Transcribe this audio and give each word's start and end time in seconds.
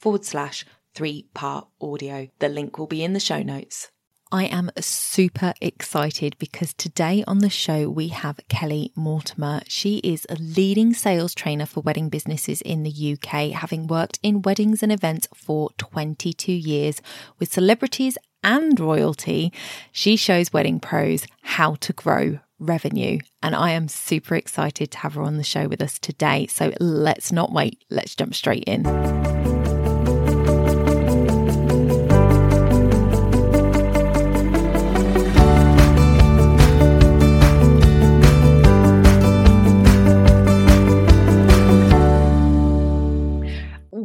forward 0.00 0.24
slash 0.24 0.64
three 0.94 1.26
part 1.34 1.68
audio. 1.80 2.28
The 2.38 2.48
link 2.48 2.78
will 2.78 2.86
be 2.86 3.04
in 3.04 3.12
the 3.12 3.20
show 3.20 3.42
notes. 3.42 3.90
I 4.32 4.44
am 4.44 4.70
super 4.78 5.54
excited 5.60 6.36
because 6.38 6.72
today 6.72 7.24
on 7.26 7.40
the 7.40 7.50
show 7.50 7.90
we 7.90 8.08
have 8.08 8.38
Kelly 8.48 8.92
Mortimer. 8.94 9.62
She 9.66 9.96
is 9.98 10.24
a 10.30 10.36
leading 10.36 10.94
sales 10.94 11.34
trainer 11.34 11.66
for 11.66 11.80
wedding 11.80 12.08
businesses 12.08 12.62
in 12.62 12.84
the 12.84 13.18
UK, 13.18 13.50
having 13.50 13.88
worked 13.88 14.20
in 14.22 14.42
weddings 14.42 14.84
and 14.84 14.92
events 14.92 15.26
for 15.34 15.70
22 15.78 16.52
years 16.52 17.02
with 17.40 17.52
celebrities 17.52 18.16
and 18.44 18.78
royalty. 18.78 19.52
She 19.90 20.14
shows 20.14 20.52
wedding 20.52 20.78
pros 20.78 21.26
how 21.42 21.74
to 21.80 21.92
grow 21.92 22.38
revenue. 22.60 23.18
And 23.42 23.56
I 23.56 23.70
am 23.70 23.88
super 23.88 24.36
excited 24.36 24.92
to 24.92 24.98
have 24.98 25.14
her 25.14 25.22
on 25.22 25.38
the 25.38 25.42
show 25.42 25.66
with 25.66 25.82
us 25.82 25.98
today. 25.98 26.46
So 26.46 26.72
let's 26.78 27.32
not 27.32 27.52
wait, 27.52 27.82
let's 27.90 28.14
jump 28.14 28.36
straight 28.36 28.64
in. 28.64 29.39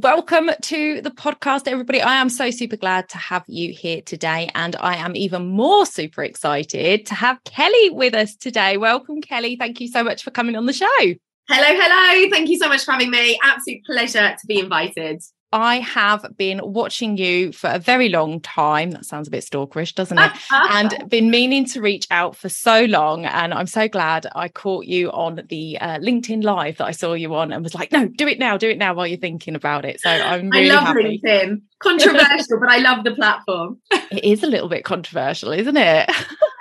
Welcome 0.06 0.52
to 0.62 1.02
the 1.02 1.10
podcast, 1.10 1.68
everybody. 1.68 2.00
I 2.00 2.18
am 2.18 2.30
so 2.30 2.52
super 2.52 2.78
glad 2.78 3.10
to 3.10 3.18
have 3.18 3.44
you 3.48 3.74
here 3.74 4.04
today. 4.04 4.52
And 4.54 4.76
I 4.76 4.98
am 4.98 5.16
even 5.16 5.48
more 5.48 5.84
super 5.88 6.24
excited 6.24 7.08
to 7.08 7.16
have 7.16 7.44
Kelly 7.44 7.90
with 7.90 8.14
us 8.14 8.36
today. 8.36 8.78
Welcome, 8.78 9.20
Kelly. 9.20 9.56
Thank 9.56 9.82
you 9.82 9.88
so 9.88 10.04
much 10.04 10.22
for 10.22 10.30
coming 10.30 10.56
on 10.56 10.68
the 10.68 10.74
show. 10.74 10.86
Hello, 11.02 11.18
hello. 11.50 12.30
Thank 12.30 12.50
you 12.50 12.60
so 12.60 12.70
much 12.70 12.86
for 12.86 12.92
having 12.92 13.10
me. 13.10 13.40
Absolute 13.42 13.84
pleasure 13.84 14.36
to 14.40 14.48
be 14.48 14.60
invited. 14.60 15.24
I 15.52 15.80
have 15.80 16.26
been 16.36 16.60
watching 16.64 17.18
you 17.18 17.52
for 17.52 17.70
a 17.70 17.80
very 17.80 18.10
long 18.10 18.42
time. 18.42 18.92
That 18.92 19.06
sounds 19.06 19.28
a 19.28 19.32
bit 19.32 19.44
stalkerish, 19.44 19.96
doesn't 19.96 20.18
it? 20.18 20.32
and 20.52 21.10
been 21.10 21.30
meaning 21.30 21.66
to 21.68 21.82
reach 21.82 22.08
out 22.12 22.36
for 22.36 22.50
so 22.50 22.84
long. 22.86 23.26
And 23.26 23.54
I'm 23.54 23.68
so 23.68 23.88
glad 23.88 24.28
I 24.36 24.50
caught 24.50 24.86
you 24.86 25.12
on 25.12 25.42
the 25.48 25.78
uh, 25.80 26.00
LinkedIn 26.00 26.44
Live 26.44 26.78
that 26.78 26.86
I 26.86 26.92
saw 26.92 27.14
you 27.14 27.34
on 27.36 27.54
and 27.54 27.64
was 27.64 27.76
like, 27.76 27.92
no, 27.92 28.08
do 28.08 28.28
it 28.28 28.40
now, 28.40 28.58
do 28.58 28.70
it 28.70 28.78
now 28.78 28.94
while 28.94 29.08
you're 29.08 29.18
thinking 29.18 29.56
about 29.56 29.86
it. 29.86 30.02
So 30.02 30.10
I'm 30.10 30.50
really 30.50 30.72
I 30.72 30.74
love 30.74 30.84
happy. 30.84 31.22
LinkedIn. 31.24 31.62
Controversial, 31.80 32.60
but 32.60 32.70
I 32.70 32.78
love 32.80 33.04
the 33.04 33.14
platform. 33.14 33.80
it 33.92 34.24
is 34.24 34.44
a 34.44 34.48
little 34.48 34.70
bit 34.70 34.84
controversial, 34.84 35.52
isn't 35.52 35.78
it? 35.78 36.10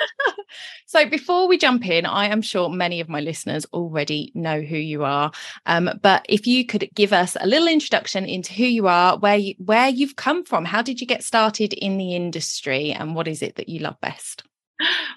So, 0.95 1.05
before 1.06 1.48
we 1.48 1.59
jump 1.59 1.89
in, 1.89 2.06
I 2.06 2.27
am 2.27 2.41
sure 2.41 2.69
many 2.69 3.00
of 3.00 3.09
my 3.09 3.19
listeners 3.19 3.67
already 3.73 4.31
know 4.33 4.61
who 4.61 4.77
you 4.77 5.03
are. 5.03 5.33
Um, 5.67 5.91
but 6.01 6.25
if 6.28 6.47
you 6.47 6.64
could 6.64 6.89
give 6.95 7.12
us 7.12 7.36
a 7.41 7.48
little 7.48 7.67
introduction 7.67 8.27
into 8.27 8.53
who 8.53 8.62
you 8.62 8.86
are, 8.86 9.19
where 9.19 9.36
you, 9.36 9.56
where 9.59 9.89
you've 9.89 10.14
come 10.14 10.45
from, 10.45 10.64
how 10.64 10.83
did 10.83 11.01
you 11.01 11.06
get 11.09 11.25
started 11.25 11.73
in 11.73 11.98
the 11.98 12.14
industry, 12.14 12.92
and 12.92 13.17
what 13.17 13.27
is 13.27 13.42
it 13.42 13.56
that 13.56 13.69
you 13.69 13.81
love 13.81 14.01
best? 14.01 14.45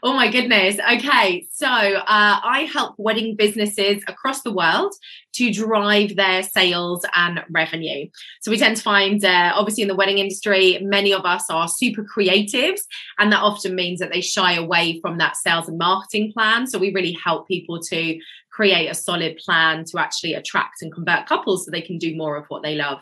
Oh 0.04 0.14
my 0.14 0.30
goodness. 0.30 0.78
Okay. 0.80 1.48
So 1.52 1.68
uh, 1.68 2.04
I 2.08 2.70
help 2.72 2.96
wedding 2.98 3.36
businesses 3.36 4.04
across 4.08 4.44
the 4.44 4.54
world 4.54 4.94
to 5.34 5.52
drive 5.52 6.16
their 6.16 6.44
sales 6.44 7.04
and 7.16 7.44
revenue. 7.50 8.08
So 8.42 8.52
we 8.52 8.58
tend 8.58 8.78
to 8.78 8.84
find, 8.84 9.24
uh, 9.26 9.54
obviously, 9.56 9.82
in 9.82 9.88
the 9.88 9.96
wedding 9.96 10.20
industry, 10.20 10.80
many 10.82 11.14
of 11.14 11.26
us 11.26 11.46
are 11.50 11.68
super 11.68 12.04
creatives, 12.04 12.82
and 13.20 13.32
that 13.32 13.42
often 13.42 13.76
means 13.76 14.00
that 14.00 14.12
they 14.12 14.22
shy 14.22 14.54
away 14.54 15.00
from 15.02 15.18
that 15.18 15.36
sales 15.38 15.68
and 15.68 15.78
marketing 15.78 16.32
plan. 16.34 16.68
So 16.68 16.80
we 16.80 16.94
really 16.94 17.18
help 17.24 17.48
people 17.48 17.80
to 17.82 18.20
create 18.52 18.88
a 18.88 18.96
solid 18.96 19.38
plan 19.38 19.86
to 19.86 20.00
actually 20.00 20.34
attract 20.34 20.82
and 20.82 20.94
convert 20.94 21.28
couples 21.28 21.66
so 21.66 21.72
they 21.72 21.82
can 21.82 21.98
do 21.98 22.16
more 22.16 22.36
of 22.36 22.46
what 22.50 22.64
they 22.64 22.76
love. 22.76 23.00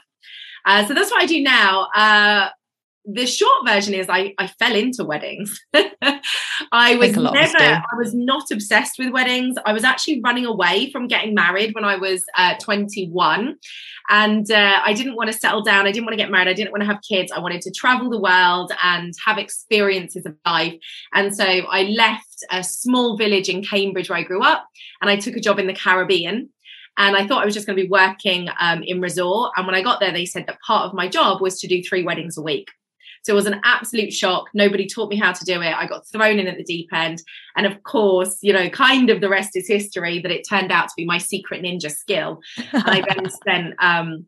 Uh, 0.65 0.85
so 0.85 0.93
that's 0.93 1.11
what 1.11 1.21
I 1.21 1.25
do 1.25 1.41
now. 1.41 1.87
Uh, 1.95 2.49
the 3.07 3.25
short 3.25 3.65
version 3.65 3.93
is 3.93 4.07
I, 4.09 4.33
I 4.37 4.47
fell 4.47 4.75
into 4.75 5.03
weddings. 5.03 5.59
I 6.71 6.95
was 6.95 7.15
never, 7.15 7.57
I 7.57 7.95
was 7.97 8.13
not 8.13 8.49
obsessed 8.51 8.97
with 8.97 9.11
weddings. 9.11 9.57
I 9.65 9.73
was 9.73 9.83
actually 9.83 10.21
running 10.23 10.45
away 10.45 10.91
from 10.91 11.07
getting 11.07 11.35
married 11.35 11.75
when 11.75 11.85
I 11.85 11.97
was 11.97 12.23
uh, 12.35 12.55
21. 12.55 13.55
And 14.09 14.51
uh, 14.51 14.81
I 14.83 14.93
didn't 14.93 15.15
want 15.15 15.31
to 15.31 15.37
settle 15.37 15.63
down. 15.63 15.85
I 15.85 15.91
didn't 15.91 16.05
want 16.05 16.13
to 16.13 16.23
get 16.23 16.31
married. 16.31 16.47
I 16.47 16.53
didn't 16.53 16.71
want 16.71 16.81
to 16.81 16.87
have 16.87 16.99
kids. 17.07 17.31
I 17.31 17.39
wanted 17.39 17.61
to 17.61 17.71
travel 17.71 18.09
the 18.09 18.19
world 18.19 18.71
and 18.83 19.13
have 19.25 19.37
experiences 19.37 20.25
of 20.25 20.35
life. 20.45 20.75
And 21.13 21.35
so 21.35 21.45
I 21.45 21.83
left 21.83 22.43
a 22.51 22.63
small 22.63 23.17
village 23.17 23.49
in 23.49 23.63
Cambridge 23.63 24.09
where 24.09 24.19
I 24.19 24.23
grew 24.23 24.41
up 24.41 24.65
and 25.01 25.09
I 25.09 25.17
took 25.17 25.35
a 25.35 25.41
job 25.41 25.59
in 25.59 25.67
the 25.67 25.73
Caribbean. 25.73 26.49
And 26.97 27.17
I 27.17 27.27
thought 27.27 27.41
I 27.41 27.45
was 27.45 27.53
just 27.53 27.67
going 27.67 27.77
to 27.77 27.83
be 27.83 27.89
working 27.89 28.47
um, 28.57 28.81
in 28.81 29.01
resort. 29.01 29.51
And 29.57 29.67
when 29.67 29.75
I 29.75 29.81
got 29.81 29.99
there, 29.99 30.13
they 30.13 30.25
said 30.25 30.45
that 30.47 30.59
part 30.65 30.87
of 30.87 30.93
my 30.93 31.09
job 31.09 31.41
was 31.41 31.59
to 31.59 31.67
do 31.67 31.83
three 31.83 32.03
weddings 32.03 32.37
a 32.37 32.41
week. 32.41 32.69
So 33.25 33.33
it 33.33 33.35
was 33.35 33.47
an 33.47 33.59
absolute 33.63 34.13
shock. 34.13 34.49
Nobody 34.53 34.85
taught 34.85 35.09
me 35.09 35.15
how 35.15 35.31
to 35.31 35.45
do 35.45 35.59
it. 35.59 35.73
I 35.75 35.87
got 35.87 36.07
thrown 36.07 36.37
in 36.37 36.45
at 36.45 36.57
the 36.57 36.63
deep 36.63 36.93
end. 36.93 37.23
And 37.57 37.65
of 37.65 37.81
course, 37.81 38.37
you 38.43 38.53
know, 38.53 38.69
kind 38.69 39.09
of 39.09 39.19
the 39.19 39.29
rest 39.29 39.55
is 39.55 39.67
history 39.67 40.19
that 40.19 40.29
it 40.29 40.47
turned 40.47 40.71
out 40.71 40.89
to 40.89 40.93
be 40.95 41.05
my 41.05 41.17
secret 41.17 41.63
ninja 41.63 41.89
skill. 41.89 42.39
And 42.71 42.83
I 42.85 43.01
then 43.01 43.27
spent, 43.31 43.73
um, 43.79 44.27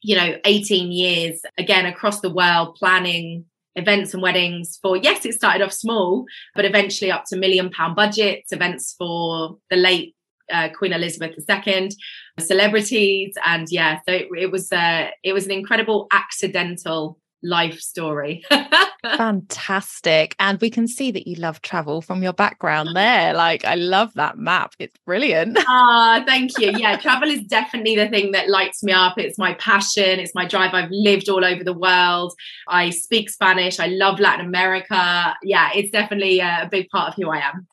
you 0.00 0.14
know, 0.14 0.36
18 0.44 0.92
years 0.92 1.40
again 1.58 1.86
across 1.86 2.20
the 2.20 2.32
world 2.32 2.76
planning 2.76 3.46
events 3.74 4.14
and 4.14 4.22
weddings 4.22 4.78
for 4.80 4.96
yes 4.96 5.26
it 5.26 5.34
started 5.34 5.62
off 5.62 5.70
small 5.70 6.24
but 6.54 6.64
eventually 6.64 7.10
up 7.10 7.24
to 7.26 7.36
million 7.36 7.68
pound 7.68 7.94
budgets 7.94 8.50
events 8.50 8.94
for 8.96 9.58
the 9.68 9.76
late 9.76 10.16
uh, 10.50 10.68
Queen 10.76 10.92
Elizabeth 10.92 11.34
II, 11.48 11.90
celebrities, 12.38 13.34
and 13.44 13.66
yeah, 13.70 13.98
so 14.08 14.14
it, 14.14 14.28
it 14.38 14.50
was 14.50 14.70
uh, 14.72 15.08
it 15.22 15.32
was 15.32 15.44
an 15.44 15.50
incredible 15.50 16.06
accidental 16.12 17.18
life 17.42 17.78
story. 17.80 18.44
Fantastic. 19.16 20.34
And 20.38 20.60
we 20.60 20.70
can 20.70 20.88
see 20.88 21.10
that 21.12 21.26
you 21.26 21.36
love 21.36 21.62
travel 21.62 22.02
from 22.02 22.22
your 22.22 22.32
background 22.32 22.90
there. 22.94 23.34
Like, 23.34 23.64
I 23.64 23.74
love 23.74 24.12
that 24.14 24.38
map. 24.38 24.74
It's 24.78 24.96
brilliant. 25.04 25.58
Ah, 25.68 26.22
thank 26.26 26.58
you. 26.58 26.72
Yeah, 26.76 26.96
travel 26.96 27.28
is 27.28 27.42
definitely 27.42 27.96
the 27.96 28.08
thing 28.08 28.30
that 28.32 28.48
lights 28.48 28.82
me 28.82 28.92
up. 28.92 29.18
It's 29.18 29.36
my 29.36 29.54
passion, 29.54 30.20
it's 30.20 30.34
my 30.34 30.46
drive. 30.46 30.74
I've 30.74 30.90
lived 30.90 31.28
all 31.28 31.44
over 31.44 31.62
the 31.62 31.72
world. 31.72 32.32
I 32.68 32.90
speak 32.90 33.28
Spanish. 33.28 33.78
I 33.78 33.86
love 33.88 34.18
Latin 34.20 34.46
America. 34.46 35.34
Yeah, 35.42 35.70
it's 35.74 35.90
definitely 35.90 36.40
a 36.40 36.68
big 36.70 36.88
part 36.88 37.08
of 37.08 37.14
who 37.14 37.30
I 37.30 37.38
am. 37.38 37.66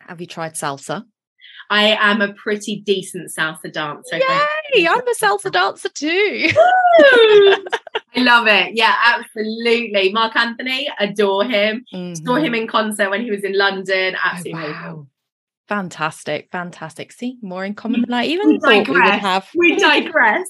Have 0.00 0.20
you 0.20 0.26
tried 0.26 0.54
salsa? 0.54 1.04
I 1.70 1.96
am 1.98 2.20
a 2.20 2.32
pretty 2.34 2.80
decent 2.80 3.30
salsa 3.30 3.72
dancer. 3.72 4.16
Yay! 4.16 4.86
I'm 4.86 5.06
a 5.06 5.14
salsa 5.14 5.50
dancer 5.50 5.88
too. 5.88 6.50
I 8.16 8.20
love 8.20 8.46
it. 8.46 8.74
Yeah, 8.74 8.94
absolutely. 9.04 10.12
Marc 10.12 10.36
Anthony, 10.36 10.88
adore 10.98 11.44
him. 11.44 11.84
Mm-hmm. 11.92 12.24
Saw 12.24 12.36
him 12.36 12.54
in 12.54 12.66
concert 12.66 13.10
when 13.10 13.22
he 13.22 13.30
was 13.30 13.42
in 13.42 13.56
London. 13.56 14.16
Absolutely. 14.22 14.62
Oh, 14.62 14.70
wow. 14.70 15.06
Fantastic, 15.66 16.50
fantastic. 16.52 17.10
See, 17.10 17.38
more 17.40 17.64
in 17.64 17.72
common 17.72 18.02
than 18.02 18.12
I 18.12 18.26
even 18.26 18.48
we 18.48 18.58
thought 18.58 18.86
we 18.86 19.00
would 19.00 19.02
have. 19.02 19.48
We 19.54 19.76
digress. 19.78 20.46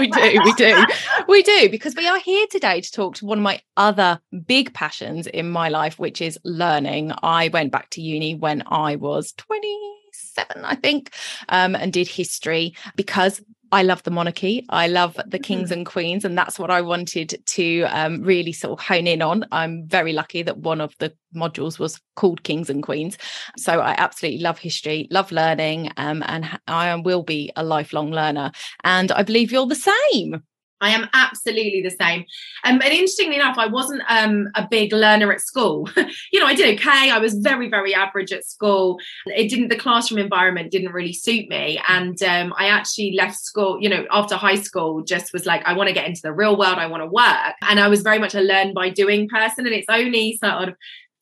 we 0.00 0.08
do, 0.08 0.40
we 0.44 0.52
do, 0.54 0.84
we 1.28 1.42
do, 1.44 1.68
because 1.70 1.94
we 1.94 2.08
are 2.08 2.18
here 2.18 2.48
today 2.50 2.80
to 2.80 2.90
talk 2.90 3.14
to 3.16 3.26
one 3.26 3.38
of 3.38 3.44
my 3.44 3.60
other 3.76 4.20
big 4.44 4.74
passions 4.74 5.28
in 5.28 5.48
my 5.48 5.68
life, 5.68 6.00
which 6.00 6.20
is 6.20 6.36
learning. 6.42 7.12
I 7.22 7.46
went 7.46 7.70
back 7.70 7.90
to 7.90 8.02
uni 8.02 8.34
when 8.34 8.64
I 8.66 8.96
was 8.96 9.32
27, 9.34 10.64
I 10.64 10.74
think, 10.74 11.14
um, 11.48 11.76
and 11.76 11.92
did 11.92 12.08
history 12.08 12.74
because 12.96 13.40
I 13.76 13.82
love 13.82 14.02
the 14.04 14.10
monarchy. 14.10 14.64
I 14.70 14.88
love 14.88 15.20
the 15.26 15.38
kings 15.38 15.64
mm-hmm. 15.64 15.80
and 15.80 15.86
queens, 15.86 16.24
and 16.24 16.36
that's 16.38 16.58
what 16.58 16.70
I 16.70 16.80
wanted 16.80 17.38
to 17.44 17.82
um, 17.82 18.22
really 18.22 18.52
sort 18.52 18.80
of 18.80 18.86
hone 18.86 19.06
in 19.06 19.20
on. 19.20 19.44
I'm 19.52 19.86
very 19.86 20.14
lucky 20.14 20.42
that 20.44 20.56
one 20.56 20.80
of 20.80 20.94
the 20.98 21.12
modules 21.34 21.78
was 21.78 22.00
called 22.14 22.42
Kings 22.42 22.70
and 22.70 22.82
Queens. 22.82 23.18
So 23.58 23.80
I 23.80 23.94
absolutely 23.98 24.40
love 24.40 24.58
history, 24.58 25.08
love 25.10 25.30
learning, 25.30 25.92
um, 25.98 26.24
and 26.26 26.58
I 26.66 26.94
will 26.94 27.22
be 27.22 27.52
a 27.54 27.62
lifelong 27.62 28.12
learner. 28.12 28.50
And 28.82 29.12
I 29.12 29.22
believe 29.22 29.52
you're 29.52 29.66
the 29.66 29.74
same. 29.74 30.42
I 30.80 30.90
am 30.90 31.08
absolutely 31.12 31.82
the 31.82 31.90
same. 31.90 32.24
Um, 32.64 32.80
and 32.82 32.84
interestingly 32.84 33.36
enough, 33.36 33.56
I 33.58 33.66
wasn't 33.66 34.02
um, 34.08 34.48
a 34.54 34.66
big 34.70 34.92
learner 34.92 35.32
at 35.32 35.40
school. 35.40 35.88
you 36.32 36.40
know, 36.40 36.46
I 36.46 36.54
did 36.54 36.78
okay. 36.78 37.10
I 37.10 37.18
was 37.18 37.34
very, 37.34 37.68
very 37.68 37.94
average 37.94 38.32
at 38.32 38.44
school. 38.44 38.98
It 39.26 39.48
didn't, 39.48 39.68
the 39.68 39.76
classroom 39.76 40.20
environment 40.20 40.70
didn't 40.70 40.92
really 40.92 41.12
suit 41.12 41.48
me. 41.48 41.80
And 41.88 42.22
um, 42.22 42.52
I 42.58 42.66
actually 42.66 43.14
left 43.16 43.38
school, 43.38 43.78
you 43.80 43.88
know, 43.88 44.06
after 44.10 44.36
high 44.36 44.60
school, 44.60 45.02
just 45.02 45.32
was 45.32 45.46
like, 45.46 45.62
I 45.64 45.72
want 45.72 45.88
to 45.88 45.94
get 45.94 46.06
into 46.06 46.20
the 46.22 46.32
real 46.32 46.58
world. 46.58 46.78
I 46.78 46.86
want 46.86 47.02
to 47.02 47.08
work. 47.08 47.54
And 47.62 47.80
I 47.80 47.88
was 47.88 48.02
very 48.02 48.18
much 48.18 48.34
a 48.34 48.40
learn 48.40 48.74
by 48.74 48.90
doing 48.90 49.28
person. 49.28 49.66
And 49.66 49.74
it's 49.74 49.88
only 49.88 50.36
sort 50.36 50.68
of 50.68 50.74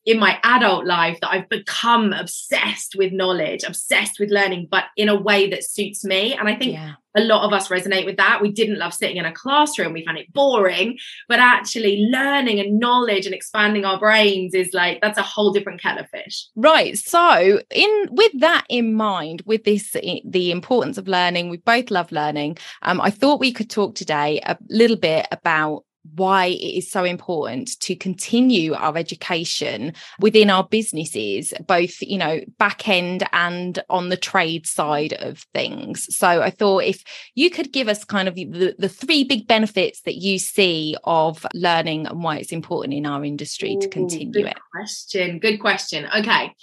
in 0.06 0.18
my 0.18 0.38
adult 0.42 0.84
life 0.84 1.18
that 1.20 1.30
I've 1.30 1.48
become 1.48 2.12
obsessed 2.12 2.94
with 2.96 3.12
knowledge, 3.12 3.64
obsessed 3.64 4.20
with 4.20 4.30
learning, 4.30 4.68
but 4.70 4.84
in 4.96 5.08
a 5.08 5.18
way 5.18 5.48
that 5.50 5.64
suits 5.64 6.04
me. 6.04 6.34
And 6.34 6.46
I 6.46 6.56
think 6.56 6.74
yeah. 6.74 6.92
a 7.16 7.22
lot 7.22 7.46
of 7.46 7.54
us 7.54 7.68
resonate 7.68 8.04
with 8.04 8.18
that. 8.18 8.42
We 8.42 8.52
didn't 8.52 8.78
love 8.78 8.92
sitting 8.92 9.16
in 9.16 9.24
a 9.24 9.32
classroom, 9.32 9.94
we 9.94 10.04
found 10.04 10.18
it 10.18 10.32
boring, 10.32 10.98
but 11.26 11.38
actually 11.38 12.06
learning 12.10 12.60
and 12.60 12.78
knowledge 12.78 13.24
and 13.24 13.34
expanding 13.34 13.86
our 13.86 13.98
brains 13.98 14.52
is 14.52 14.74
like 14.74 15.00
that's 15.00 15.18
a 15.18 15.22
whole 15.22 15.52
different 15.52 15.80
kettle 15.80 16.04
of 16.04 16.10
fish. 16.10 16.48
Right. 16.54 16.98
So, 16.98 17.62
in 17.70 18.08
with 18.10 18.38
that 18.40 18.66
in 18.68 18.94
mind, 18.94 19.42
with 19.46 19.64
this 19.64 19.96
the 20.24 20.50
importance 20.50 20.98
of 20.98 21.08
learning, 21.08 21.48
we 21.48 21.56
both 21.58 21.90
love 21.90 22.12
learning. 22.12 22.58
Um, 22.82 23.00
I 23.00 23.10
thought 23.10 23.40
we 23.40 23.52
could 23.52 23.70
talk 23.70 23.94
today 23.94 24.40
a 24.44 24.58
little 24.68 24.96
bit 24.96 25.26
about 25.32 25.84
why 26.14 26.46
it 26.46 26.78
is 26.78 26.90
so 26.90 27.04
important 27.04 27.78
to 27.80 27.96
continue 27.96 28.74
our 28.74 28.96
education 28.96 29.92
within 30.20 30.50
our 30.50 30.64
businesses 30.64 31.52
both 31.66 32.00
you 32.02 32.18
know 32.18 32.40
back 32.58 32.88
end 32.88 33.26
and 33.32 33.82
on 33.88 34.10
the 34.10 34.16
trade 34.16 34.66
side 34.66 35.14
of 35.14 35.38
things. 35.54 36.14
So 36.14 36.42
i 36.42 36.50
thought 36.50 36.84
if 36.84 37.02
you 37.34 37.50
could 37.50 37.72
give 37.72 37.88
us 37.88 38.04
kind 38.04 38.28
of 38.28 38.34
the, 38.34 38.74
the 38.78 38.88
three 38.88 39.24
big 39.24 39.46
benefits 39.46 40.02
that 40.02 40.16
you 40.16 40.38
see 40.38 40.96
of 41.04 41.46
learning 41.54 42.06
and 42.06 42.22
why 42.22 42.38
it's 42.38 42.52
important 42.52 42.94
in 42.94 43.06
our 43.06 43.24
industry 43.24 43.74
Ooh, 43.76 43.80
to 43.80 43.88
continue 43.88 44.32
good 44.32 44.46
it. 44.46 44.58
question 44.72 45.38
good 45.38 45.58
question. 45.58 46.06
Okay 46.16 46.54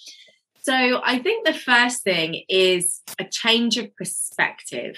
so 0.62 1.02
i 1.04 1.18
think 1.20 1.46
the 1.46 1.54
first 1.54 2.04
thing 2.04 2.44
is 2.48 3.02
a 3.20 3.26
change 3.26 3.78
of 3.78 3.96
perspective 3.96 4.96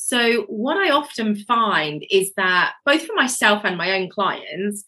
so, 0.00 0.42
what 0.42 0.76
I 0.76 0.90
often 0.90 1.34
find 1.34 2.06
is 2.08 2.32
that 2.34 2.74
both 2.86 3.04
for 3.04 3.14
myself 3.14 3.62
and 3.64 3.76
my 3.76 3.98
own 3.98 4.08
clients, 4.08 4.84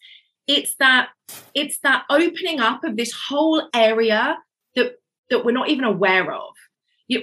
it's 0.47 0.75
that 0.79 1.09
it's 1.53 1.79
that 1.79 2.05
opening 2.09 2.61
up 2.61 2.85
of 2.85 2.95
this 2.95 3.11
whole 3.11 3.67
area 3.75 4.37
that 4.75 4.93
that 5.29 5.43
we're 5.43 5.51
not 5.51 5.67
even 5.67 5.83
aware 5.83 6.33
of. 6.33 6.53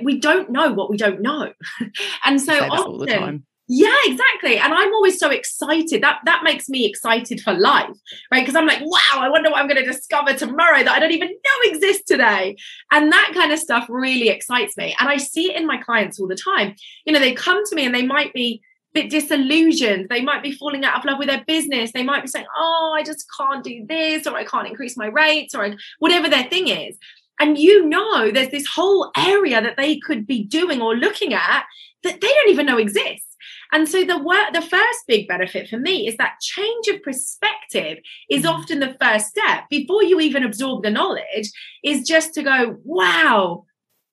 We 0.02 0.20
don't 0.20 0.50
know 0.50 0.70
what 0.70 0.90
we 0.90 0.98
don't 0.98 1.22
know, 1.22 1.50
and 2.26 2.38
so 2.38 2.52
often 2.62 3.46
yeah, 3.70 3.94
exactly. 4.06 4.56
And 4.56 4.72
I'm 4.72 4.94
always 4.94 5.18
so 5.18 5.30
excited. 5.30 6.02
That 6.02 6.20
that 6.24 6.42
makes 6.42 6.70
me 6.70 6.86
excited 6.86 7.42
for 7.42 7.52
life, 7.52 7.94
right? 8.32 8.40
Because 8.40 8.56
I'm 8.56 8.66
like, 8.66 8.80
wow, 8.80 9.18
I 9.18 9.28
wonder 9.28 9.50
what 9.50 9.60
I'm 9.60 9.68
going 9.68 9.84
to 9.84 9.92
discover 9.92 10.32
tomorrow 10.32 10.82
that 10.82 10.88
I 10.88 10.98
don't 10.98 11.12
even 11.12 11.28
know 11.28 11.70
exists 11.70 12.04
today. 12.06 12.56
And 12.90 13.12
that 13.12 13.32
kind 13.34 13.52
of 13.52 13.58
stuff 13.58 13.84
really 13.90 14.30
excites 14.30 14.74
me. 14.78 14.96
And 14.98 15.10
I 15.10 15.18
see 15.18 15.50
it 15.50 15.56
in 15.56 15.66
my 15.66 15.76
clients 15.76 16.18
all 16.18 16.26
the 16.26 16.34
time. 16.34 16.76
You 17.04 17.12
know, 17.12 17.20
they 17.20 17.34
come 17.34 17.62
to 17.66 17.76
me 17.76 17.84
and 17.84 17.94
they 17.94 18.06
might 18.06 18.32
be 18.32 18.62
a 18.94 19.02
bit 19.02 19.10
disillusioned. 19.10 20.08
They 20.08 20.22
might 20.22 20.42
be 20.42 20.52
falling 20.52 20.82
out 20.86 20.98
of 20.98 21.04
love 21.04 21.18
with 21.18 21.28
their 21.28 21.44
business. 21.46 21.92
They 21.92 22.04
might 22.04 22.22
be 22.22 22.28
saying, 22.28 22.46
oh, 22.56 22.94
I 22.96 23.02
just 23.02 23.26
can't 23.38 23.62
do 23.62 23.84
this, 23.86 24.26
or 24.26 24.34
I 24.34 24.44
can't 24.44 24.66
increase 24.66 24.96
my 24.96 25.08
rates, 25.08 25.54
or 25.54 25.74
whatever 25.98 26.30
their 26.30 26.44
thing 26.44 26.68
is. 26.68 26.96
And 27.38 27.58
you 27.58 27.86
know, 27.86 28.30
there's 28.30 28.50
this 28.50 28.66
whole 28.66 29.12
area 29.14 29.60
that 29.60 29.76
they 29.76 29.98
could 29.98 30.26
be 30.26 30.42
doing 30.42 30.80
or 30.80 30.96
looking 30.96 31.34
at 31.34 31.64
that 32.02 32.20
they 32.20 32.28
don't 32.28 32.48
even 32.48 32.64
know 32.64 32.78
exists. 32.78 33.27
And 33.72 33.88
so 33.88 34.04
the 34.04 34.18
work, 34.18 34.52
the 34.52 34.62
first 34.62 35.00
big 35.06 35.28
benefit 35.28 35.68
for 35.68 35.78
me 35.78 36.08
is 36.08 36.16
that 36.16 36.40
change 36.40 36.88
of 36.88 37.02
perspective 37.02 37.98
is 38.30 38.44
mm. 38.44 38.50
often 38.50 38.80
the 38.80 38.96
first 39.00 39.28
step 39.28 39.64
before 39.68 40.02
you 40.02 40.20
even 40.20 40.42
absorb 40.42 40.82
the 40.82 40.90
knowledge, 40.90 41.50
is 41.84 42.06
just 42.06 42.32
to 42.34 42.42
go, 42.42 42.76
wow, 42.84 43.64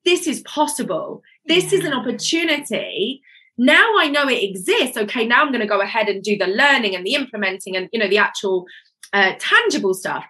this 0.04 0.28
is 0.28 0.42
possible. 0.42 1.22
This 1.46 1.72
yeah. 1.72 1.80
is 1.80 1.86
an 1.86 1.94
opportunity. 1.94 3.22
Now 3.58 3.98
I 3.98 4.10
know 4.10 4.28
it 4.28 4.44
exists. 4.44 4.98
Okay, 4.98 5.26
now 5.26 5.42
I'm 5.42 5.52
going 5.52 5.62
to 5.62 5.68
go 5.68 5.82
ahead 5.82 6.10
and 6.10 6.22
do 6.22 6.38
the 6.38 6.48
learning 6.48 6.96
and 6.96 7.06
the 7.06 7.16
implementing 7.16 7.76
and 7.76 7.90
you 7.94 8.00
know 8.00 8.10
the 8.10 8.18
actual 8.18 8.66
uh, 9.14 9.34
tangible 9.40 9.94
stuff. 9.94 10.26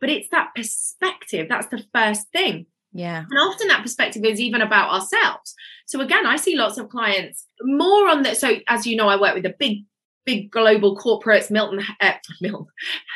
But 0.00 0.08
it's 0.08 0.28
that 0.30 0.48
perspective. 0.56 1.46
That's 1.48 1.66
the 1.66 1.84
first 1.94 2.28
thing. 2.32 2.66
Yeah. 2.92 3.24
And 3.30 3.38
often 3.38 3.68
that 3.68 3.82
perspective 3.82 4.24
is 4.24 4.40
even 4.40 4.62
about 4.62 4.90
ourselves. 4.90 5.54
So 5.90 6.00
again, 6.00 6.24
I 6.24 6.36
see 6.36 6.56
lots 6.56 6.78
of 6.78 6.88
clients 6.88 7.48
more 7.62 8.08
on 8.08 8.22
that. 8.22 8.36
So 8.36 8.58
as 8.68 8.86
you 8.86 8.94
know, 8.94 9.08
I 9.08 9.20
work 9.20 9.34
with 9.34 9.42
the 9.42 9.56
big, 9.58 9.78
big 10.24 10.48
global 10.48 10.96
corporates, 10.96 11.50
Milton, 11.50 11.84
uh, 12.00 12.12
Milton, 12.40 12.66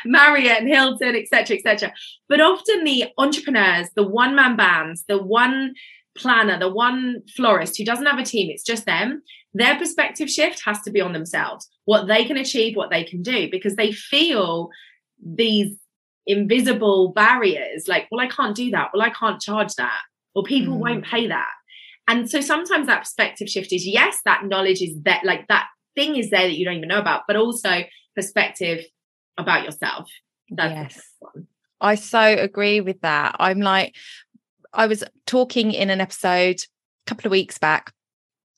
Marriott 0.03 0.59
and 0.59 0.67
Hilton, 0.67 1.15
etc., 1.15 1.55
etc. 1.55 1.93
But 2.27 2.41
often 2.41 2.83
the 2.83 3.05
entrepreneurs, 3.17 3.87
the 3.95 4.05
one 4.05 4.35
man 4.35 4.57
bands, 4.57 5.05
the 5.07 5.23
one 5.23 5.73
planner, 6.17 6.59
the 6.59 6.67
one 6.67 7.21
florist 7.33 7.77
who 7.77 7.85
doesn't 7.85 8.05
have 8.05 8.19
a 8.19 8.25
team, 8.25 8.49
it's 8.49 8.63
just 8.63 8.85
them. 8.85 9.21
Their 9.53 9.77
perspective 9.77 10.29
shift 10.29 10.61
has 10.65 10.81
to 10.81 10.91
be 10.91 10.99
on 10.99 11.13
themselves, 11.13 11.69
what 11.85 12.07
they 12.07 12.25
can 12.25 12.35
achieve, 12.35 12.75
what 12.75 12.89
they 12.89 13.05
can 13.05 13.21
do, 13.21 13.49
because 13.49 13.77
they 13.77 13.93
feel 13.93 14.69
these 15.25 15.77
invisible 16.27 17.11
barriers 17.11 17.87
like 17.87 18.07
well 18.09 18.19
i 18.19 18.27
can't 18.27 18.55
do 18.55 18.71
that 18.71 18.89
well 18.91 19.03
i 19.03 19.11
can't 19.11 19.39
charge 19.39 19.75
that 19.75 20.01
or 20.33 20.41
people 20.41 20.73
mm. 20.73 20.79
won't 20.79 21.05
pay 21.05 21.27
that 21.27 21.51
and 22.07 22.29
so 22.29 22.41
sometimes 22.41 22.87
that 22.87 23.01
perspective 23.01 23.49
shift 23.49 23.73
is 23.73 23.85
yes 23.85 24.17
that 24.25 24.45
knowledge 24.45 24.81
is 24.81 24.95
that 25.03 25.23
like 25.23 25.47
that 25.47 25.67
thing 25.95 26.15
is 26.15 26.29
there 26.29 26.41
that 26.47 26.57
you 26.57 26.65
don't 26.65 26.75
even 26.75 26.89
know 26.89 26.99
about 26.99 27.23
but 27.27 27.35
also 27.35 27.83
perspective 28.15 28.83
about 29.37 29.65
yourself. 29.65 30.09
That's 30.49 30.95
yes. 30.95 31.43
i 31.81 31.95
so 31.95 32.21
agree 32.21 32.81
with 32.81 33.01
that. 33.01 33.35
I'm 33.39 33.59
like 33.59 33.95
i 34.73 34.87
was 34.87 35.03
talking 35.25 35.71
in 35.71 35.89
an 35.89 36.01
episode 36.01 36.57
a 36.59 37.09
couple 37.09 37.27
of 37.27 37.31
weeks 37.31 37.57
back 37.57 37.93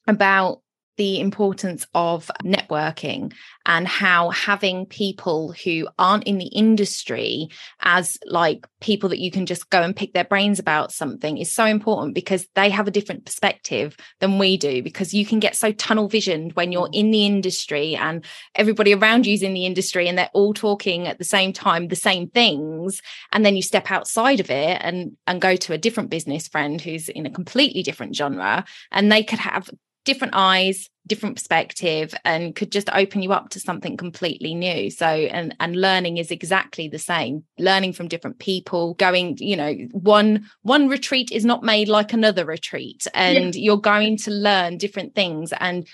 about 0.07 0.61
the 0.97 1.19
importance 1.19 1.85
of 1.93 2.29
networking 2.43 3.31
and 3.65 3.87
how 3.87 4.29
having 4.29 4.85
people 4.85 5.53
who 5.63 5.87
aren't 5.99 6.23
in 6.25 6.37
the 6.37 6.47
industry 6.47 7.49
as 7.81 8.17
like 8.25 8.65
people 8.81 9.09
that 9.09 9.19
you 9.19 9.31
can 9.31 9.45
just 9.45 9.69
go 9.69 9.81
and 9.81 9.95
pick 9.95 10.13
their 10.13 10.23
brains 10.23 10.59
about 10.59 10.91
something 10.91 11.37
is 11.37 11.51
so 11.51 11.65
important 11.65 12.15
because 12.15 12.47
they 12.55 12.69
have 12.69 12.87
a 12.87 12.91
different 12.91 13.25
perspective 13.25 13.95
than 14.19 14.39
we 14.39 14.57
do 14.57 14.81
because 14.81 15.13
you 15.13 15.25
can 15.25 15.39
get 15.39 15.55
so 15.55 15.71
tunnel 15.71 16.07
visioned 16.07 16.53
when 16.53 16.71
you're 16.71 16.89
in 16.91 17.11
the 17.11 17.25
industry 17.25 17.95
and 17.95 18.25
everybody 18.55 18.93
around 18.93 19.25
you 19.25 19.33
is 19.33 19.43
in 19.43 19.53
the 19.53 19.65
industry 19.65 20.07
and 20.07 20.17
they're 20.17 20.29
all 20.33 20.53
talking 20.53 21.07
at 21.07 21.19
the 21.19 21.23
same 21.23 21.53
time 21.53 21.87
the 21.87 21.95
same 21.95 22.27
things 22.29 23.01
and 23.31 23.45
then 23.45 23.55
you 23.55 23.61
step 23.61 23.91
outside 23.91 24.39
of 24.39 24.49
it 24.49 24.79
and 24.81 25.15
and 25.27 25.41
go 25.41 25.55
to 25.55 25.73
a 25.73 25.77
different 25.77 26.09
business 26.09 26.47
friend 26.47 26.81
who's 26.81 27.09
in 27.09 27.25
a 27.25 27.31
completely 27.31 27.83
different 27.83 28.15
genre 28.15 28.65
and 28.91 29.11
they 29.11 29.23
could 29.23 29.39
have 29.39 29.69
different 30.07 30.33
eyes 30.35 30.89
different 31.07 31.35
perspective 31.35 32.13
and 32.25 32.55
could 32.55 32.71
just 32.71 32.89
open 32.93 33.21
you 33.21 33.31
up 33.31 33.49
to 33.49 33.59
something 33.59 33.97
completely 33.97 34.53
new. 34.53 34.91
So 34.91 35.05
and 35.07 35.55
and 35.59 35.75
learning 35.75 36.17
is 36.17 36.29
exactly 36.29 36.87
the 36.87 36.99
same. 36.99 37.43
Learning 37.57 37.93
from 37.93 38.07
different 38.07 38.39
people 38.39 38.93
going 38.95 39.37
you 39.39 39.55
know 39.55 39.73
one 39.91 40.47
one 40.61 40.87
retreat 40.89 41.31
is 41.31 41.45
not 41.45 41.63
made 41.63 41.87
like 41.87 42.13
another 42.13 42.45
retreat 42.45 43.07
and 43.13 43.55
yeah. 43.55 43.61
you're 43.61 43.81
going 43.81 44.17
to 44.17 44.31
learn 44.31 44.77
different 44.77 45.15
things. 45.15 45.53
And 45.59 45.87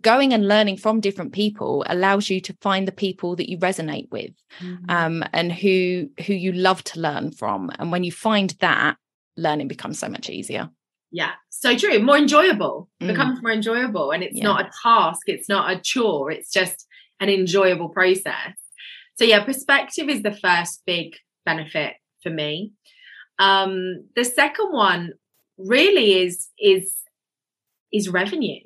going 0.00 0.34
and 0.34 0.46
learning 0.46 0.76
from 0.76 1.00
different 1.00 1.32
people 1.32 1.82
allows 1.88 2.28
you 2.28 2.40
to 2.42 2.56
find 2.60 2.86
the 2.86 2.92
people 2.92 3.34
that 3.36 3.48
you 3.50 3.58
resonate 3.58 4.10
with 4.10 4.32
mm-hmm. 4.60 4.90
um, 4.90 5.24
and 5.32 5.50
who 5.52 6.10
who 6.26 6.34
you 6.34 6.52
love 6.52 6.84
to 6.84 7.00
learn 7.00 7.32
from. 7.32 7.70
And 7.78 7.90
when 7.90 8.04
you 8.04 8.12
find 8.12 8.50
that 8.60 8.96
learning 9.36 9.68
becomes 9.68 9.98
so 9.98 10.08
much 10.08 10.28
easier 10.28 10.68
yeah, 11.10 11.32
so 11.48 11.76
true. 11.76 11.98
More 12.00 12.18
enjoyable. 12.18 12.88
Mm. 13.02 13.08
Becomes 13.08 13.42
more 13.42 13.52
enjoyable. 13.52 14.10
And 14.10 14.22
it's 14.22 14.36
yeah. 14.36 14.44
not 14.44 14.66
a 14.66 14.70
task, 14.82 15.22
it's 15.26 15.48
not 15.48 15.70
a 15.70 15.80
chore, 15.80 16.30
it's 16.30 16.50
just 16.50 16.86
an 17.20 17.28
enjoyable 17.28 17.88
process. 17.88 18.54
So 19.16 19.24
yeah, 19.24 19.44
perspective 19.44 20.08
is 20.08 20.22
the 20.22 20.32
first 20.32 20.82
big 20.86 21.14
benefit 21.44 21.94
for 22.22 22.30
me. 22.30 22.72
Um, 23.38 24.04
the 24.14 24.24
second 24.24 24.72
one 24.72 25.12
really 25.56 26.22
is 26.22 26.48
is 26.58 26.94
is 27.92 28.08
revenue. 28.08 28.60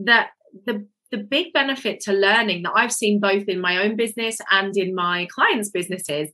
That 0.00 0.30
the 0.66 0.86
the 1.10 1.18
big 1.18 1.52
benefit 1.52 2.00
to 2.00 2.12
learning 2.12 2.62
that 2.62 2.72
I've 2.74 2.92
seen 2.92 3.20
both 3.20 3.44
in 3.48 3.60
my 3.60 3.82
own 3.82 3.96
business 3.96 4.38
and 4.50 4.76
in 4.76 4.94
my 4.94 5.26
clients' 5.30 5.70
businesses 5.70 6.30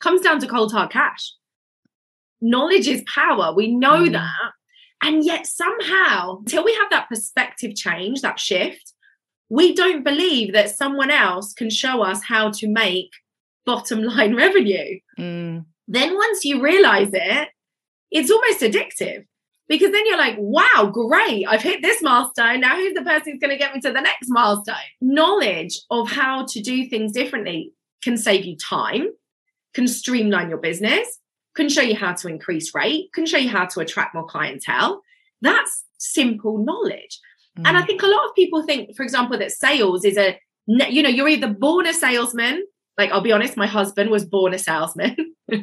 comes 0.00 0.20
down 0.20 0.40
to 0.40 0.46
cold 0.46 0.72
hard 0.72 0.90
cash 0.90 1.32
knowledge 2.40 2.88
is 2.88 3.02
power. 3.12 3.54
We 3.54 3.74
know 3.74 4.04
mm. 4.04 4.12
that. 4.12 4.52
And 5.02 5.24
yet, 5.24 5.46
somehow, 5.46 6.38
until 6.38 6.64
we 6.64 6.74
have 6.74 6.90
that 6.90 7.08
perspective 7.08 7.74
change, 7.74 8.22
that 8.22 8.40
shift, 8.40 8.92
we 9.48 9.74
don't 9.74 10.02
believe 10.02 10.52
that 10.54 10.74
someone 10.74 11.10
else 11.10 11.52
can 11.52 11.70
show 11.70 12.02
us 12.02 12.22
how 12.24 12.50
to 12.52 12.68
make 12.68 13.10
bottom 13.64 14.02
line 14.02 14.34
revenue. 14.36 14.98
Mm. 15.18 15.66
Then, 15.86 16.14
once 16.14 16.44
you 16.44 16.62
realize 16.62 17.10
it, 17.12 17.48
it's 18.10 18.30
almost 18.30 18.60
addictive. 18.60 19.24
because 19.68 19.90
then 19.90 20.06
you're 20.06 20.18
like, 20.18 20.36
wow, 20.38 20.90
great, 20.92 21.44
I've 21.46 21.62
hit 21.62 21.82
this 21.82 22.00
milestone. 22.02 22.60
Now, 22.60 22.76
who's 22.76 22.94
the 22.94 23.02
person 23.02 23.32
who's 23.32 23.40
going 23.40 23.50
to 23.50 23.58
get 23.58 23.74
me 23.74 23.80
to 23.80 23.92
the 23.92 24.00
next 24.00 24.28
milestone? 24.28 24.76
Knowledge 25.00 25.80
of 25.90 26.10
how 26.10 26.46
to 26.46 26.60
do 26.60 26.88
things 26.88 27.12
differently 27.12 27.72
can 28.02 28.16
save 28.16 28.44
you 28.44 28.56
time, 28.56 29.08
can 29.74 29.88
streamline 29.88 30.48
your 30.48 30.58
business, 30.58 31.18
can 31.56 31.68
show 31.68 31.82
you 31.82 31.96
how 31.96 32.12
to 32.12 32.28
increase 32.28 32.74
rate, 32.74 33.12
can 33.14 33.26
show 33.26 33.38
you 33.38 33.48
how 33.48 33.66
to 33.66 33.80
attract 33.80 34.14
more 34.14 34.26
clientele. 34.26 35.02
That's 35.40 35.84
simple 35.98 36.58
knowledge. 36.58 37.18
Mm. 37.58 37.66
And 37.66 37.76
I 37.76 37.82
mm. 37.82 37.86
think 37.86 38.02
a 38.02 38.06
lot 38.06 38.24
of 38.26 38.34
people 38.34 38.62
think, 38.62 38.94
for 38.96 39.02
example, 39.02 39.38
that 39.38 39.50
sales 39.50 40.04
is 40.04 40.16
a, 40.16 40.38
you 40.66 41.02
know, 41.02 41.08
you're 41.08 41.28
either 41.28 41.48
born 41.48 41.86
a 41.86 41.94
salesman 41.94 42.62
like 42.98 43.10
I'll 43.12 43.20
be 43.20 43.32
honest, 43.32 43.56
my 43.56 43.66
husband 43.66 44.10
was 44.10 44.24
born 44.24 44.54
a 44.54 44.58
salesman. 44.58 45.16
this 45.48 45.60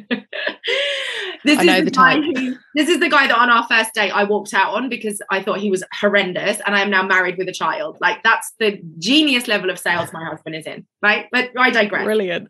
I 1.58 1.64
know 1.64 1.74
is 1.74 1.78
the, 1.80 1.84
the 1.86 1.90
type. 1.90 2.22
Who, 2.22 2.56
this 2.74 2.88
is 2.88 3.00
the 3.00 3.08
guy 3.08 3.26
that 3.26 3.36
on 3.36 3.50
our 3.50 3.66
first 3.66 3.92
date 3.92 4.12
I 4.12 4.24
walked 4.24 4.54
out 4.54 4.74
on 4.74 4.88
because 4.88 5.20
I 5.30 5.42
thought 5.42 5.58
he 5.58 5.70
was 5.70 5.82
horrendous, 5.92 6.60
and 6.64 6.76
I 6.76 6.80
am 6.80 6.90
now 6.90 7.02
married 7.02 7.36
with 7.36 7.48
a 7.48 7.52
child. 7.52 7.98
Like 8.00 8.22
that's 8.22 8.52
the 8.58 8.80
genius 8.98 9.48
level 9.48 9.70
of 9.70 9.78
sales 9.78 10.12
my 10.12 10.24
husband 10.24 10.54
is 10.54 10.66
in, 10.66 10.86
right? 11.02 11.26
But 11.32 11.50
I 11.58 11.70
digress. 11.70 12.04
Brilliant 12.04 12.48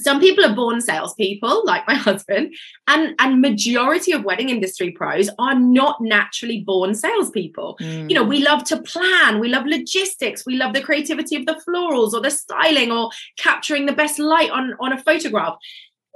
some 0.00 0.20
people 0.20 0.44
are 0.44 0.54
born 0.54 0.80
salespeople, 0.80 1.64
like 1.64 1.86
my 1.86 1.94
husband, 2.08 2.54
and 2.86 3.14
and 3.18 3.40
majority 3.40 4.12
of 4.12 4.24
wedding 4.24 4.48
industry 4.48 4.90
pros 4.90 5.30
are 5.38 5.58
not 5.58 6.00
naturally 6.00 6.60
born 6.60 6.94
salespeople. 6.94 7.76
Mm. 7.80 8.08
You 8.08 8.14
know, 8.14 8.24
we 8.24 8.42
love 8.42 8.64
to 8.64 8.82
plan, 8.82 9.38
we 9.38 9.48
love 9.48 9.66
logistics, 9.66 10.46
we 10.46 10.56
love 10.56 10.74
the 10.74 10.82
creativity 10.82 11.36
of 11.36 11.46
the 11.46 11.60
florals 11.66 12.12
or 12.12 12.20
the 12.20 12.30
styling 12.30 12.90
or 12.90 13.10
capturing 13.38 13.86
the 13.86 13.92
best 13.92 14.18
light 14.18 14.50
on 14.50 14.74
on 14.80 14.92
a 14.92 15.02
photograph 15.02 15.56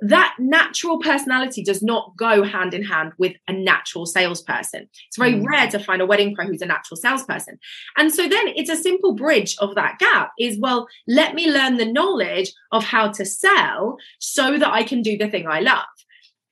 that 0.02 0.34
natural 0.40 0.98
personality 0.98 1.62
does 1.62 1.80
not 1.80 2.16
go 2.16 2.42
hand 2.42 2.74
in 2.74 2.82
hand 2.82 3.12
with 3.18 3.36
a 3.46 3.52
natural 3.52 4.04
salesperson. 4.04 4.88
It's 5.06 5.16
very 5.16 5.34
mm. 5.34 5.46
rare 5.46 5.68
to 5.68 5.78
find 5.78 6.02
a 6.02 6.06
wedding 6.06 6.34
pro 6.34 6.46
who's 6.46 6.60
a 6.60 6.66
natural 6.66 6.96
salesperson. 6.96 7.58
And 7.96 8.12
so 8.12 8.28
then 8.28 8.48
it's 8.48 8.68
a 8.68 8.76
simple 8.76 9.14
bridge 9.14 9.56
of 9.60 9.76
that 9.76 10.00
gap 10.00 10.32
is 10.40 10.58
well, 10.58 10.88
let 11.06 11.34
me 11.34 11.50
learn 11.50 11.76
the 11.76 11.90
knowledge 11.90 12.52
of 12.72 12.82
how 12.82 13.12
to 13.12 13.24
sell 13.24 13.96
so 14.18 14.58
that 14.58 14.72
I 14.72 14.82
can 14.82 15.02
do 15.02 15.16
the 15.16 15.28
thing 15.28 15.46
I 15.46 15.60
love. 15.60 15.86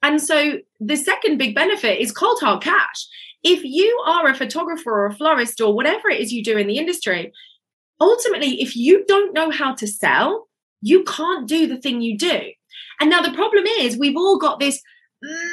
And 0.00 0.22
so 0.22 0.58
the 0.78 0.96
second 0.96 1.38
big 1.38 1.54
benefit 1.54 2.00
is 2.00 2.12
cold 2.12 2.38
hard 2.40 2.62
cash. 2.62 3.06
If 3.42 3.64
you 3.64 4.00
are 4.06 4.28
a 4.28 4.34
photographer 4.34 4.92
or 4.92 5.06
a 5.06 5.14
florist 5.14 5.60
or 5.60 5.74
whatever 5.74 6.08
it 6.08 6.20
is 6.20 6.32
you 6.32 6.44
do 6.44 6.56
in 6.56 6.68
the 6.68 6.78
industry, 6.78 7.32
ultimately, 8.00 8.62
if 8.62 8.76
you 8.76 9.04
don't 9.06 9.34
know 9.34 9.50
how 9.50 9.74
to 9.74 9.88
sell, 9.88 10.46
you 10.80 11.02
can't 11.02 11.48
do 11.48 11.66
the 11.66 11.76
thing 11.76 12.00
you 12.00 12.16
do. 12.16 12.40
And 13.00 13.10
now 13.10 13.22
the 13.22 13.32
problem 13.32 13.64
is 13.66 13.96
we've 13.96 14.16
all 14.16 14.38
got 14.38 14.60
this 14.60 14.80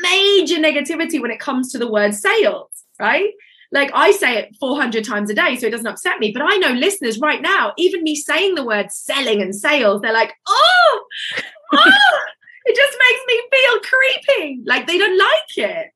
major 0.02 0.58
negativity 0.58 1.22
when 1.22 1.32
it 1.32 1.40
comes 1.40 1.72
to 1.72 1.78
the 1.78 1.90
word 1.90 2.14
sales, 2.14 2.70
right? 3.00 3.32
Like 3.72 3.92
I 3.94 4.12
say 4.12 4.38
it 4.38 4.56
400 4.60 5.04
times 5.04 5.30
a 5.30 5.34
day, 5.34 5.56
so 5.56 5.68
it 5.68 5.72
doesn't 5.72 5.88
upset 5.88 6.20
me. 6.20 6.32
But 6.32 6.44
I 6.46 6.58
know 6.58 6.72
listeners 6.72 7.20
right 7.20 7.42
now, 7.42 7.74
even 7.78 8.04
me 8.04 8.16
saying 8.16 8.56
the 8.56 8.66
word 8.66 8.92
selling 8.92 9.42
and 9.42 9.54
sales, 9.54 10.02
they're 10.02 10.14
like, 10.14 10.34
oh, 10.48 11.02
oh, 11.74 11.92
it 12.66 12.76
just 12.76 12.98
makes 12.98 13.22
me 13.28 13.42
feel 13.52 13.80
creepy. 13.80 14.62
Like 14.66 14.88
they 14.88 14.98
don't 14.98 15.18
like 15.18 15.58
it. 15.58 15.88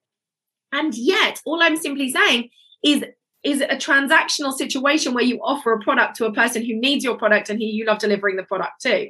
And 0.74 0.96
yet, 0.96 1.42
all 1.46 1.62
I'm 1.62 1.78
simply 1.78 2.12
saying 2.12 2.50
is 2.84 3.04
is 3.44 3.62
a 3.62 3.76
transactional 3.76 4.54
situation 4.54 5.14
where 5.14 5.24
you 5.24 5.40
offer 5.44 5.74
a 5.74 5.80
product 5.80 6.16
to 6.16 6.26
a 6.26 6.34
person 6.34 6.64
who 6.64 6.80
needs 6.80 7.04
your 7.04 7.18
product 7.18 7.50
and 7.50 7.60
who 7.60 7.66
you 7.66 7.86
love 7.86 7.98
delivering 7.98 8.36
the 8.36 8.44
product 8.44 8.80
to. 8.82 9.10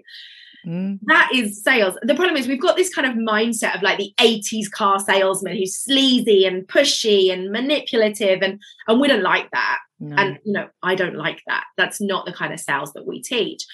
Mm. 0.66 1.00
That 1.04 1.32
is 1.34 1.64
sales. 1.64 1.98
The 2.04 2.16
problem 2.16 2.38
is 2.38 2.48
we've 2.48 2.62
got 2.62 2.76
this 2.76 2.94
kind 2.94 3.08
of 3.08 3.16
mindset 3.16 3.76
of 3.76 3.82
like 3.82 3.98
the 3.98 4.14
80s 4.20 4.70
car 4.70 5.00
salesman 5.00 5.58
who's 5.58 5.78
sleazy 5.78 6.46
and 6.46 6.68
pushy 6.68 7.32
and 7.32 7.52
manipulative 7.52 8.42
and 8.42 8.62
and 8.88 9.00
we 9.00 9.08
don't 9.08 9.24
like 9.24 9.50
that. 9.52 9.80
No. 10.00 10.16
And 10.18 10.40
you 10.46 10.54
know, 10.54 10.68
I 10.84 10.96
don't 10.96 11.16
like 11.16 11.42
that. 11.48 11.66
That's 11.78 12.02
not 12.02 12.26
the 12.26 12.34
kind 12.34 12.54
of 12.54 12.60
sales 12.60 12.94
that 12.94 13.08
we 13.08 13.22
teach. 13.22 13.66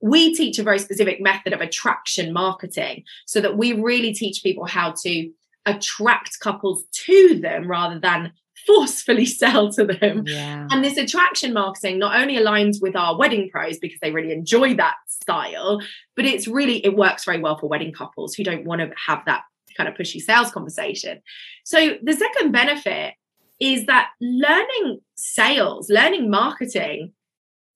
We 0.00 0.34
teach 0.34 0.58
a 0.58 0.62
very 0.62 0.78
specific 0.78 1.20
method 1.20 1.52
of 1.52 1.60
attraction 1.60 2.32
marketing 2.32 3.04
so 3.26 3.40
that 3.40 3.56
we 3.56 3.72
really 3.72 4.14
teach 4.14 4.42
people 4.42 4.64
how 4.64 4.94
to 5.02 5.30
attract 5.66 6.38
couples 6.40 6.84
to 6.92 7.38
them 7.40 7.68
rather 7.68 7.98
than 7.98 8.32
forcefully 8.66 9.24
sell 9.26 9.72
to 9.72 9.84
them. 9.84 10.24
Yeah. 10.26 10.66
And 10.70 10.84
this 10.84 10.96
attraction 10.96 11.52
marketing 11.52 11.98
not 11.98 12.20
only 12.20 12.36
aligns 12.36 12.80
with 12.80 12.96
our 12.96 13.16
wedding 13.16 13.48
pros 13.50 13.78
because 13.78 13.98
they 14.00 14.10
really 14.10 14.32
enjoy 14.32 14.74
that 14.76 14.96
style, 15.06 15.80
but 16.16 16.24
it's 16.24 16.48
really, 16.48 16.84
it 16.84 16.96
works 16.96 17.24
very 17.24 17.40
well 17.40 17.58
for 17.58 17.68
wedding 17.68 17.92
couples 17.92 18.34
who 18.34 18.44
don't 18.44 18.64
want 18.64 18.80
to 18.80 18.90
have 19.06 19.22
that 19.26 19.42
kind 19.76 19.88
of 19.88 19.94
pushy 19.94 20.20
sales 20.20 20.50
conversation. 20.50 21.20
So 21.64 21.96
the 22.02 22.12
second 22.12 22.52
benefit 22.52 23.14
is 23.60 23.86
that 23.86 24.10
learning 24.20 25.00
sales, 25.16 25.90
learning 25.90 26.30
marketing 26.30 27.12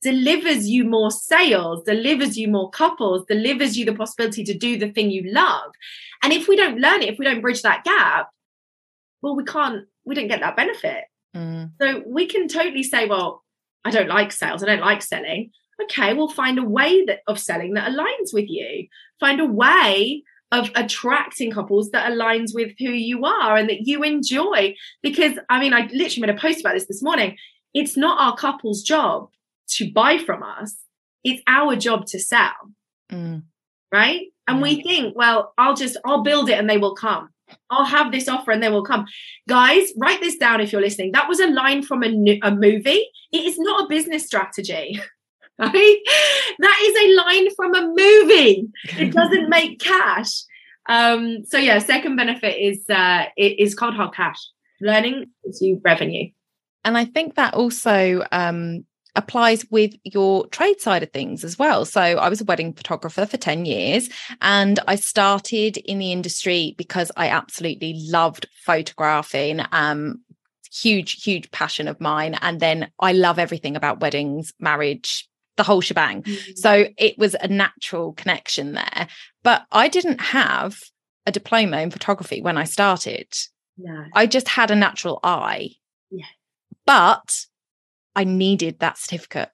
delivers 0.02 0.68
you 0.68 0.84
more 0.84 1.10
sales, 1.10 1.84
delivers 1.84 2.36
you 2.36 2.48
more 2.48 2.70
couples, 2.70 3.24
delivers 3.28 3.78
you 3.78 3.84
the 3.84 3.94
possibility 3.94 4.42
to 4.44 4.56
do 4.56 4.76
the 4.76 4.90
thing 4.90 5.10
you 5.10 5.22
love. 5.32 5.70
And 6.22 6.32
if 6.32 6.48
we 6.48 6.56
don't 6.56 6.78
learn 6.78 7.02
it, 7.02 7.08
if 7.08 7.18
we 7.18 7.24
don't 7.24 7.40
bridge 7.40 7.62
that 7.62 7.84
gap, 7.84 8.28
well, 9.22 9.36
we 9.36 9.44
can't 9.44 9.86
we 10.04 10.14
didn't 10.14 10.30
get 10.30 10.40
that 10.40 10.56
benefit. 10.56 11.04
Mm. 11.36 11.72
So 11.80 12.02
we 12.06 12.26
can 12.26 12.48
totally 12.48 12.82
say, 12.82 13.06
well, 13.06 13.42
I 13.84 13.90
don't 13.90 14.08
like 14.08 14.32
sales, 14.32 14.62
I 14.62 14.66
don't 14.66 14.80
like 14.80 15.02
selling. 15.02 15.50
Okay, 15.82 16.14
we'll 16.14 16.28
find 16.28 16.58
a 16.58 16.64
way 16.64 17.04
that, 17.06 17.20
of 17.26 17.38
selling 17.38 17.74
that 17.74 17.90
aligns 17.90 18.32
with 18.32 18.48
you. 18.48 18.86
Find 19.18 19.40
a 19.40 19.46
way 19.46 20.22
of 20.52 20.70
attracting 20.74 21.50
couples 21.50 21.90
that 21.90 22.12
aligns 22.12 22.54
with 22.54 22.72
who 22.78 22.90
you 22.90 23.24
are 23.24 23.56
and 23.56 23.68
that 23.70 23.86
you 23.86 24.02
enjoy. 24.02 24.74
Because 25.02 25.38
I 25.48 25.58
mean, 25.58 25.72
I 25.72 25.88
literally 25.92 26.26
made 26.26 26.36
a 26.36 26.38
post 26.38 26.60
about 26.60 26.74
this 26.74 26.86
this 26.86 27.02
morning. 27.02 27.36
It's 27.74 27.96
not 27.96 28.20
our 28.20 28.36
couple's 28.36 28.82
job 28.82 29.30
to 29.76 29.90
buy 29.90 30.18
from 30.18 30.42
us, 30.42 30.76
it's 31.24 31.42
our 31.46 31.74
job 31.76 32.06
to 32.06 32.20
sell. 32.20 32.52
Mm. 33.10 33.44
Right. 33.90 34.28
And 34.46 34.58
mm. 34.58 34.62
we 34.62 34.82
think, 34.82 35.16
well, 35.16 35.54
I'll 35.56 35.74
just, 35.74 35.96
I'll 36.04 36.22
build 36.22 36.48
it 36.50 36.58
and 36.58 36.68
they 36.68 36.78
will 36.78 36.94
come. 36.94 37.30
I'll 37.70 37.84
have 37.84 38.12
this 38.12 38.28
offer 38.28 38.50
and 38.50 38.62
they 38.62 38.68
will 38.68 38.84
come. 38.84 39.06
Guys, 39.48 39.92
write 39.98 40.20
this 40.20 40.36
down 40.36 40.60
if 40.60 40.72
you're 40.72 40.80
listening. 40.80 41.12
That 41.12 41.28
was 41.28 41.40
a 41.40 41.46
line 41.46 41.82
from 41.82 42.02
a, 42.02 42.40
a 42.42 42.54
movie. 42.54 43.06
It 43.32 43.44
is 43.44 43.58
not 43.58 43.84
a 43.84 43.88
business 43.88 44.26
strategy. 44.26 45.00
Right? 45.58 45.98
That 46.58 46.78
is 46.82 46.96
a 46.96 47.14
line 47.14 47.54
from 47.54 47.74
a 47.74 47.86
movie. 47.86 48.68
It 48.98 49.12
doesn't 49.14 49.48
make 49.48 49.78
cash. 49.78 50.42
Um, 50.88 51.44
so 51.44 51.58
yeah, 51.58 51.78
second 51.78 52.16
benefit 52.16 52.58
is 52.58 52.88
uh 52.88 53.26
is 53.36 53.74
cold 53.74 53.94
hard 53.94 54.14
cash. 54.14 54.38
Learning 54.80 55.26
gives 55.44 55.60
you 55.60 55.80
revenue. 55.84 56.30
And 56.84 56.96
I 56.96 57.04
think 57.04 57.36
that 57.36 57.54
also 57.54 58.24
um 58.32 58.86
applies 59.14 59.64
with 59.70 59.92
your 60.04 60.46
trade 60.48 60.80
side 60.80 61.02
of 61.02 61.10
things 61.10 61.44
as 61.44 61.58
well. 61.58 61.84
So 61.84 62.00
I 62.00 62.28
was 62.28 62.40
a 62.40 62.44
wedding 62.44 62.72
photographer 62.72 63.26
for 63.26 63.36
10 63.36 63.66
years 63.66 64.08
and 64.40 64.80
I 64.86 64.94
started 64.96 65.76
in 65.76 65.98
the 65.98 66.12
industry 66.12 66.74
because 66.78 67.12
I 67.16 67.28
absolutely 67.28 67.94
loved 68.08 68.46
photographing. 68.64 69.60
Um 69.72 70.22
huge 70.74 71.22
huge 71.22 71.50
passion 71.50 71.86
of 71.86 72.00
mine 72.00 72.34
and 72.40 72.58
then 72.58 72.90
I 72.98 73.12
love 73.12 73.38
everything 73.38 73.76
about 73.76 74.00
weddings, 74.00 74.54
marriage, 74.58 75.28
the 75.56 75.62
whole 75.62 75.82
shebang. 75.82 76.22
Mm-hmm. 76.22 76.52
So 76.56 76.86
it 76.96 77.18
was 77.18 77.36
a 77.40 77.48
natural 77.48 78.14
connection 78.14 78.72
there. 78.72 79.08
But 79.42 79.66
I 79.70 79.88
didn't 79.88 80.20
have 80.20 80.78
a 81.26 81.32
diploma 81.32 81.80
in 81.80 81.90
photography 81.90 82.40
when 82.40 82.56
I 82.56 82.64
started. 82.64 83.28
No. 83.76 84.04
I 84.14 84.26
just 84.26 84.48
had 84.48 84.70
a 84.70 84.76
natural 84.76 85.20
eye. 85.22 85.70
Yeah. 86.10 86.24
But 86.86 87.46
I 88.14 88.24
needed 88.24 88.78
that 88.80 88.98
certificate. 88.98 89.50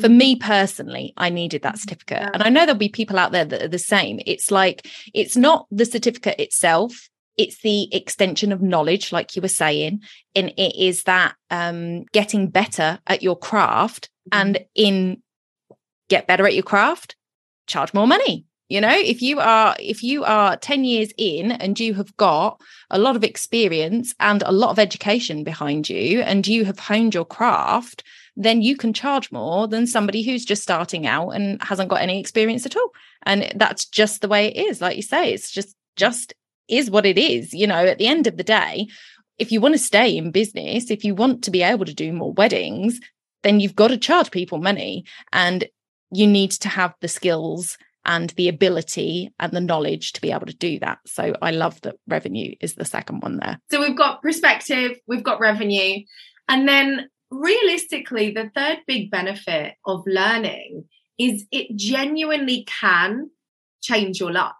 For 0.00 0.08
me 0.08 0.34
mm-hmm. 0.34 0.46
personally, 0.46 1.12
I 1.16 1.30
needed 1.30 1.62
that 1.62 1.74
mm-hmm. 1.74 1.80
certificate. 1.80 2.20
Yeah. 2.22 2.30
And 2.32 2.42
I 2.42 2.48
know 2.48 2.64
there'll 2.64 2.78
be 2.78 2.88
people 2.88 3.18
out 3.18 3.32
there 3.32 3.44
that 3.44 3.62
are 3.62 3.68
the 3.68 3.78
same. 3.78 4.20
It's 4.26 4.50
like, 4.50 4.88
it's 5.12 5.36
not 5.36 5.66
the 5.70 5.84
certificate 5.84 6.40
itself, 6.40 7.08
it's 7.36 7.60
the 7.62 7.94
extension 7.94 8.52
of 8.52 8.62
knowledge, 8.62 9.12
like 9.12 9.36
you 9.36 9.42
were 9.42 9.48
saying. 9.48 10.02
And 10.34 10.50
it 10.56 10.76
is 10.76 11.04
that 11.04 11.34
um, 11.50 12.04
getting 12.12 12.48
better 12.48 12.98
at 13.06 13.22
your 13.22 13.36
craft 13.36 14.10
mm-hmm. 14.30 14.40
and 14.40 14.64
in 14.74 15.22
get 16.08 16.26
better 16.26 16.46
at 16.46 16.54
your 16.54 16.64
craft, 16.64 17.16
charge 17.66 17.94
more 17.94 18.06
money 18.06 18.46
you 18.70 18.80
know 18.80 18.94
if 18.94 19.20
you 19.20 19.38
are 19.40 19.76
if 19.78 20.02
you 20.02 20.24
are 20.24 20.56
10 20.56 20.84
years 20.84 21.12
in 21.18 21.52
and 21.52 21.78
you 21.78 21.92
have 21.94 22.16
got 22.16 22.60
a 22.90 22.98
lot 22.98 23.16
of 23.16 23.24
experience 23.24 24.14
and 24.18 24.42
a 24.42 24.52
lot 24.52 24.70
of 24.70 24.78
education 24.78 25.44
behind 25.44 25.90
you 25.90 26.22
and 26.22 26.46
you 26.46 26.64
have 26.64 26.78
honed 26.78 27.14
your 27.14 27.26
craft 27.26 28.02
then 28.36 28.62
you 28.62 28.76
can 28.76 28.94
charge 28.94 29.30
more 29.30 29.68
than 29.68 29.86
somebody 29.86 30.22
who's 30.22 30.46
just 30.46 30.62
starting 30.62 31.06
out 31.06 31.30
and 31.30 31.62
hasn't 31.62 31.90
got 31.90 32.00
any 32.00 32.18
experience 32.18 32.64
at 32.64 32.76
all. 32.76 32.90
And 33.24 33.52
that's 33.56 33.84
just 33.84 34.22
the 34.22 34.28
way 34.28 34.46
it 34.46 34.56
is. 34.56 34.80
Like 34.80 34.96
you 34.96 35.02
say 35.02 35.34
it's 35.34 35.50
just 35.50 35.76
just 35.96 36.32
is 36.68 36.90
what 36.90 37.04
it 37.04 37.18
is 37.18 37.52
you 37.52 37.66
know 37.66 37.84
at 37.84 37.98
the 37.98 38.06
end 38.06 38.26
of 38.26 38.36
the 38.36 38.44
day 38.44 38.86
if 39.38 39.50
you 39.50 39.60
want 39.60 39.74
to 39.74 39.78
stay 39.78 40.16
in 40.16 40.30
business 40.30 40.90
if 40.90 41.04
you 41.04 41.14
want 41.14 41.42
to 41.42 41.50
be 41.50 41.62
able 41.62 41.84
to 41.84 41.92
do 41.92 42.12
more 42.12 42.32
weddings 42.32 43.00
then 43.42 43.58
you've 43.58 43.74
got 43.74 43.88
to 43.88 43.98
charge 43.98 44.30
people 44.30 44.58
money 44.58 45.04
and 45.32 45.64
you 46.12 46.26
need 46.26 46.52
to 46.52 46.68
have 46.68 46.94
the 47.00 47.08
skills 47.08 47.76
and 48.04 48.30
the 48.30 48.48
ability 48.48 49.30
and 49.38 49.52
the 49.52 49.60
knowledge 49.60 50.12
to 50.12 50.20
be 50.20 50.32
able 50.32 50.46
to 50.46 50.56
do 50.56 50.78
that. 50.78 50.98
So 51.06 51.34
I 51.42 51.50
love 51.50 51.80
that 51.82 51.96
revenue 52.08 52.54
is 52.60 52.74
the 52.74 52.84
second 52.84 53.22
one 53.22 53.38
there. 53.38 53.60
So 53.70 53.80
we've 53.80 53.96
got 53.96 54.22
perspective, 54.22 54.96
we've 55.06 55.24
got 55.24 55.40
revenue. 55.40 56.04
And 56.48 56.66
then 56.66 57.08
realistically, 57.30 58.30
the 58.32 58.50
third 58.54 58.78
big 58.86 59.10
benefit 59.10 59.74
of 59.86 60.02
learning 60.06 60.84
is 61.18 61.46
it 61.52 61.76
genuinely 61.76 62.66
can 62.66 63.30
change 63.82 64.18
your 64.18 64.32
life. 64.32 64.54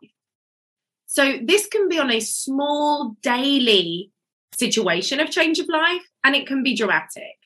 So 1.06 1.38
this 1.42 1.66
can 1.66 1.88
be 1.88 1.98
on 1.98 2.10
a 2.10 2.20
small 2.20 3.16
daily 3.22 4.12
situation 4.54 5.18
of 5.18 5.30
change 5.30 5.58
of 5.58 5.66
life 5.68 6.02
and 6.22 6.36
it 6.36 6.46
can 6.46 6.62
be 6.62 6.76
dramatic. 6.76 7.36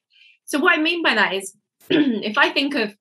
So 0.44 0.58
what 0.58 0.78
I 0.78 0.82
mean 0.82 1.02
by 1.02 1.14
that 1.14 1.32
is 1.32 1.56
if 1.88 2.36
I 2.36 2.50
think 2.50 2.74
of 2.74 2.94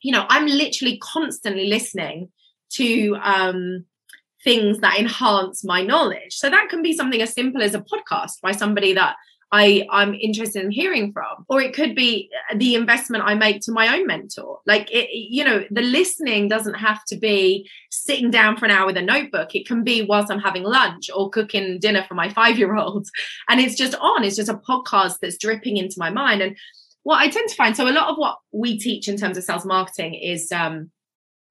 you 0.00 0.12
know, 0.12 0.26
I'm 0.28 0.46
literally 0.46 0.98
constantly 0.98 1.68
listening 1.68 2.30
to 2.72 3.16
um 3.22 3.84
things 4.44 4.78
that 4.78 4.98
enhance 4.98 5.64
my 5.64 5.82
knowledge. 5.82 6.36
So 6.36 6.48
that 6.48 6.68
can 6.68 6.82
be 6.82 6.92
something 6.92 7.20
as 7.20 7.32
simple 7.32 7.62
as 7.62 7.74
a 7.74 7.80
podcast 7.80 8.40
by 8.42 8.52
somebody 8.52 8.92
that 8.94 9.16
I 9.52 9.86
I'm 9.90 10.14
interested 10.14 10.64
in 10.64 10.70
hearing 10.70 11.12
from 11.12 11.44
or 11.48 11.60
it 11.60 11.72
could 11.72 11.94
be 11.94 12.28
the 12.54 12.74
investment 12.74 13.24
I 13.24 13.34
make 13.34 13.60
to 13.62 13.72
my 13.72 13.96
own 13.96 14.06
mentor. 14.06 14.58
Like 14.66 14.90
it 14.90 15.08
you 15.12 15.44
know 15.44 15.64
the 15.70 15.82
listening 15.82 16.48
doesn't 16.48 16.74
have 16.74 17.04
to 17.06 17.16
be 17.16 17.68
sitting 17.90 18.30
down 18.30 18.56
for 18.56 18.64
an 18.64 18.72
hour 18.72 18.86
with 18.86 18.96
a 18.96 19.02
notebook. 19.02 19.54
It 19.54 19.66
can 19.66 19.84
be 19.84 20.02
whilst 20.02 20.32
I'm 20.32 20.40
having 20.40 20.64
lunch 20.64 21.08
or 21.14 21.30
cooking 21.30 21.78
dinner 21.78 22.04
for 22.08 22.14
my 22.14 22.28
5 22.28 22.58
year 22.58 22.74
old 22.76 23.06
and 23.48 23.60
it's 23.60 23.76
just 23.76 23.94
on. 23.96 24.24
It's 24.24 24.36
just 24.36 24.48
a 24.48 24.54
podcast 24.54 25.18
that's 25.22 25.38
dripping 25.38 25.76
into 25.76 25.96
my 25.98 26.10
mind. 26.10 26.42
And 26.42 26.56
what 27.06 27.20
I 27.20 27.28
tend 27.28 27.48
to 27.48 27.54
find 27.54 27.76
so 27.76 27.88
a 27.88 27.90
lot 27.90 28.08
of 28.08 28.16
what 28.16 28.38
we 28.50 28.80
teach 28.80 29.06
in 29.06 29.16
terms 29.16 29.38
of 29.38 29.44
sales 29.44 29.64
marketing 29.64 30.14
is 30.14 30.50
um 30.50 30.90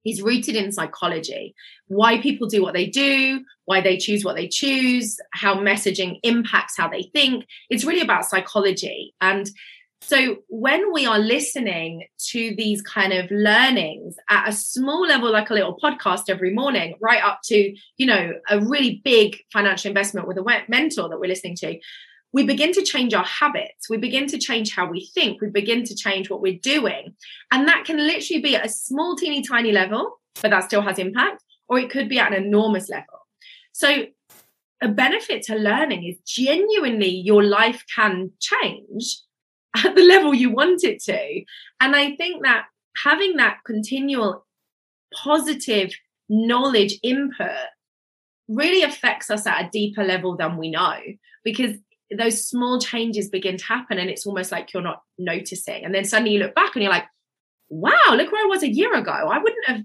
is 0.03 0.21
rooted 0.21 0.55
in 0.55 0.73
psychology. 0.73 1.55
Why 1.87 2.19
people 2.21 2.47
do 2.47 2.61
what 2.61 2.73
they 2.73 2.87
do 2.87 3.39
why 3.63 3.79
they 3.79 3.97
choose 3.97 4.23
what 4.25 4.35
they 4.35 4.49
choose 4.49 5.17
how 5.31 5.55
messaging 5.55 6.19
impacts 6.23 6.77
how 6.77 6.89
they 6.89 7.03
think. 7.13 7.45
It's 7.69 7.85
really 7.85 8.01
about 8.01 8.25
psychology. 8.25 9.13
And 9.21 9.49
so 10.01 10.37
when 10.49 10.91
we 10.93 11.05
are 11.05 11.17
listening 11.17 12.05
to 12.31 12.53
these 12.57 12.81
kind 12.81 13.13
of 13.13 13.31
learnings 13.31 14.17
at 14.29 14.49
a 14.49 14.51
small 14.51 15.07
level 15.07 15.31
like 15.31 15.49
a 15.49 15.53
little 15.53 15.79
podcast 15.81 16.23
every 16.27 16.53
morning 16.53 16.95
right 17.01 17.23
up 17.23 17.39
to 17.45 17.73
you 17.97 18.05
know 18.05 18.33
a 18.49 18.59
really 18.59 19.01
big 19.05 19.37
financial 19.53 19.87
investment 19.87 20.27
with 20.27 20.37
a 20.37 20.63
mentor 20.67 21.07
that 21.07 21.19
we're 21.19 21.29
listening 21.29 21.55
to 21.55 21.79
we 22.35 22.43
begin 22.43 22.73
to 22.73 22.83
change 22.83 23.13
our 23.13 23.23
habits. 23.23 23.89
We 23.89 23.95
begin 23.95 24.27
to 24.27 24.37
change 24.37 24.75
how 24.75 24.89
we 24.89 25.09
think. 25.13 25.39
We 25.39 25.49
begin 25.49 25.85
to 25.85 25.95
change 25.95 26.29
what 26.29 26.41
we're 26.41 26.59
doing. 26.61 27.15
And 27.49 27.65
that 27.69 27.85
can 27.85 27.95
literally 27.95 28.41
be 28.41 28.57
at 28.57 28.65
a 28.65 28.69
small, 28.69 29.15
teeny 29.15 29.41
tiny 29.41 29.71
level, 29.71 30.19
but 30.41 30.51
that 30.51 30.65
still 30.65 30.81
has 30.81 30.99
impact, 30.99 31.41
or 31.69 31.79
it 31.79 31.89
could 31.89 32.09
be 32.09 32.19
at 32.19 32.33
an 32.33 32.43
enormous 32.43 32.89
level. 32.89 33.25
So, 33.71 34.07
a 34.83 34.89
benefit 34.89 35.43
to 35.43 35.55
learning 35.55 36.03
is 36.03 36.17
genuinely 36.27 37.07
your 37.07 37.41
life 37.41 37.85
can 37.95 38.31
change 38.41 39.21
at 39.77 39.95
the 39.95 40.03
level 40.03 40.33
you 40.33 40.51
want 40.51 40.83
it 40.83 41.01
to. 41.03 41.41
And 41.79 41.95
I 41.95 42.17
think 42.17 42.43
that 42.43 42.65
having 43.01 43.37
that 43.37 43.59
continual 43.65 44.45
positive 45.13 45.93
knowledge 46.27 46.99
input 47.01 47.69
really 48.49 48.83
affects 48.83 49.31
us 49.31 49.47
at 49.47 49.65
a 49.65 49.69
deeper 49.71 50.03
level 50.03 50.35
than 50.35 50.57
we 50.57 50.69
know 50.69 50.97
because 51.45 51.77
those 52.15 52.47
small 52.47 52.79
changes 52.79 53.29
begin 53.29 53.57
to 53.57 53.65
happen 53.65 53.97
and 53.97 54.09
it's 54.09 54.25
almost 54.25 54.51
like 54.51 54.73
you're 54.73 54.83
not 54.83 55.01
noticing. 55.17 55.83
And 55.83 55.93
then 55.93 56.05
suddenly 56.05 56.33
you 56.33 56.39
look 56.39 56.55
back 56.55 56.75
and 56.75 56.83
you're 56.83 56.91
like 56.91 57.05
wow 57.69 58.11
look 58.11 58.31
where 58.31 58.45
i 58.45 58.47
was 58.47 58.63
a 58.63 58.71
year 58.71 58.93
ago. 58.95 59.11
I 59.11 59.39
wouldn't 59.39 59.65
have 59.65 59.81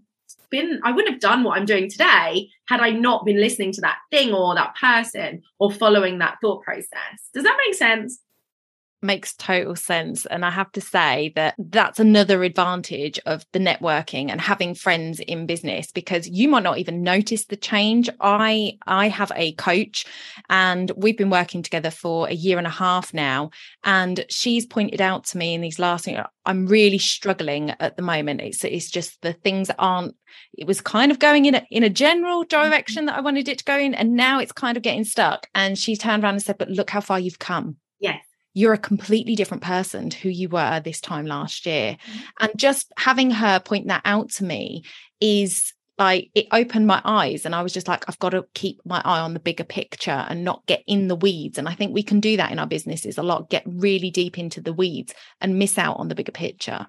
been 0.51 0.81
i 0.85 0.91
wouldn't 0.91 1.15
have 1.15 1.21
done 1.21 1.45
what 1.45 1.57
i'm 1.57 1.65
doing 1.65 1.89
today 1.89 2.49
had 2.67 2.81
i 2.81 2.91
not 2.91 3.25
been 3.25 3.41
listening 3.41 3.71
to 3.73 3.81
that 3.81 3.99
thing 4.11 4.35
or 4.35 4.55
that 4.55 4.75
person 4.75 5.43
or 5.61 5.71
following 5.71 6.19
that 6.19 6.39
thought 6.41 6.63
process. 6.63 7.29
Does 7.33 7.45
that 7.45 7.59
make 7.65 7.75
sense 7.75 8.21
makes 9.03 9.35
total 9.35 9.77
sense. 9.77 10.27
And 10.27 10.45
i 10.45 10.51
have 10.51 10.73
to 10.73 10.81
say 10.81 11.33
that 11.37 11.55
that's 11.59 12.01
another 12.01 12.43
advantage 12.43 13.19
of 13.27 13.45
the 13.53 13.59
networking 13.59 14.31
and 14.31 14.41
having 14.41 14.75
friends 14.75 15.21
in 15.21 15.47
business 15.47 15.91
because 15.93 16.29
you 16.29 16.49
might 16.49 16.63
not 16.63 16.79
even 16.79 17.03
notice 17.03 17.47
the 17.47 17.57
change. 17.57 18.09
I 18.21 18.79
i 18.87 19.09
have 19.09 19.33
a 19.35 19.53
coach 19.53 20.07
and 20.49 20.91
we've 20.97 21.17
been 21.17 21.31
working 21.31 21.63
together 21.63 21.91
for 21.91 22.29
a 22.29 22.35
year 22.35 22.59
and 22.59 22.67
a 22.67 22.71
half 22.71 23.15
now 23.15 23.51
and 23.85 24.25
she's 24.29 24.67
pointed 24.67 25.01
out 25.01 25.25
to 25.25 25.39
me 25.39 25.55
in 25.55 25.61
these 25.61 25.79
last 25.79 26.09
i'm 26.47 26.67
really 26.67 26.99
struggling 26.99 27.71
at 27.81 27.97
the 27.97 28.03
moment. 28.03 28.41
It's 28.41 28.65
it's 28.65 28.91
just 28.91 29.21
the 29.23 29.33
things 29.33 29.71
aren't 29.79 30.15
it 30.55 30.67
was 30.67 30.81
kind 30.81 31.11
of 31.11 31.19
going 31.19 31.47
in 31.47 31.55
a, 31.55 31.67
in 31.71 31.83
a 31.83 31.91
general 31.91 32.45
mm-hmm. 32.45 32.61
direction 32.61 33.07
that 33.07 33.17
i 33.17 33.21
wanted 33.21 33.49
it 33.49 33.59
to 33.59 33.65
go 33.65 33.79
in 33.79 33.95
and 33.95 34.15
now 34.15 34.39
it's 34.41 34.53
kind 34.53 34.77
of 34.77 34.83
getting 34.83 35.05
stuck. 35.05 35.49
And 35.55 35.79
she 35.79 35.97
turned 35.97 36.23
around 36.23 36.35
and 36.35 36.43
said 36.43 36.59
but 36.59 36.71
look 36.71 36.91
how 36.91 37.01
far 37.01 37.19
you've 37.19 37.39
come. 37.39 37.77
Yes 37.99 38.30
you're 38.55 38.73
a 38.73 38.79
completely 38.79 39.37
different 39.37 39.63
person 39.63 40.11
to 40.11 40.19
who 40.19 40.29
you 40.29 40.49
were 40.49 40.81
this 40.81 41.01
time 41.01 41.27
last 41.27 41.67
year. 41.67 41.97
Mm-hmm. 42.05 42.21
And 42.41 42.51
just 42.57 42.93
having 42.99 43.31
her 43.31 43.61
point 43.61 43.89
that 43.89 44.03
out 44.05 44.31
to 44.33 44.45
me 44.45 44.85
is 45.21 45.73
like 45.99 46.31
it 46.35 46.47
opened 46.51 46.87
my 46.87 47.01
eyes 47.05 47.45
and 47.45 47.55
I 47.55 47.63
was 47.63 47.75
just 47.75 47.87
like, 47.87 48.05
I've 48.09 48.19
got 48.19 48.31
to 48.31 48.47
keep 48.55 48.81
my 48.85 49.03
eye 49.05 49.21
on 49.21 49.35
the 49.35 49.41
bigger 49.41 49.65
picture 49.65 50.25
and 50.29 50.45
not 50.45 50.65
get 50.67 50.83
in 50.87 51.09
the 51.09 51.15
weeds. 51.15 51.59
And 51.59 51.69
I 51.69 51.75
think 51.75 51.93
we 51.93 52.03
can 52.03 52.21
do 52.21 52.39
that 52.39 52.51
in 52.51 52.59
our 52.59 52.67
businesses 52.67 53.19
a 53.19 53.23
lot, 53.23 53.51
get 53.51 53.63
really 53.67 54.11
deep 54.11 54.39
into 54.39 54.61
the 54.63 54.73
weeds 54.73 55.13
and 55.41 55.59
miss 55.59 55.77
out 55.77 55.99
on 55.99 56.09
the 56.09 56.15
bigger 56.15 56.33
picture. 56.33 56.87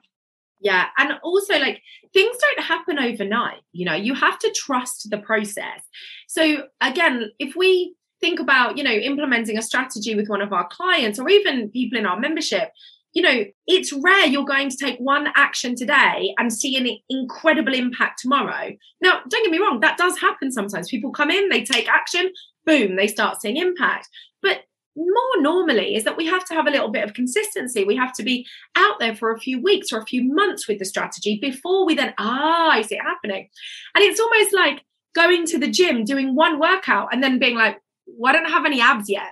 Yeah. 0.61 0.85
And 0.97 1.13
also, 1.23 1.59
like, 1.59 1.81
things 2.13 2.37
don't 2.37 2.65
happen 2.65 2.99
overnight. 2.99 3.61
You 3.73 3.85
know, 3.85 3.95
you 3.95 4.13
have 4.13 4.39
to 4.39 4.51
trust 4.55 5.09
the 5.09 5.17
process. 5.17 5.81
So, 6.27 6.67
again, 6.79 7.31
if 7.39 7.55
we 7.55 7.95
think 8.21 8.39
about 8.39 8.77
you 8.77 8.83
know 8.83 8.91
implementing 8.91 9.57
a 9.57 9.61
strategy 9.61 10.15
with 10.15 10.29
one 10.29 10.41
of 10.41 10.53
our 10.53 10.67
clients 10.67 11.19
or 11.19 11.27
even 11.29 11.69
people 11.69 11.97
in 11.97 12.05
our 12.05 12.19
membership 12.19 12.71
you 13.13 13.21
know 13.21 13.43
it's 13.67 13.91
rare 13.91 14.25
you're 14.25 14.45
going 14.45 14.69
to 14.69 14.77
take 14.77 14.97
one 14.99 15.27
action 15.35 15.75
today 15.75 16.33
and 16.37 16.53
see 16.53 16.77
an 16.77 16.87
incredible 17.09 17.73
impact 17.73 18.19
tomorrow 18.21 18.69
now 19.01 19.19
don't 19.27 19.43
get 19.43 19.51
me 19.51 19.59
wrong 19.59 19.79
that 19.81 19.97
does 19.97 20.19
happen 20.19 20.51
sometimes 20.51 20.89
people 20.89 21.11
come 21.11 21.29
in 21.29 21.49
they 21.49 21.63
take 21.63 21.89
action 21.89 22.31
boom 22.65 22.95
they 22.95 23.07
start 23.07 23.41
seeing 23.41 23.57
impact 23.57 24.07
but 24.41 24.61
more 24.95 25.41
normally 25.41 25.95
is 25.95 26.03
that 26.03 26.17
we 26.17 26.25
have 26.27 26.45
to 26.45 26.53
have 26.53 26.67
a 26.67 26.71
little 26.71 26.89
bit 26.89 27.03
of 27.03 27.13
consistency. 27.13 27.83
We 27.83 27.95
have 27.95 28.13
to 28.13 28.23
be 28.23 28.45
out 28.75 28.99
there 28.99 29.15
for 29.15 29.31
a 29.31 29.39
few 29.39 29.61
weeks 29.61 29.91
or 29.91 29.99
a 29.99 30.05
few 30.05 30.23
months 30.33 30.67
with 30.67 30.79
the 30.79 30.85
strategy 30.85 31.39
before 31.41 31.85
we 31.85 31.95
then, 31.95 32.13
ah, 32.17 32.71
I 32.71 32.81
see 32.81 32.95
it 32.95 33.01
happening. 33.01 33.49
And 33.95 34.03
it's 34.03 34.19
almost 34.19 34.53
like 34.53 34.83
going 35.15 35.45
to 35.45 35.57
the 35.57 35.69
gym, 35.69 36.03
doing 36.03 36.35
one 36.35 36.59
workout, 36.59 37.09
and 37.11 37.23
then 37.23 37.39
being 37.39 37.55
like, 37.55 37.80
I 38.25 38.31
don't 38.31 38.45
I 38.45 38.49
have 38.49 38.65
any 38.65 38.81
abs 38.81 39.09
yet. 39.09 39.31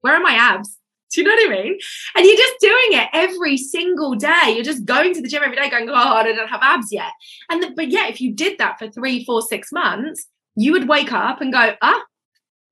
Where 0.00 0.14
are 0.14 0.20
my 0.20 0.34
abs? 0.34 0.78
Do 1.12 1.20
you 1.20 1.28
know 1.28 1.34
what 1.34 1.48
I 1.48 1.62
mean? 1.62 1.78
And 2.16 2.26
you're 2.26 2.36
just 2.36 2.56
doing 2.60 3.00
it 3.00 3.08
every 3.12 3.56
single 3.56 4.14
day. 4.14 4.52
You're 4.54 4.64
just 4.64 4.84
going 4.84 5.14
to 5.14 5.22
the 5.22 5.28
gym 5.28 5.42
every 5.44 5.56
day, 5.56 5.70
going, 5.70 5.88
"Oh, 5.88 5.94
I 5.94 6.24
don't 6.24 6.48
have 6.48 6.60
abs 6.62 6.88
yet." 6.90 7.12
And 7.48 7.62
the, 7.62 7.70
but 7.76 7.88
yeah, 7.88 8.08
if 8.08 8.20
you 8.20 8.34
did 8.34 8.58
that 8.58 8.78
for 8.78 8.90
three, 8.90 9.24
four, 9.24 9.40
six 9.40 9.70
months, 9.72 10.26
you 10.56 10.72
would 10.72 10.88
wake 10.88 11.12
up 11.12 11.40
and 11.40 11.52
go, 11.52 11.74
"Ah, 11.80 12.02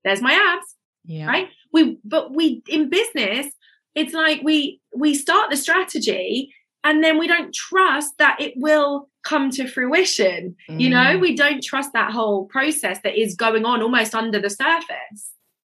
there's 0.03 0.21
my 0.21 0.33
abs." 0.33 0.75
Yeah. 1.05 1.27
Right. 1.27 1.49
We, 1.71 1.97
but 2.03 2.35
we 2.35 2.63
in 2.67 2.89
business, 2.89 3.47
it's 3.95 4.13
like 4.13 4.41
we 4.43 4.81
we 4.95 5.15
start 5.15 5.49
the 5.49 5.57
strategy 5.57 6.53
and 6.85 7.03
then 7.03 7.17
we 7.17 7.27
don't 7.27 7.53
trust 7.53 8.19
that 8.19 8.39
it 8.39 8.53
will 8.55 9.09
come 9.23 9.49
to 9.49 9.67
fruition. 9.67 10.55
Mm. 10.69 10.79
You 10.79 10.89
know, 10.91 11.17
mm. 11.17 11.19
we 11.19 11.35
don't 11.35 11.61
trust 11.61 11.91
that 11.93 12.11
whole 12.11 12.45
process 12.45 12.99
that 13.03 13.19
is 13.19 13.35
going 13.35 13.65
on 13.65 13.81
almost 13.81 14.13
under 14.13 14.39
the 14.39 14.51
surface. 14.51 15.31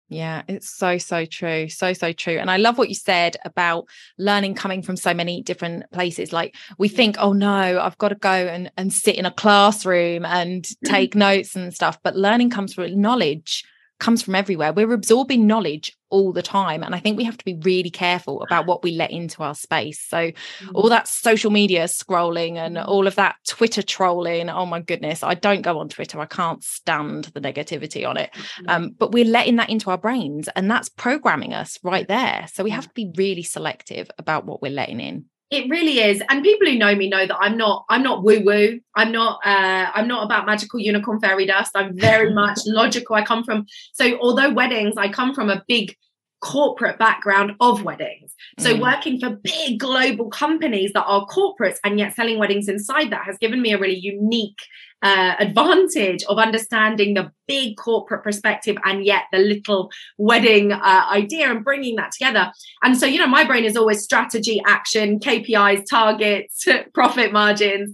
Yeah, 0.10 0.42
it's 0.48 0.70
so, 0.70 0.98
so 0.98 1.26
true. 1.26 1.70
So, 1.70 1.94
so 1.94 2.12
true. 2.12 2.38
And 2.38 2.50
I 2.50 2.58
love 2.58 2.78
what 2.78 2.90
you 2.90 2.96
said 2.96 3.38
about 3.46 3.88
learning 4.18 4.56
coming 4.56 4.82
from 4.82 4.98
so 4.98 5.14
many 5.14 5.42
different 5.42 5.90
places. 5.92 6.34
Like 6.34 6.56
we 6.78 6.88
think, 6.88 7.18
oh 7.20 7.34
no, 7.34 7.80
I've 7.80 7.98
got 8.00 8.10
to 8.10 8.16
go 8.16 8.30
and, 8.30 8.72
and 8.76 8.92
sit 8.92 9.16
in 9.16 9.26
a 9.26 9.32
classroom 9.32 10.26
and 10.26 10.68
take 10.86 11.16
notes 11.16 11.56
and 11.56 11.74
stuff. 11.74 12.00
But 12.04 12.16
learning 12.16 12.50
comes 12.50 12.74
from 12.74 13.00
knowledge 13.00 13.64
comes 14.00 14.22
from 14.22 14.36
everywhere. 14.36 14.74
We're 14.74 14.94
absorbing 14.94 15.48
knowledge 15.48 15.96
all 16.10 16.32
the 16.32 16.42
time. 16.42 16.84
And 16.84 16.94
I 16.94 17.00
think 17.00 17.18
we 17.18 17.24
have 17.24 17.38
to 17.38 17.46
be 17.46 17.56
really 17.64 17.90
careful 17.90 18.42
about 18.44 18.68
what 18.68 18.84
we 18.84 18.92
let 18.92 19.12
into 19.12 19.44
our 19.44 19.56
space. 19.56 20.02
So, 20.02 20.18
mm-hmm. 20.18 20.76
all 20.76 20.90
that 20.90 21.08
social 21.08 21.52
media 21.52 21.86
scrolling 21.86 22.56
and 22.58 22.78
mm-hmm. 22.78 22.90
all 22.90 23.08
of 23.08 23.16
that 23.16 23.36
Twitter 23.48 23.82
trolling, 23.82 24.50
oh 24.50 24.66
my 24.66 24.82
goodness, 24.82 25.24
I 25.24 25.34
don't 25.34 25.62
go 25.62 25.80
on 25.80 25.90
Twitter. 25.90 26.20
I 26.20 26.26
can't 26.26 26.64
stand 26.64 27.26
the 27.26 27.42
negativity 27.42 28.08
on 28.08 28.18
it. 28.18 28.32
Mm-hmm. 28.34 28.70
Um, 28.70 28.96
but 28.98 29.12
we're 29.12 29.26
letting 29.26 29.56
that 29.58 29.70
into 29.70 29.90
our 29.90 29.98
brains, 29.98 30.48
and 30.56 30.70
that's 30.70 30.90
programming 30.90 31.54
us 31.54 31.80
right 31.84 32.08
there. 32.08 32.48
So, 32.54 32.64
we 32.64 32.72
have 32.72 32.88
to 32.88 32.94
be 32.94 33.12
really 33.18 33.44
selective 33.44 34.10
about 34.18 34.46
what 34.46 34.62
we're 34.62 34.72
letting 34.72 35.00
in 35.00 35.26
it 35.52 35.70
really 35.70 36.00
is 36.00 36.22
and 36.30 36.44
people 36.44 36.68
who 36.68 36.78
know 36.78 36.96
me 36.96 37.08
know 37.10 37.26
that 37.26 37.38
i'm 37.40 37.56
not 37.56 37.86
i'm 37.90 38.02
not 38.02 38.24
woo 38.24 38.42
woo 38.44 38.80
i'm 38.96 39.12
not 39.12 39.40
uh 39.46 39.90
i'm 39.94 40.08
not 40.08 40.26
about 40.26 40.46
magical 40.46 40.80
unicorn 40.80 41.20
fairy 41.20 41.46
dust 41.46 41.72
i'm 41.76 41.98
very 41.98 42.34
much 42.42 42.60
logical 42.66 43.16
i 43.16 43.24
come 43.24 43.44
from 43.44 43.66
so 43.94 44.18
although 44.20 44.52
weddings 44.52 44.96
i 44.98 45.08
come 45.08 45.34
from 45.34 45.50
a 45.50 45.64
big 45.68 45.96
corporate 46.42 47.00
background 47.00 47.54
of 47.60 47.84
weddings. 47.84 48.36
So, 48.60 48.76
Mm. 48.76 48.82
working 48.82 49.20
for 49.20 49.32
big 49.32 49.80
global 49.80 50.30
companies 50.30 50.92
that 50.94 51.04
are 51.06 51.26
corporates 51.26 51.78
and 51.84 51.98
yet 51.98 52.14
selling 52.14 52.38
weddings 52.38 52.68
inside 52.68 53.10
that 53.10 53.26
has 53.26 53.38
given 53.40 53.62
me 53.62 53.74
a 53.74 53.80
really 53.80 53.98
unique 53.98 54.60
uh, 55.02 55.36
advantage 55.40 56.24
of 56.24 56.38
understanding 56.38 57.14
the 57.14 57.32
big 57.48 57.78
corporate 57.78 58.24
perspective 58.24 58.76
and 58.86 59.06
yet 59.06 59.24
the 59.32 59.38
little 59.38 59.92
wedding 60.18 60.72
uh, 60.72 61.06
idea 61.12 61.50
and 61.52 61.64
bringing 61.64 61.96
that 61.96 62.12
together. 62.12 62.52
And 62.82 62.98
so, 62.98 63.06
you 63.06 63.20
know, 63.20 63.28
my 63.28 63.44
brain 63.44 63.66
is 63.66 63.78
always 63.78 64.04
strategy, 64.04 64.62
action, 64.66 65.20
KPIs, 65.20 65.84
targets, 65.90 66.66
profit 66.94 67.32
margins. 67.32 67.94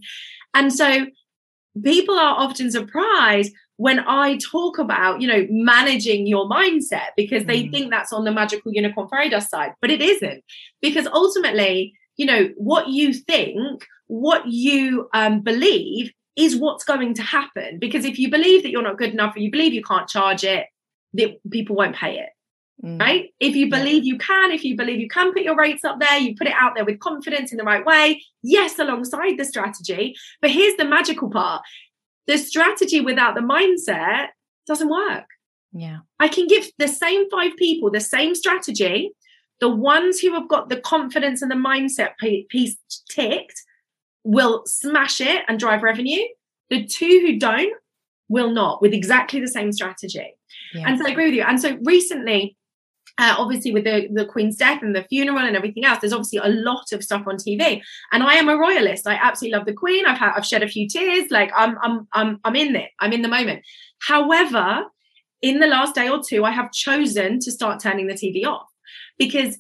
And 0.54 0.72
so, 0.74 1.08
people 1.84 2.16
are 2.18 2.36
often 2.38 2.72
surprised 2.72 3.54
when 3.78 4.00
I 4.00 4.38
talk 4.38 4.78
about, 4.78 5.22
you 5.22 5.28
know, 5.28 5.48
managing 5.50 6.28
your 6.28 6.48
mindset 6.48 7.08
because 7.18 7.46
they 7.46 7.64
Mm. 7.64 7.72
think 7.72 7.90
that's 7.90 8.14
on 8.14 8.26
the 8.26 8.32
magical 8.32 8.72
unicorn 8.72 9.08
fairy 9.10 9.30
dust 9.30 9.50
side, 9.50 9.74
but 9.82 9.90
it 9.90 10.02
isn't. 10.02 10.44
Because 10.82 11.08
ultimately, 11.08 11.94
you 12.18 12.26
know, 12.26 12.50
what 12.58 12.90
you 12.90 13.14
think, 13.14 13.86
what 14.08 14.46
you 14.48 15.10
um, 15.14 15.42
believe 15.42 16.12
is 16.36 16.56
what's 16.56 16.84
going 16.84 17.14
to 17.16 17.22
happen. 17.22 17.80
Because 17.80 18.06
if 18.06 18.18
you 18.18 18.30
believe 18.30 18.64
that 18.64 18.72
you're 18.72 18.82
not 18.82 18.98
good 18.98 19.12
enough 19.12 19.36
or 19.36 19.40
you 19.40 19.52
believe 19.52 19.74
you 19.74 19.84
can't 19.84 20.08
charge 20.08 20.44
it, 20.44 20.66
that 21.14 21.38
people 21.50 21.76
won't 21.76 21.96
pay 21.96 22.20
it 22.20 22.30
Mm. 22.84 23.00
right? 23.00 23.30
If 23.40 23.56
you 23.56 23.70
believe 23.70 24.06
you 24.06 24.18
can, 24.18 24.52
if 24.52 24.64
you 24.64 24.76
believe 24.76 25.00
you 25.00 25.08
can 25.08 25.34
put 25.34 25.44
your 25.44 25.56
rates 25.56 25.84
up 25.84 26.00
there, 26.00 26.18
you 26.18 26.36
put 26.36 26.48
it 26.48 26.54
out 26.58 26.74
there 26.76 26.86
with 26.86 27.00
confidence 27.00 27.52
in 27.52 27.58
the 27.58 27.64
right 27.64 27.86
way, 27.86 28.24
yes, 28.42 28.80
alongside 28.80 29.38
the 29.38 29.46
strategy. 29.46 30.16
But 30.42 30.52
here's 30.52 30.76
the 30.78 30.86
magical 30.86 31.30
part 31.30 31.62
the 32.28 32.38
strategy 32.38 33.02
without 33.02 33.36
the 33.36 33.42
mindset 33.42 34.28
doesn't 34.68 34.90
work. 34.90 35.26
Yeah. 35.74 36.00
I 36.20 36.28
can 36.28 36.48
give 36.48 36.70
the 36.78 36.88
same 36.88 37.30
five 37.30 37.56
people 37.58 37.92
the 37.92 38.00
same 38.00 38.36
strategy. 38.36 39.12
The 39.60 39.70
ones 39.70 40.20
who 40.20 40.34
have 40.34 40.48
got 40.48 40.70
the 40.70 40.80
confidence 40.80 41.42
and 41.42 41.52
the 41.52 41.56
mindset 41.56 42.12
piece 42.50 42.78
ticked 43.10 43.62
will 44.24 44.64
smash 44.66 45.22
it 45.22 45.44
and 45.48 45.60
drive 45.60 45.84
revenue. 45.84 46.22
The 46.70 46.86
two 46.86 47.24
who 47.26 47.40
don't 47.40 47.74
will 48.30 48.52
not 48.52 48.82
with 48.82 48.94
exactly 48.94 49.40
the 49.40 49.48
same 49.48 49.72
strategy. 49.72 50.34
Yeah. 50.74 50.88
And 50.88 50.98
so 50.98 51.06
I 51.06 51.12
agree 51.12 51.26
with 51.26 51.34
you. 51.36 51.44
And 51.44 51.60
so 51.60 51.78
recently, 51.84 52.56
uh, 53.18 53.36
obviously 53.38 53.72
with 53.72 53.84
the, 53.84 54.08
the 54.12 54.26
Queen's 54.26 54.56
death 54.56 54.82
and 54.82 54.96
the 54.96 55.04
funeral 55.04 55.40
and 55.40 55.56
everything 55.56 55.86
else, 55.86 56.00
there's 56.00 56.14
obviously 56.14 56.40
a 56.40 56.48
lot 56.48 56.92
of 56.94 57.04
stuff 57.04 57.24
on 57.28 57.36
TV. 57.36 57.82
And 58.12 58.24
I 58.24 58.36
am 58.36 58.48
a 58.48 58.58
royalist. 58.58 59.06
I 59.06 59.16
absolutely 59.16 59.58
love 59.58 59.66
the 59.66 59.74
Queen. 59.74 60.06
I've 60.06 60.18
had 60.18 60.34
I've 60.36 60.46
shed 60.46 60.64
a 60.64 60.68
few 60.68 60.88
tears. 60.88 61.30
Like 61.30 61.52
I'm 61.56 61.78
I'm 61.82 62.08
I'm 62.14 62.40
I'm 62.44 62.56
in 62.56 62.76
it. 62.76 62.90
I'm 63.00 63.12
in 63.12 63.22
the 63.22 63.28
moment. 63.28 63.64
However, 64.00 64.86
in 65.42 65.60
the 65.60 65.68
last 65.68 65.96
day 65.96 66.08
or 66.08 66.22
two, 66.24 66.46
I 66.46 66.52
have 66.52 66.72
chosen 66.72 67.40
to 67.40 67.52
start 67.52 67.82
turning 67.82 68.08
the 68.08 68.14
TV 68.14 68.46
off 68.46 68.68
because 69.18 69.58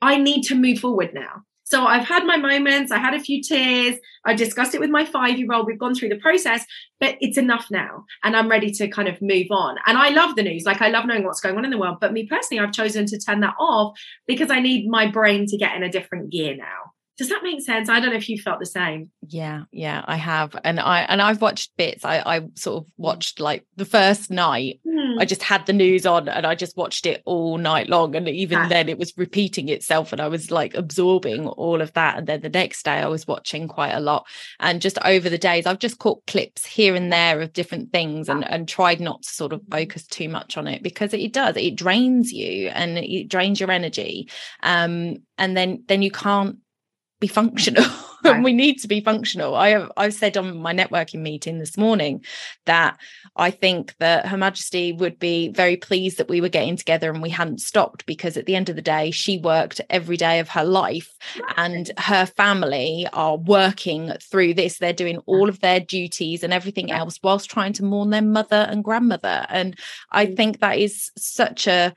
I 0.00 0.16
need 0.16 0.42
to 0.44 0.54
move 0.54 0.78
forward 0.78 1.12
now. 1.12 1.42
So 1.74 1.86
I've 1.86 2.06
had 2.06 2.24
my 2.24 2.36
moments, 2.36 2.92
I 2.92 2.98
had 2.98 3.14
a 3.14 3.18
few 3.18 3.42
tears, 3.42 3.96
I 4.24 4.34
discussed 4.34 4.76
it 4.76 4.80
with 4.80 4.90
my 4.90 5.04
five 5.04 5.36
year 5.36 5.52
old, 5.52 5.66
we've 5.66 5.76
gone 5.76 5.92
through 5.92 6.10
the 6.10 6.20
process, 6.20 6.64
but 7.00 7.16
it's 7.20 7.36
enough 7.36 7.66
now. 7.68 8.04
And 8.22 8.36
I'm 8.36 8.48
ready 8.48 8.70
to 8.70 8.86
kind 8.86 9.08
of 9.08 9.20
move 9.20 9.48
on. 9.50 9.78
And 9.84 9.98
I 9.98 10.10
love 10.10 10.36
the 10.36 10.44
news, 10.44 10.62
like 10.64 10.80
I 10.80 10.90
love 10.90 11.04
knowing 11.04 11.24
what's 11.24 11.40
going 11.40 11.56
on 11.56 11.64
in 11.64 11.72
the 11.72 11.78
world. 11.78 11.96
But 12.00 12.12
me 12.12 12.28
personally, 12.28 12.62
I've 12.62 12.70
chosen 12.70 13.06
to 13.06 13.18
turn 13.18 13.40
that 13.40 13.56
off 13.58 13.98
because 14.28 14.52
I 14.52 14.60
need 14.60 14.88
my 14.88 15.10
brain 15.10 15.46
to 15.46 15.56
get 15.56 15.74
in 15.74 15.82
a 15.82 15.90
different 15.90 16.30
gear 16.30 16.54
now. 16.56 16.93
Does 17.16 17.28
that 17.28 17.44
make 17.44 17.60
sense? 17.62 17.88
I 17.88 18.00
don't 18.00 18.10
know 18.10 18.16
if 18.16 18.28
you 18.28 18.38
felt 18.40 18.58
the 18.58 18.66
same. 18.66 19.10
Yeah, 19.28 19.62
yeah, 19.70 20.02
I 20.04 20.16
have, 20.16 20.56
and 20.64 20.80
I 20.80 21.02
and 21.02 21.22
I've 21.22 21.40
watched 21.40 21.76
bits. 21.76 22.04
I 22.04 22.18
I 22.26 22.40
sort 22.56 22.82
of 22.84 22.90
watched 22.96 23.38
like 23.38 23.64
the 23.76 23.84
first 23.84 24.30
night. 24.30 24.80
Hmm. 24.84 25.18
I 25.20 25.24
just 25.24 25.42
had 25.42 25.64
the 25.66 25.72
news 25.72 26.06
on, 26.06 26.28
and 26.28 26.44
I 26.44 26.56
just 26.56 26.76
watched 26.76 27.06
it 27.06 27.22
all 27.24 27.56
night 27.56 27.88
long. 27.88 28.16
And 28.16 28.28
even 28.28 28.58
Yeah. 28.58 28.68
then, 28.68 28.88
it 28.88 28.98
was 28.98 29.12
repeating 29.16 29.68
itself, 29.68 30.10
and 30.12 30.20
I 30.20 30.26
was 30.26 30.50
like 30.50 30.74
absorbing 30.74 31.46
all 31.46 31.80
of 31.80 31.92
that. 31.92 32.18
And 32.18 32.26
then 32.26 32.40
the 32.40 32.48
next 32.48 32.84
day, 32.84 32.98
I 32.98 33.06
was 33.06 33.28
watching 33.28 33.68
quite 33.68 33.92
a 33.92 34.00
lot. 34.00 34.26
And 34.58 34.82
just 34.82 34.98
over 35.04 35.30
the 35.30 35.38
days, 35.38 35.66
I've 35.66 35.78
just 35.78 35.98
caught 35.98 36.26
clips 36.26 36.66
here 36.66 36.96
and 36.96 37.12
there 37.12 37.40
of 37.40 37.52
different 37.52 37.92
things, 37.92 38.28
and 38.28 38.44
and 38.50 38.66
tried 38.66 38.98
not 39.00 39.22
to 39.22 39.28
sort 39.28 39.52
of 39.52 39.60
focus 39.70 40.04
too 40.06 40.28
much 40.28 40.56
on 40.56 40.66
it 40.66 40.82
because 40.82 41.14
it 41.14 41.32
does. 41.32 41.56
It 41.56 41.76
drains 41.76 42.32
you, 42.32 42.70
and 42.70 42.98
it 42.98 43.28
drains 43.28 43.60
your 43.60 43.70
energy. 43.70 44.28
Um, 44.64 45.18
and 45.38 45.56
then 45.56 45.84
then 45.86 46.02
you 46.02 46.10
can't 46.10 46.56
be 47.24 47.28
functional. 47.40 47.84
And 48.26 48.42
we 48.42 48.54
need 48.54 48.76
to 48.80 48.88
be 48.88 49.00
functional. 49.02 49.54
I 49.54 49.68
have 49.76 49.92
i've 49.98 50.14
said 50.14 50.38
on 50.38 50.56
my 50.56 50.72
networking 50.72 51.20
meeting 51.20 51.58
this 51.58 51.76
morning 51.76 52.24
that 52.64 52.96
i 53.36 53.50
think 53.50 53.94
that 53.98 54.24
her 54.30 54.38
majesty 54.38 54.86
would 55.00 55.18
be 55.18 55.50
very 55.62 55.76
pleased 55.76 56.16
that 56.16 56.30
we 56.30 56.40
were 56.40 56.48
getting 56.56 56.76
together 56.78 57.10
and 57.10 57.20
we 57.20 57.28
hadn't 57.28 57.60
stopped 57.60 58.06
because 58.06 58.38
at 58.38 58.46
the 58.46 58.56
end 58.56 58.70
of 58.70 58.76
the 58.76 58.88
day 58.96 59.10
she 59.10 59.36
worked 59.36 59.78
every 59.90 60.16
day 60.16 60.36
of 60.40 60.48
her 60.48 60.64
life 60.64 61.10
and 61.58 61.90
her 61.98 62.24
family 62.24 63.06
are 63.12 63.36
working 63.36 64.02
through 64.30 64.54
this. 64.54 64.78
They're 64.78 65.02
doing 65.04 65.18
all 65.26 65.50
of 65.50 65.60
their 65.60 65.80
duties 65.80 66.42
and 66.42 66.52
everything 66.58 66.90
else 66.90 67.20
whilst 67.22 67.50
trying 67.50 67.74
to 67.74 67.84
mourn 67.84 68.08
their 68.08 68.22
mother 68.38 68.62
and 68.70 68.82
grandmother. 68.82 69.38
And 69.50 69.68
i 70.10 70.24
Mm. 70.24 70.36
think 70.38 70.52
that 70.60 70.78
is 70.78 71.10
such 71.18 71.66
a 71.66 71.92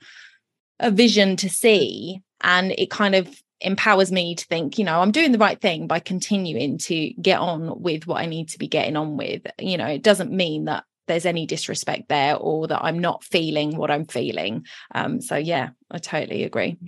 a 0.88 0.90
vision 0.90 1.36
to 1.36 1.48
see. 1.48 2.20
And 2.42 2.66
it 2.72 2.90
kind 2.90 3.14
of 3.14 3.24
empowers 3.60 4.12
me 4.12 4.34
to 4.34 4.44
think 4.46 4.78
you 4.78 4.84
know 4.84 5.00
i'm 5.00 5.10
doing 5.10 5.32
the 5.32 5.38
right 5.38 5.60
thing 5.60 5.86
by 5.86 5.98
continuing 5.98 6.78
to 6.78 7.10
get 7.14 7.38
on 7.40 7.80
with 7.82 8.06
what 8.06 8.20
i 8.20 8.26
need 8.26 8.48
to 8.48 8.58
be 8.58 8.68
getting 8.68 8.96
on 8.96 9.16
with. 9.16 9.42
You 9.58 9.76
know 9.76 9.86
it 9.86 10.02
doesn't 10.02 10.32
mean 10.32 10.66
that 10.66 10.84
there's 11.06 11.26
any 11.26 11.46
disrespect 11.46 12.08
there 12.08 12.36
or 12.36 12.68
that 12.68 12.84
i'm 12.84 12.98
not 12.98 13.24
feeling 13.24 13.76
what 13.76 13.90
i'm 13.90 14.06
feeling. 14.06 14.66
Um 14.94 15.20
so 15.20 15.36
yeah 15.36 15.70
i 15.90 15.98
totally 15.98 16.44
agree 16.44 16.78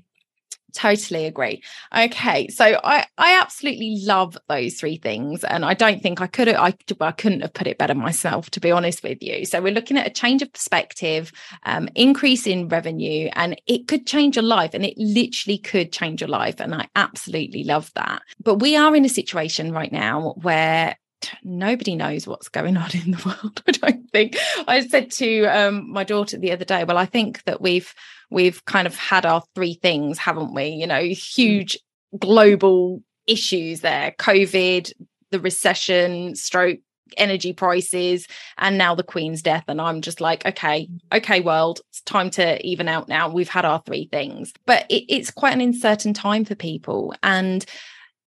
totally 0.75 1.27
agree. 1.27 1.63
Okay 1.97 2.49
so 2.49 2.79
i 2.85 3.07
i 3.19 3.41
absolutely 3.41 3.97
love 4.05 4.37
those 4.49 4.75
three 4.75 4.97
things 4.97 5.45
and 5.45 5.65
i 5.65 5.75
don't 5.75 6.03
think 6.03 6.21
i 6.21 6.27
could 6.27 6.49
have 6.49 6.57
I, 6.57 6.75
I 7.01 7.13
couldn't 7.13 7.41
have 7.41 7.55
put 7.55 7.67
it 7.67 7.79
better 7.79 7.95
myself 7.95 8.51
to 8.51 8.61
be 8.61 8.71
honest 8.71 9.03
with 9.03 9.23
you. 9.23 9.45
So 9.45 9.61
we're 9.61 9.73
looking 9.73 9.97
at 9.97 10.07
a 10.07 10.11
change 10.11 10.43
of 10.43 10.53
perspective 10.53 11.33
um, 11.65 11.89
increase 11.95 12.47
in 12.47 12.69
revenue 12.69 13.31
and 13.35 13.61
it 13.67 13.89
could 13.89 14.07
change 14.07 14.37
your 14.37 14.45
life 14.45 14.75
and 14.75 14.85
it 14.85 14.95
literally 14.97 15.59
could 15.59 15.93
change 15.93 16.21
your 16.21 16.29
life 16.29 16.61
and 16.61 16.75
i 16.75 16.89
absolutely 16.97 17.65
love 17.65 17.91
that. 17.95 18.23
But 18.43 18.57
we 18.57 18.77
are 18.77 18.95
in 18.95 19.05
a 19.05 19.09
situation 19.09 19.73
right 19.73 19.93
now 19.93 20.35
where 20.43 20.97
nobody 21.45 21.97
knows 21.97 22.27
what's 22.27 22.49
going 22.49 22.77
on 22.77 22.91
in 22.93 23.11
the 23.11 23.23
world 23.25 23.63
i 23.67 23.73
don't 23.73 24.11
think. 24.11 24.37
I 24.67 24.87
said 24.87 25.11
to 25.13 25.45
um, 25.45 25.91
my 25.91 26.05
daughter 26.05 26.39
the 26.39 26.53
other 26.53 26.65
day 26.65 26.85
well 26.85 26.99
i 26.99 27.07
think 27.07 27.43
that 27.45 27.61
we've 27.61 27.95
we've 28.31 28.65
kind 28.65 28.87
of 28.87 28.97
had 28.97 29.27
our 29.27 29.43
three 29.55 29.75
things 29.75 30.19
haven't 30.19 30.55
we? 30.55 30.69
You 30.69 30.87
know 30.87 31.03
huge 31.03 31.79
global 32.19 33.03
issues 33.27 33.83
there 33.83 34.13
covid 34.19 34.93
the 35.31 35.39
recession 35.39 36.35
stroke 36.35 36.81
energy 37.17 37.53
prices 37.53 38.27
and 38.59 38.77
now 38.77 38.95
the 38.95 39.05
queen's 39.05 39.43
death. 39.43 39.65
And 39.69 39.81
i'm 39.81 40.01
just 40.01 40.21
like 40.21 40.45
okay 40.47 40.89
okay 41.13 41.41
world 41.41 41.81
it's 41.91 42.01
time 42.03 42.31
to 42.31 42.65
even 42.67 42.89
out 42.89 43.09
now. 43.09 43.29
We've 43.29 43.49
had 43.49 43.65
our 43.65 43.83
three 43.85 44.09
things. 44.11 44.53
But 44.67 44.87
it, 44.89 45.05
it's 45.09 45.31
quite 45.31 45.53
an 45.53 45.61
uncertain 45.61 46.15
time 46.15 46.45
for 46.45 46.55
people. 46.55 47.15
And 47.23 47.65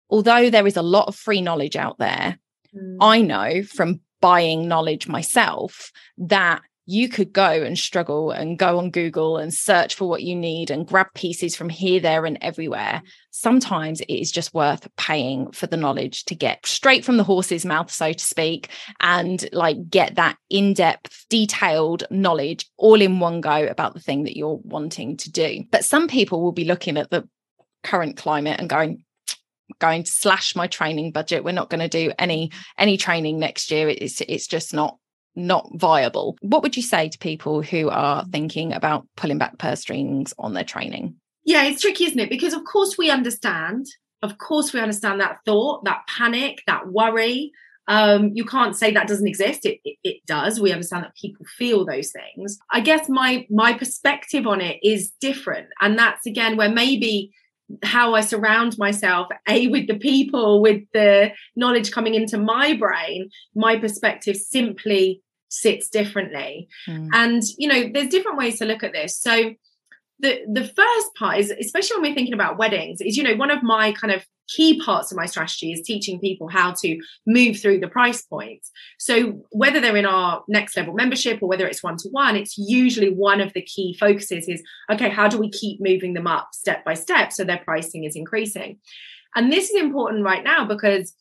although 0.09 0.49
there 0.49 0.67
is 0.67 0.77
a 0.77 0.81
lot 0.81 1.07
of 1.07 1.15
free 1.15 1.41
knowledge 1.41 1.75
out 1.75 1.97
there 1.97 2.37
Mm. 2.75 2.97
I 2.99 3.21
know 3.21 3.63
from 3.63 4.01
buying 4.21 4.67
knowledge 4.67 5.07
myself 5.07 5.91
that 6.17 6.61
you 6.91 7.07
could 7.07 7.31
go 7.31 7.49
and 7.49 7.79
struggle 7.79 8.31
and 8.31 8.59
go 8.59 8.77
on 8.77 8.91
Google 8.91 9.37
and 9.37 9.53
search 9.53 9.95
for 9.95 10.09
what 10.09 10.23
you 10.23 10.35
need 10.35 10.69
and 10.69 10.85
grab 10.85 11.07
pieces 11.15 11.55
from 11.55 11.69
here, 11.69 12.01
there, 12.01 12.25
and 12.25 12.37
everywhere. 12.41 13.01
Sometimes 13.29 14.01
it 14.01 14.13
is 14.13 14.29
just 14.29 14.53
worth 14.53 14.93
paying 14.97 15.49
for 15.51 15.67
the 15.67 15.77
knowledge 15.77 16.25
to 16.25 16.35
get 16.35 16.65
straight 16.65 17.05
from 17.05 17.15
the 17.15 17.23
horse's 17.23 17.65
mouth, 17.65 17.89
so 17.89 18.11
to 18.11 18.25
speak, 18.25 18.69
and 18.99 19.47
like 19.53 19.89
get 19.89 20.15
that 20.15 20.35
in 20.49 20.73
depth, 20.73 21.25
detailed 21.29 22.03
knowledge 22.11 22.69
all 22.75 23.01
in 23.01 23.21
one 23.21 23.39
go 23.39 23.65
about 23.67 23.93
the 23.93 24.01
thing 24.01 24.25
that 24.25 24.35
you're 24.35 24.59
wanting 24.63 25.15
to 25.15 25.31
do. 25.31 25.63
But 25.71 25.85
some 25.85 26.09
people 26.09 26.41
will 26.41 26.51
be 26.51 26.65
looking 26.65 26.97
at 26.97 27.09
the 27.09 27.25
current 27.83 28.17
climate 28.17 28.59
and 28.59 28.69
going, 28.69 29.05
going 29.79 30.03
to 30.03 30.11
slash 30.11 30.57
my 30.57 30.67
training 30.67 31.13
budget 31.13 31.45
we're 31.45 31.53
not 31.53 31.69
going 31.69 31.79
to 31.79 31.87
do 31.87 32.11
any 32.19 32.51
any 32.77 32.97
training 32.97 33.39
next 33.39 33.71
year 33.71 33.87
it's 33.87 34.19
it's 34.19 34.45
just 34.45 34.73
not 34.73 34.97
not 35.35 35.69
viable 35.75 36.37
what 36.41 36.61
would 36.63 36.75
you 36.75 36.83
say 36.83 37.07
to 37.09 37.17
people 37.17 37.61
who 37.61 37.89
are 37.89 38.25
thinking 38.25 38.73
about 38.73 39.07
pulling 39.15 39.37
back 39.37 39.57
purse 39.57 39.81
strings 39.81 40.33
on 40.37 40.53
their 40.53 40.63
training 40.63 41.15
Yeah, 41.43 41.63
it's 41.63 41.81
tricky, 41.81 42.05
isn't 42.05 42.19
it? 42.19 42.29
Because 42.29 42.53
of 42.53 42.63
course 42.65 42.97
we 42.97 43.09
understand. 43.09 43.87
Of 44.21 44.37
course 44.37 44.73
we 44.73 44.79
understand 44.79 45.19
that 45.19 45.39
thought, 45.45 45.83
that 45.85 46.01
panic, 46.07 46.61
that 46.67 46.87
worry. 46.87 47.51
Um, 47.87 48.31
you 48.33 48.45
can't 48.45 48.77
say 48.77 48.91
that 48.91 49.07
doesn't 49.07 49.27
exist. 49.27 49.65
It, 49.65 49.79
it 49.83 49.97
it 50.03 50.17
does. 50.27 50.59
We 50.59 50.71
understand 50.71 51.03
that 51.03 51.15
people 51.15 51.45
feel 51.57 51.83
those 51.85 52.11
things. 52.11 52.59
I 52.71 52.79
guess 52.79 53.09
my 53.09 53.47
my 53.49 53.73
perspective 53.73 54.45
on 54.45 54.61
it 54.61 54.77
is 54.83 55.11
different, 55.19 55.67
and 55.81 55.97
that's 55.97 56.25
again 56.27 56.57
where 56.57 56.69
maybe 56.69 57.31
how 57.83 58.13
I 58.13 58.21
surround 58.21 58.77
myself, 58.77 59.27
a 59.47 59.67
with 59.67 59.87
the 59.87 59.97
people, 59.97 60.61
with 60.61 60.83
the 60.93 61.31
knowledge 61.55 61.91
coming 61.91 62.15
into 62.15 62.37
my 62.37 62.73
brain, 62.73 63.29
my 63.55 63.77
perspective 63.77 64.35
simply 64.35 65.21
sits 65.49 65.89
differently. 65.89 66.67
Mm. 66.87 67.09
And, 67.13 67.43
you 67.57 67.67
know, 67.67 67.89
there's 67.93 68.09
different 68.09 68.37
ways 68.37 68.59
to 68.59 68.65
look 68.65 68.83
at 68.83 68.93
this. 68.93 69.19
So, 69.19 69.53
the 70.21 70.41
the 70.51 70.63
first 70.63 71.15
part 71.17 71.37
is 71.39 71.51
especially 71.51 71.97
when 71.97 72.11
we're 72.11 72.15
thinking 72.15 72.33
about 72.33 72.57
weddings 72.57 73.01
is 73.01 73.17
you 73.17 73.23
know 73.23 73.35
one 73.35 73.51
of 73.51 73.63
my 73.63 73.91
kind 73.91 74.13
of 74.13 74.25
key 74.47 74.81
parts 74.81 75.11
of 75.11 75.17
my 75.17 75.25
strategy 75.25 75.71
is 75.71 75.81
teaching 75.81 76.19
people 76.19 76.47
how 76.49 76.73
to 76.73 76.99
move 77.25 77.57
through 77.59 77.79
the 77.79 77.87
price 77.87 78.21
points. 78.21 78.69
So 78.99 79.41
whether 79.51 79.79
they're 79.79 79.95
in 79.95 80.05
our 80.05 80.43
next 80.49 80.75
level 80.75 80.93
membership 80.93 81.39
or 81.41 81.47
whether 81.47 81.65
it's 81.65 81.83
one 81.83 81.95
to 81.97 82.09
one 82.09 82.35
it's 82.35 82.57
usually 82.57 83.09
one 83.09 83.39
of 83.41 83.53
the 83.53 83.61
key 83.61 83.95
focuses 83.99 84.47
is 84.47 84.61
okay 84.91 85.09
how 85.09 85.27
do 85.27 85.37
we 85.37 85.49
keep 85.49 85.79
moving 85.81 86.13
them 86.13 86.27
up 86.27 86.49
step 86.53 86.83
by 86.83 86.95
step 86.95 87.31
so 87.31 87.43
their 87.43 87.61
pricing 87.63 88.03
is 88.03 88.15
increasing? 88.15 88.77
And 89.35 89.51
this 89.51 89.69
is 89.69 89.81
important 89.81 90.25
right 90.25 90.43
now 90.43 90.65
because 90.65 91.13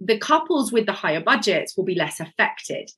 the 0.00 0.18
couples 0.18 0.72
with 0.72 0.86
the 0.86 0.92
higher 0.92 1.20
budgets 1.20 1.76
will 1.76 1.84
be 1.84 1.94
less 1.94 2.20
affected 2.20 2.90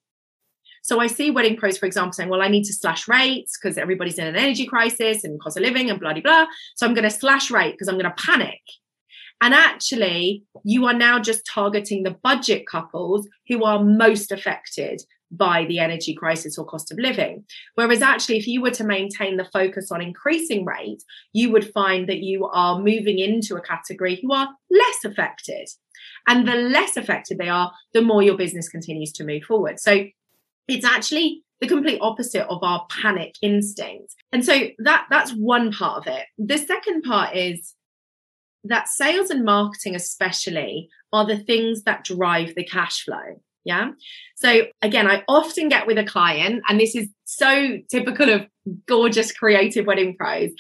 so 0.84 1.00
I 1.00 1.06
see 1.06 1.30
wedding 1.30 1.56
pros, 1.56 1.78
for 1.78 1.86
example, 1.86 2.12
saying, 2.12 2.28
well, 2.28 2.42
I 2.42 2.48
need 2.48 2.64
to 2.64 2.74
slash 2.74 3.08
rates 3.08 3.56
because 3.56 3.78
everybody's 3.78 4.18
in 4.18 4.26
an 4.26 4.36
energy 4.36 4.66
crisis 4.66 5.24
and 5.24 5.40
cost 5.40 5.56
of 5.56 5.62
living 5.62 5.88
and 5.88 5.98
blah, 5.98 6.12
blah, 6.12 6.20
blah. 6.20 6.44
So 6.76 6.86
I'm 6.86 6.92
going 6.92 7.04
to 7.04 7.10
slash 7.10 7.50
rate 7.50 7.72
because 7.72 7.88
I'm 7.88 7.94
going 7.94 8.04
to 8.04 8.22
panic. 8.22 8.60
And 9.40 9.54
actually, 9.54 10.44
you 10.62 10.84
are 10.84 10.92
now 10.92 11.20
just 11.20 11.40
targeting 11.46 12.02
the 12.02 12.16
budget 12.22 12.66
couples 12.70 13.26
who 13.48 13.64
are 13.64 13.82
most 13.82 14.30
affected 14.30 15.00
by 15.30 15.64
the 15.64 15.78
energy 15.78 16.12
crisis 16.12 16.58
or 16.58 16.66
cost 16.66 16.92
of 16.92 16.98
living. 16.98 17.46
Whereas, 17.76 18.02
actually, 18.02 18.36
if 18.36 18.46
you 18.46 18.60
were 18.60 18.70
to 18.72 18.84
maintain 18.84 19.38
the 19.38 19.48
focus 19.54 19.90
on 19.90 20.02
increasing 20.02 20.66
rate, 20.66 21.02
you 21.32 21.50
would 21.50 21.72
find 21.72 22.10
that 22.10 22.18
you 22.18 22.44
are 22.44 22.78
moving 22.78 23.18
into 23.18 23.56
a 23.56 23.62
category 23.62 24.20
who 24.20 24.34
are 24.34 24.50
less 24.70 25.04
affected. 25.06 25.66
And 26.28 26.46
the 26.46 26.56
less 26.56 26.98
affected 26.98 27.38
they 27.38 27.48
are, 27.48 27.72
the 27.94 28.02
more 28.02 28.22
your 28.22 28.36
business 28.36 28.68
continues 28.68 29.12
to 29.12 29.24
move 29.24 29.44
forward. 29.44 29.80
So, 29.80 30.04
it's 30.68 30.84
actually 30.84 31.42
the 31.60 31.68
complete 31.68 31.98
opposite 32.00 32.46
of 32.48 32.62
our 32.62 32.86
panic 32.90 33.34
instinct. 33.40 34.14
And 34.32 34.44
so 34.44 34.68
that 34.78 35.06
that's 35.10 35.32
one 35.32 35.72
part 35.72 36.06
of 36.06 36.12
it. 36.12 36.26
The 36.38 36.58
second 36.58 37.02
part 37.02 37.36
is 37.36 37.74
that 38.64 38.88
sales 38.88 39.30
and 39.30 39.44
marketing 39.44 39.94
especially 39.94 40.88
are 41.12 41.26
the 41.26 41.38
things 41.38 41.84
that 41.84 42.04
drive 42.04 42.54
the 42.54 42.64
cash 42.64 43.04
flow. 43.04 43.40
Yeah. 43.64 43.92
So 44.36 44.64
again, 44.82 45.06
I 45.06 45.22
often 45.26 45.68
get 45.68 45.86
with 45.86 45.96
a 45.96 46.04
client, 46.04 46.62
and 46.68 46.78
this 46.78 46.94
is 46.94 47.08
so 47.24 47.78
typical 47.90 48.30
of 48.30 48.46
gorgeous 48.86 49.32
creative 49.32 49.86
wedding 49.86 50.16
pros, 50.18 50.50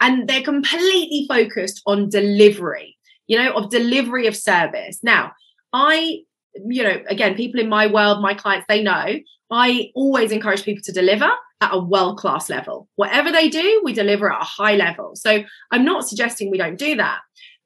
and 0.00 0.28
they're 0.28 0.42
completely 0.42 1.26
focused 1.28 1.82
on 1.86 2.08
delivery, 2.08 2.96
you 3.26 3.38
know, 3.38 3.52
of 3.52 3.70
delivery 3.70 4.26
of 4.26 4.36
service. 4.36 5.00
Now, 5.02 5.32
I, 5.72 6.18
you 6.54 6.82
know, 6.82 7.02
again, 7.08 7.34
people 7.34 7.60
in 7.60 7.68
my 7.68 7.86
world, 7.86 8.22
my 8.22 8.34
clients, 8.34 8.66
they 8.68 8.82
know 8.82 9.18
I 9.52 9.90
always 9.94 10.32
encourage 10.32 10.64
people 10.64 10.82
to 10.84 10.92
deliver 10.92 11.30
at 11.60 11.74
a 11.74 11.78
world 11.78 12.18
class 12.18 12.48
level. 12.48 12.88
Whatever 12.96 13.30
they 13.30 13.48
do, 13.48 13.82
we 13.84 13.92
deliver 13.92 14.32
at 14.32 14.40
a 14.40 14.44
high 14.44 14.74
level. 14.74 15.12
So 15.14 15.44
I'm 15.70 15.84
not 15.84 16.08
suggesting 16.08 16.50
we 16.50 16.58
don't 16.58 16.78
do 16.78 16.96
that. 16.96 17.20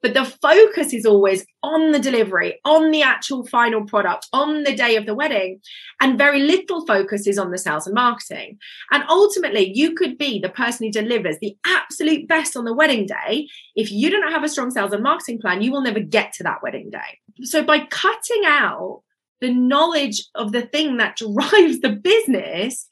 But 0.06 0.14
the 0.14 0.24
focus 0.40 0.94
is 0.94 1.04
always 1.04 1.44
on 1.64 1.90
the 1.90 1.98
delivery, 1.98 2.60
on 2.64 2.92
the 2.92 3.02
actual 3.02 3.44
final 3.44 3.84
product, 3.84 4.28
on 4.32 4.62
the 4.62 4.72
day 4.72 4.94
of 4.94 5.04
the 5.04 5.16
wedding. 5.16 5.60
And 6.00 6.16
very 6.16 6.42
little 6.42 6.86
focus 6.86 7.26
is 7.26 7.40
on 7.40 7.50
the 7.50 7.58
sales 7.58 7.88
and 7.88 7.94
marketing. 7.96 8.58
And 8.92 9.02
ultimately, 9.08 9.72
you 9.74 9.96
could 9.96 10.16
be 10.16 10.38
the 10.38 10.48
person 10.48 10.86
who 10.86 10.92
delivers 10.92 11.38
the 11.40 11.56
absolute 11.66 12.28
best 12.28 12.56
on 12.56 12.66
the 12.66 12.72
wedding 12.72 13.06
day. 13.06 13.48
If 13.74 13.90
you 13.90 14.08
don't 14.08 14.30
have 14.30 14.44
a 14.44 14.48
strong 14.48 14.70
sales 14.70 14.92
and 14.92 15.02
marketing 15.02 15.40
plan, 15.40 15.60
you 15.60 15.72
will 15.72 15.82
never 15.82 15.98
get 15.98 16.32
to 16.34 16.44
that 16.44 16.62
wedding 16.62 16.88
day. 16.88 17.18
So 17.42 17.64
by 17.64 17.80
cutting 17.80 18.42
out 18.44 19.02
the 19.40 19.52
knowledge 19.52 20.22
of 20.36 20.52
the 20.52 20.62
thing 20.62 20.98
that 20.98 21.16
drives 21.16 21.80
the 21.80 21.98
business 22.00 22.86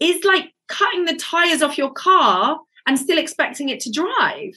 is 0.00 0.24
like 0.24 0.52
cutting 0.66 1.04
the 1.04 1.14
tires 1.14 1.62
off 1.62 1.78
your 1.78 1.92
car 1.92 2.58
and 2.88 2.98
still 2.98 3.18
expecting 3.18 3.68
it 3.68 3.78
to 3.82 3.92
drive. 3.92 4.54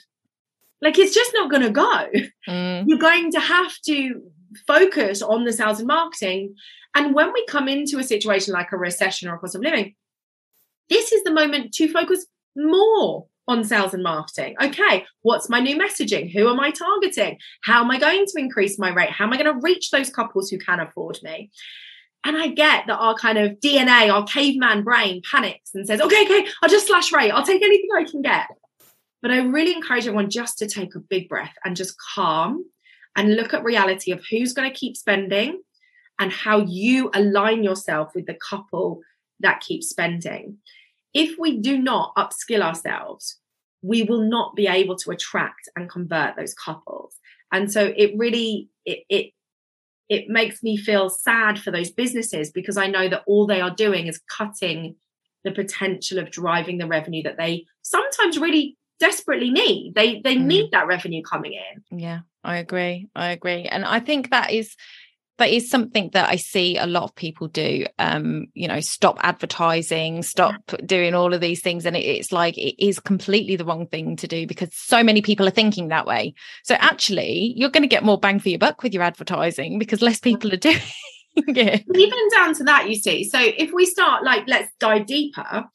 Like 0.82 0.98
it's 0.98 1.14
just 1.14 1.32
not 1.34 1.50
going 1.50 1.64
to 1.64 1.70
go. 1.70 2.08
Mm. 2.48 2.86
You're 2.88 2.98
going 2.98 3.32
to 3.32 3.40
have 3.40 3.74
to 3.86 4.22
focus 4.66 5.22
on 5.22 5.44
the 5.44 5.54
sales 5.54 5.80
and 5.80 5.88
marketing. 5.88 6.56
And 6.96 7.14
when 7.14 7.32
we 7.34 7.46
come 7.46 7.68
into 7.68 8.00
a 8.00 8.04
situation 8.04 8.54
like 8.54 8.72
a 8.72 8.78
recession 8.78 9.30
or 9.30 9.36
a 9.36 9.40
cost 9.40 9.56
of 9.56 9.62
living, 9.62 9.96
this 10.90 11.12
is 11.12 11.24
the 11.24 11.32
moment 11.32 11.74
to 11.76 11.88
focus 11.88 12.26
more 12.56 13.28
on 13.48 13.64
sales 13.64 13.94
and 13.94 14.04
marketing. 14.04 14.56
Okay, 14.62 15.06
what's 15.22 15.50
my 15.50 15.60
new 15.60 15.76
messaging? 15.76 16.32
Who 16.32 16.50
am 16.50 16.60
I 16.60 16.72
targeting? 16.72 17.40
How 17.64 17.84
am 17.84 17.92
I 17.92 18.00
going 18.00 18.26
to 18.26 18.40
increase 18.40 18.78
my 18.78 18.94
rate? 18.94 19.10
How 19.10 19.26
am 19.26 19.34
I 19.34 19.42
going 19.42 19.54
to 19.54 19.62
reach 19.62 19.90
those 19.90 20.10
couples 20.10 20.50
who 20.50 20.60
can 20.60 20.80
afford 20.80 21.20
me? 21.24 21.52
And 22.24 22.38
I 22.38 22.50
get 22.50 22.86
that 22.88 23.00
our 23.00 23.16
kind 23.16 23.38
of 23.38 23.54
DNA, 23.60 24.14
our 24.14 24.26
caveman 24.26 24.84
brain 24.84 25.22
panics 25.30 25.72
and 25.74 25.88
says, 25.88 26.02
okay, 26.02 26.26
okay, 26.26 26.48
I'll 26.62 26.70
just 26.70 26.88
slash 26.88 27.12
rate. 27.12 27.32
I'll 27.32 27.46
take 27.46 27.64
anything 27.64 27.90
I 27.96 28.04
can 28.04 28.22
get. 28.22 28.48
But 29.22 29.32
I 29.32 29.40
really 29.40 29.74
encourage 29.74 30.08
everyone 30.08 30.30
just 30.30 30.58
to 30.60 30.68
take 30.68 30.96
a 30.96 31.00
big 31.00 31.28
breath 31.28 31.54
and 31.66 31.76
just 31.76 31.96
calm 32.16 32.64
and 33.16 33.36
look 33.36 33.54
at 33.54 33.64
reality 33.64 34.12
of 34.12 34.24
who's 34.30 34.54
going 34.54 34.72
to 34.72 34.78
keep 34.78 34.96
spending 34.96 35.62
and 36.20 36.32
how 36.32 36.60
you 36.60 37.10
align 37.14 37.64
yourself 37.64 38.12
with 38.16 38.26
the 38.26 38.38
couple 38.50 39.02
that 39.42 39.62
keeps 39.62 39.90
spending 39.90 40.58
if 41.14 41.38
we 41.40 41.58
do 41.58 41.78
not 41.78 42.16
upskill 42.16 42.62
ourselves, 42.62 43.38
we 43.82 44.04
will 44.04 44.30
not 44.30 44.56
be 44.56 44.68
able 44.68 44.96
to 44.98 45.12
attract 45.12 45.70
and 45.76 45.90
convert 45.90 46.36
those 46.36 46.54
couples. 46.54 47.16
And 47.52 47.72
so 47.72 47.94
it 47.96 48.12
really 48.16 48.70
it 48.86 49.00
it 49.10 49.32
it 50.08 50.28
makes 50.28 50.64
me 50.64 50.76
feel 50.76 51.10
sad 51.10 51.60
for 51.60 51.72
those 51.72 51.92
businesses 51.92 52.52
because 52.52 52.78
I 52.78 52.88
know 52.88 53.08
that 53.10 53.24
all 53.28 53.46
they 53.46 53.62
are 53.62 53.74
doing 53.74 54.08
is 54.08 54.22
cutting 54.30 54.96
the 55.44 55.52
potential 55.52 56.20
of 56.20 56.32
driving 56.32 56.78
the 56.78 56.88
revenue 56.88 57.24
that 57.24 57.38
they 57.38 57.66
sometimes 57.82 58.38
really 58.38 58.76
desperately 59.00 59.50
need. 59.50 59.94
They 59.96 60.22
they 60.22 60.36
mm. 60.36 60.46
need 60.46 60.72
that 60.72 60.88
revenue 60.88 61.24
coming 61.24 61.54
in. 61.54 62.00
Yeah, 62.00 62.20
I 62.44 62.58
agree. 62.58 63.08
I 63.16 63.32
agree. 63.32 63.64
And 63.64 63.86
I 63.86 64.00
think 64.00 64.32
that 64.32 64.52
is 64.52 64.76
that 65.40 65.50
is 65.50 65.70
something 65.70 66.10
that 66.14 66.30
I 66.30 66.36
see 66.36 66.78
a 66.78 66.86
lot 66.86 67.04
of 67.04 67.16
people 67.16 67.48
do. 67.48 67.86
Um, 67.98 68.48
you 68.54 68.68
know, 68.68 68.82
stop 68.82 69.18
advertising, 69.22 70.22
stop 70.22 70.56
doing 70.86 71.16
all 71.16 71.34
of 71.34 71.42
these 71.42 71.62
things. 71.62 71.86
And 71.86 71.96
it, 71.96 72.02
it's 72.02 72.32
like 72.32 72.58
it 72.58 72.76
is 72.86 73.00
completely 73.00 73.56
the 73.56 73.66
wrong 73.66 73.88
thing 73.88 74.16
to 74.18 74.28
do 74.28 74.46
because 74.46 74.70
so 74.74 75.02
many 75.02 75.22
people 75.22 75.48
are 75.48 75.52
thinking 75.52 75.88
that 75.88 76.06
way. 76.06 76.36
So 76.64 76.76
actually, 76.76 77.54
you're 77.56 77.70
going 77.70 77.84
to 77.84 77.88
get 77.88 78.04
more 78.04 78.20
bang 78.20 78.40
for 78.40 78.50
your 78.50 78.60
buck 78.60 78.84
with 78.84 78.94
your 78.94 79.04
advertising 79.04 79.80
because 79.80 80.02
less 80.02 80.20
people 80.20 80.54
are 80.54 80.58
doing 80.58 80.82
it. 81.36 81.86
Even 81.96 82.30
down 82.36 82.54
to 82.56 82.64
that, 82.66 82.90
you 82.90 82.96
see. 82.96 83.24
So 83.24 83.40
if 83.40 83.72
we 83.74 83.86
start 83.86 84.24
like, 84.24 84.44
let's 84.48 84.70
dive 84.80 85.08
deeper. 85.08 85.66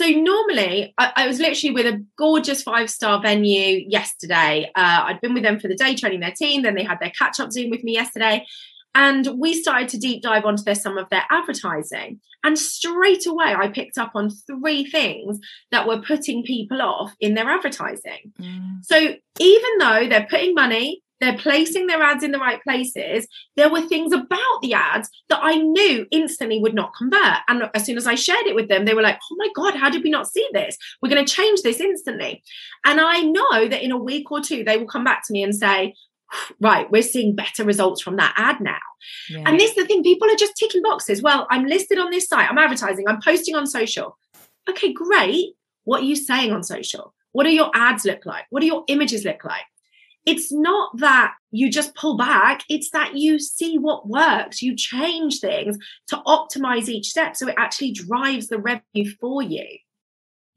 So 0.00 0.06
normally, 0.06 0.94
I, 0.96 1.12
I, 1.14 1.26
was 1.26 1.40
literally 1.40 1.74
with 1.74 1.84
a 1.84 2.02
gorgeous 2.16 2.62
five 2.62 2.88
star 2.88 3.20
venue 3.20 3.84
yesterday. 3.86 4.70
Uh, 4.74 5.02
I'd 5.04 5.20
been 5.20 5.34
with 5.34 5.42
them 5.42 5.60
for 5.60 5.68
the 5.68 5.74
day 5.74 5.94
training 5.94 6.20
their 6.20 6.32
team. 6.32 6.62
Then 6.62 6.74
they 6.74 6.84
had 6.84 7.00
their 7.00 7.10
catch 7.10 7.38
up 7.38 7.52
Zoom 7.52 7.68
with 7.68 7.84
me 7.84 7.92
yesterday. 7.92 8.46
And 8.94 9.28
we 9.36 9.52
started 9.52 9.90
to 9.90 9.98
deep 9.98 10.22
dive 10.22 10.46
onto 10.46 10.62
their, 10.62 10.74
some 10.74 10.96
of 10.96 11.10
their 11.10 11.24
advertising. 11.30 12.18
And 12.42 12.58
straight 12.58 13.26
away, 13.26 13.54
I 13.54 13.68
picked 13.68 13.98
up 13.98 14.12
on 14.14 14.30
three 14.30 14.86
things 14.86 15.38
that 15.70 15.86
were 15.86 16.00
putting 16.00 16.44
people 16.44 16.80
off 16.80 17.12
in 17.20 17.34
their 17.34 17.50
advertising. 17.50 18.32
Mm. 18.40 18.82
So 18.82 18.96
even 19.38 19.78
though 19.80 20.08
they're 20.08 20.26
putting 20.30 20.54
money, 20.54 21.02
they're 21.20 21.36
placing 21.38 21.86
their 21.86 22.02
ads 22.02 22.24
in 22.24 22.32
the 22.32 22.38
right 22.38 22.62
places. 22.62 23.28
There 23.56 23.70
were 23.70 23.82
things 23.82 24.12
about 24.12 24.60
the 24.62 24.74
ads 24.74 25.08
that 25.28 25.40
I 25.42 25.56
knew 25.56 26.06
instantly 26.10 26.58
would 26.58 26.74
not 26.74 26.94
convert. 26.96 27.38
And 27.48 27.70
as 27.74 27.84
soon 27.84 27.96
as 27.96 28.06
I 28.06 28.14
shared 28.14 28.46
it 28.46 28.54
with 28.54 28.68
them, 28.68 28.84
they 28.84 28.94
were 28.94 29.02
like, 29.02 29.18
oh 29.30 29.36
my 29.36 29.48
God, 29.54 29.78
how 29.78 29.90
did 29.90 30.02
we 30.02 30.10
not 30.10 30.28
see 30.28 30.46
this? 30.52 30.76
We're 31.00 31.10
going 31.10 31.24
to 31.24 31.32
change 31.32 31.62
this 31.62 31.80
instantly. 31.80 32.42
And 32.84 33.00
I 33.00 33.20
know 33.20 33.68
that 33.68 33.82
in 33.82 33.92
a 33.92 33.98
week 33.98 34.30
or 34.30 34.40
two, 34.40 34.64
they 34.64 34.76
will 34.76 34.86
come 34.86 35.04
back 35.04 35.26
to 35.26 35.32
me 35.32 35.42
and 35.42 35.54
say, 35.54 35.94
right, 36.60 36.90
we're 36.90 37.02
seeing 37.02 37.34
better 37.34 37.64
results 37.64 38.00
from 38.00 38.16
that 38.16 38.34
ad 38.36 38.60
now. 38.60 38.78
Yeah. 39.28 39.42
And 39.46 39.58
this 39.58 39.70
is 39.70 39.76
the 39.76 39.84
thing, 39.86 40.02
people 40.02 40.30
are 40.30 40.36
just 40.36 40.56
ticking 40.56 40.82
boxes. 40.82 41.22
Well, 41.22 41.46
I'm 41.50 41.66
listed 41.66 41.98
on 41.98 42.10
this 42.10 42.28
site, 42.28 42.48
I'm 42.48 42.58
advertising, 42.58 43.06
I'm 43.08 43.20
posting 43.22 43.56
on 43.56 43.66
social. 43.66 44.16
Okay, 44.68 44.92
great. 44.92 45.54
What 45.84 46.02
are 46.02 46.06
you 46.06 46.16
saying 46.16 46.52
on 46.52 46.62
social? 46.62 47.14
What 47.32 47.44
do 47.44 47.50
your 47.50 47.70
ads 47.74 48.04
look 48.04 48.26
like? 48.26 48.44
What 48.50 48.60
do 48.60 48.66
your 48.66 48.84
images 48.88 49.24
look 49.24 49.44
like? 49.44 49.64
It's 50.26 50.52
not 50.52 50.98
that 50.98 51.34
you 51.50 51.70
just 51.70 51.94
pull 51.94 52.16
back, 52.16 52.62
it's 52.68 52.90
that 52.90 53.16
you 53.16 53.38
see 53.38 53.78
what 53.78 54.08
works. 54.08 54.62
You 54.62 54.76
change 54.76 55.40
things 55.40 55.76
to 56.08 56.16
optimize 56.26 56.88
each 56.88 57.08
step 57.08 57.36
so 57.36 57.48
it 57.48 57.54
actually 57.58 57.92
drives 57.92 58.48
the 58.48 58.58
revenue 58.58 59.10
for 59.20 59.42
you. 59.42 59.66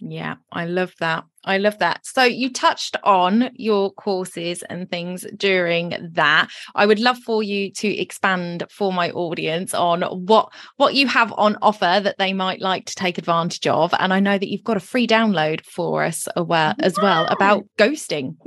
Yeah, 0.06 0.36
I 0.52 0.66
love 0.66 0.94
that. 1.00 1.24
I 1.46 1.58
love 1.58 1.80
that. 1.80 2.06
So 2.06 2.24
you 2.24 2.52
touched 2.52 2.98
on 3.04 3.52
your 3.54 3.92
courses 3.94 4.64
and 4.64 4.90
things 4.90 5.26
during 5.38 5.96
that. 6.14 6.50
I 6.76 6.86
would 6.86 7.00
love 7.00 7.18
for 7.20 7.42
you 7.42 7.72
to 7.72 7.88
expand 7.88 8.64
for 8.70 8.92
my 8.92 9.12
audience 9.12 9.74
on 9.74 10.02
what 10.02 10.52
what 10.78 10.96
you 10.96 11.08
have 11.08 11.34
on 11.38 11.58
offer 11.62 12.02
that 12.04 12.18
they 12.18 12.34
might 12.34 12.62
like 12.62 12.86
to 12.88 12.96
take 12.96 13.18
advantage 13.18 13.66
of. 13.68 13.94
And 13.98 14.14
I 14.14 14.20
know 14.20 14.38
that 14.38 14.50
you've 14.50 14.64
got 14.64 14.78
a 14.78 14.82
free 14.82 15.08
download 15.08 15.66
for 15.66 16.04
us 16.04 16.28
as 16.36 16.44
well, 16.44 16.74
as 16.80 16.98
well 17.02 17.26
about 17.26 17.64
ghosting. 17.78 18.36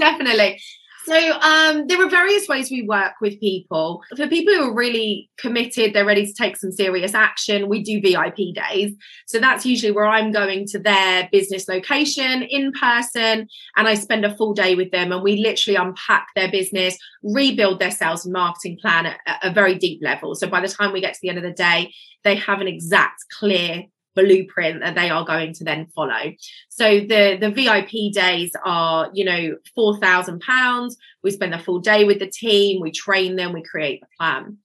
Definitely. 0.00 0.60
So 1.04 1.16
um, 1.40 1.86
there 1.86 2.00
are 2.04 2.10
various 2.10 2.46
ways 2.46 2.70
we 2.70 2.82
work 2.82 3.14
with 3.20 3.40
people. 3.40 4.02
For 4.16 4.28
people 4.28 4.54
who 4.54 4.70
are 4.70 4.74
really 4.74 5.30
committed, 5.38 5.92
they're 5.92 6.04
ready 6.04 6.26
to 6.26 6.32
take 6.32 6.56
some 6.56 6.70
serious 6.70 7.14
action. 7.14 7.68
We 7.68 7.82
do 7.82 8.00
VIP 8.00 8.54
days. 8.54 8.94
So 9.26 9.38
that's 9.38 9.64
usually 9.64 9.92
where 9.92 10.04
I'm 10.04 10.30
going 10.30 10.66
to 10.66 10.78
their 10.78 11.28
business 11.32 11.68
location 11.68 12.42
in 12.42 12.72
person, 12.72 13.48
and 13.76 13.88
I 13.88 13.94
spend 13.94 14.24
a 14.24 14.36
full 14.36 14.52
day 14.52 14.74
with 14.74 14.90
them, 14.90 15.10
and 15.10 15.22
we 15.22 15.38
literally 15.38 15.76
unpack 15.76 16.28
their 16.36 16.50
business, 16.50 16.96
rebuild 17.22 17.80
their 17.80 17.90
sales 17.90 18.24
and 18.24 18.32
marketing 18.32 18.78
plan 18.80 19.06
at 19.06 19.18
a 19.42 19.52
very 19.52 19.76
deep 19.76 20.00
level. 20.02 20.34
So 20.34 20.48
by 20.48 20.60
the 20.60 20.68
time 20.68 20.92
we 20.92 21.00
get 21.00 21.14
to 21.14 21.20
the 21.22 21.30
end 21.30 21.38
of 21.38 21.44
the 21.44 21.50
day, 21.50 21.92
they 22.24 22.36
have 22.36 22.60
an 22.60 22.68
exact, 22.68 23.24
clear 23.38 23.84
blueprint 24.22 24.80
that 24.80 24.94
they 24.94 25.10
are 25.10 25.24
going 25.24 25.52
to 25.54 25.64
then 25.64 25.86
follow. 25.94 26.32
So 26.68 27.00
the 27.00 27.36
the 27.40 27.50
VIP 27.50 28.12
days 28.12 28.52
are, 28.64 29.10
you 29.12 29.24
know, 29.24 29.56
four 29.74 29.98
thousand 29.98 30.40
pounds. 30.40 30.96
We 31.22 31.30
spend 31.30 31.52
the 31.52 31.58
full 31.58 31.80
day 31.80 32.04
with 32.04 32.18
the 32.18 32.30
team. 32.30 32.80
We 32.80 32.92
train 32.92 33.36
them. 33.36 33.52
We 33.52 33.62
create 33.62 34.00
the 34.00 34.06
plan. 34.18 34.58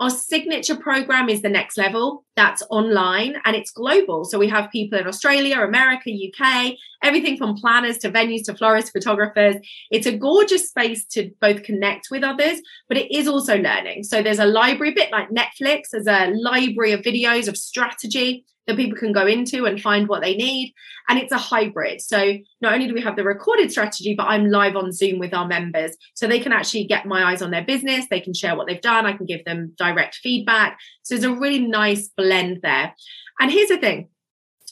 Our 0.00 0.10
signature 0.10 0.74
program 0.74 1.28
is 1.28 1.42
the 1.42 1.48
next 1.48 1.78
level. 1.78 2.24
That's 2.34 2.64
online 2.68 3.36
and 3.44 3.54
it's 3.54 3.70
global. 3.70 4.24
So 4.24 4.40
we 4.40 4.48
have 4.48 4.72
people 4.72 4.98
in 4.98 5.06
Australia, 5.06 5.60
America, 5.60 6.10
UK, 6.10 6.74
everything 7.02 7.36
from 7.36 7.54
planners 7.54 7.98
to 7.98 8.10
venues 8.10 8.44
to 8.46 8.54
florists, 8.54 8.90
photographers. 8.90 9.54
It's 9.92 10.06
a 10.06 10.16
gorgeous 10.16 10.68
space 10.68 11.04
to 11.12 11.30
both 11.40 11.62
connect 11.62 12.08
with 12.10 12.24
others, 12.24 12.60
but 12.88 12.96
it 12.96 13.14
is 13.14 13.28
also 13.28 13.56
learning. 13.56 14.02
So 14.02 14.20
there's 14.20 14.40
a 14.40 14.46
library, 14.46 14.92
a 14.92 14.96
bit 14.96 15.12
like 15.12 15.28
Netflix, 15.30 15.90
there's 15.92 16.08
a 16.08 16.32
library 16.34 16.90
of 16.90 17.02
videos 17.02 17.46
of 17.46 17.56
strategy 17.56 18.44
that 18.66 18.76
people 18.76 18.98
can 18.98 19.12
go 19.12 19.26
into 19.26 19.66
and 19.66 19.80
find 19.80 20.08
what 20.08 20.22
they 20.22 20.34
need. 20.34 20.74
And 21.08 21.18
it's 21.18 21.32
a 21.32 21.38
hybrid. 21.38 22.00
So 22.00 22.38
not 22.60 22.72
only 22.72 22.86
do 22.86 22.94
we 22.94 23.02
have 23.02 23.16
the 23.16 23.24
recorded 23.24 23.70
strategy, 23.70 24.14
but 24.16 24.24
I'm 24.24 24.50
live 24.50 24.76
on 24.76 24.92
Zoom 24.92 25.18
with 25.18 25.34
our 25.34 25.46
members. 25.46 25.96
So 26.14 26.26
they 26.26 26.40
can 26.40 26.52
actually 26.52 26.84
get 26.84 27.06
my 27.06 27.24
eyes 27.24 27.42
on 27.42 27.50
their 27.50 27.64
business. 27.64 28.06
They 28.08 28.20
can 28.20 28.34
share 28.34 28.56
what 28.56 28.66
they've 28.66 28.80
done. 28.80 29.06
I 29.06 29.12
can 29.12 29.26
give 29.26 29.44
them 29.44 29.74
direct 29.76 30.16
feedback. 30.16 30.78
So 31.02 31.14
there's 31.14 31.24
a 31.24 31.38
really 31.38 31.60
nice 31.60 32.08
blend 32.16 32.60
there. 32.62 32.94
And 33.40 33.50
here's 33.50 33.68
the 33.68 33.78
thing 33.78 34.08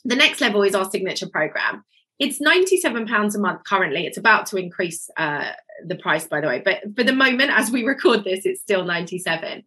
the 0.05 0.16
next 0.16 0.40
level 0.40 0.62
is 0.62 0.74
our 0.74 0.90
signature 0.90 1.28
program. 1.28 1.85
It's 2.18 2.40
£97 2.40 3.35
a 3.35 3.38
month 3.38 3.62
currently. 3.66 4.07
It's 4.07 4.18
about 4.18 4.46
to 4.46 4.57
increase 4.57 5.09
uh, 5.16 5.50
the 5.87 5.96
price, 5.96 6.26
by 6.26 6.40
the 6.40 6.46
way. 6.46 6.62
But 6.64 6.83
for 6.94 7.02
the 7.02 7.12
moment, 7.12 7.50
as 7.50 7.70
we 7.70 7.85
record 7.85 8.24
this, 8.24 8.44
it's 8.44 8.61
still 8.61 8.85
97 8.85 9.64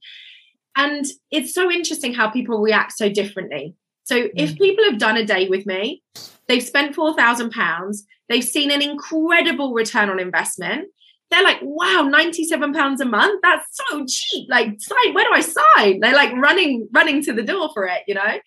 and 0.75 1.05
it's 1.31 1.53
so 1.53 1.71
interesting 1.71 2.13
how 2.13 2.29
people 2.29 2.59
react 2.59 2.91
so 2.93 3.09
differently 3.09 3.75
so 4.05 4.21
mm. 4.21 4.31
if 4.35 4.57
people 4.57 4.85
have 4.85 4.99
done 4.99 5.17
a 5.17 5.25
day 5.25 5.49
with 5.49 5.65
me, 5.65 6.01
they've 6.47 6.63
spent 6.63 6.95
£4,000, 6.95 7.97
they've 8.29 8.43
seen 8.43 8.71
an 8.71 8.81
incredible 8.81 9.73
return 9.73 10.09
on 10.09 10.19
investment. 10.19 10.87
They're 11.31 11.43
like, 11.43 11.59
wow, 11.63 12.09
£97 12.09 12.99
a 12.99 13.05
month? 13.05 13.41
That's 13.41 13.67
so 13.89 14.05
cheap. 14.07 14.47
Like, 14.47 14.79
sign, 14.79 15.13
where 15.13 15.25
do 15.25 15.31
I 15.33 15.41
sign? 15.41 15.99
They're 15.99 16.13
like 16.13 16.31
running, 16.33 16.87
running 16.93 17.23
to 17.23 17.33
the 17.33 17.43
door 17.43 17.71
for 17.73 17.85
it, 17.85 18.03
you 18.07 18.13
know? 18.13 18.39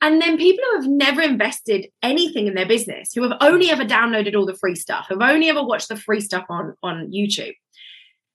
And 0.00 0.22
then 0.22 0.38
people 0.38 0.64
who 0.70 0.76
have 0.76 0.88
never 0.88 1.20
invested 1.20 1.88
anything 2.02 2.46
in 2.46 2.54
their 2.54 2.66
business, 2.66 3.12
who 3.12 3.22
have 3.28 3.36
only 3.42 3.70
ever 3.70 3.84
downloaded 3.84 4.34
all 4.34 4.46
the 4.46 4.56
free 4.56 4.74
stuff, 4.74 5.06
have 5.10 5.20
only 5.20 5.50
ever 5.50 5.62
watched 5.62 5.88
the 5.88 5.96
free 5.96 6.20
stuff 6.20 6.46
on, 6.48 6.74
on 6.82 7.12
YouTube, 7.12 7.54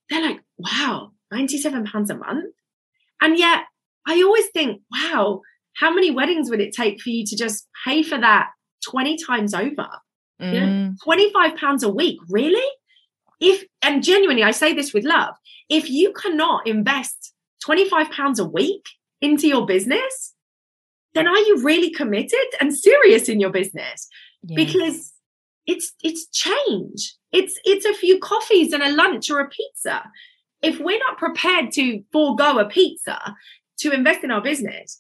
they're 0.10 0.22
like, 0.22 0.42
wow, 0.58 1.12
£97 1.34 2.10
a 2.10 2.16
month? 2.16 2.54
And 3.22 3.40
yet 3.40 3.64
I 4.06 4.22
always 4.22 4.46
think, 4.48 4.82
wow, 4.92 5.42
how 5.76 5.94
many 5.94 6.12
weddings 6.12 6.50
would 6.50 6.62
it 6.62 6.74
take 6.74 7.02
for 7.02 7.10
you 7.10 7.26
to 7.26 7.36
just 7.36 7.68
pay 7.86 8.04
for 8.04 8.18
that 8.20 8.50
20 8.90 9.18
times 9.26 9.54
over? 9.54 9.88
Mm. 10.42 10.54
You 10.54 10.60
know, 10.60 10.68
mm. 10.68 10.96
25 11.04 11.56
pounds 11.56 11.84
a 11.84 11.90
week, 11.90 12.20
really? 12.30 12.68
If 13.40 13.66
and 13.82 14.04
genuinely, 14.04 14.44
I 14.44 14.52
say 14.52 14.74
this 14.74 14.94
with 14.94 15.04
love, 15.04 15.36
if 15.70 15.90
you 15.90 16.14
cannot 16.14 16.68
invest 16.68 17.34
25 17.64 18.12
pounds 18.12 18.40
a 18.40 18.46
week 18.46 18.86
into 19.22 19.48
your 19.48 19.66
business, 19.66 20.34
then 21.14 21.28
are 21.28 21.38
you 21.38 21.62
really 21.64 21.92
committed 21.92 22.46
and 22.60 22.76
serious 22.76 23.30
in 23.30 23.40
your 23.40 23.52
business? 23.52 24.08
Yes. 24.44 24.56
Because 24.56 25.14
it's 25.66 25.94
it's 26.04 26.28
change. 26.28 27.16
It's 27.32 27.60
it's 27.64 27.86
a 27.86 27.94
few 27.94 28.20
coffees 28.20 28.74
and 28.74 28.84
a 28.84 28.92
lunch 28.92 29.30
or 29.30 29.40
a 29.40 29.50
pizza. 29.50 30.04
If 30.62 30.80
we're 30.80 31.00
not 31.00 31.18
prepared 31.18 31.72
to 31.74 32.04
forego 32.12 32.60
a 32.60 32.66
pizza 32.66 33.20
to 33.80 33.92
invest 33.92 34.24
in 34.24 34.32
our 34.32 34.42
business, 34.42 35.00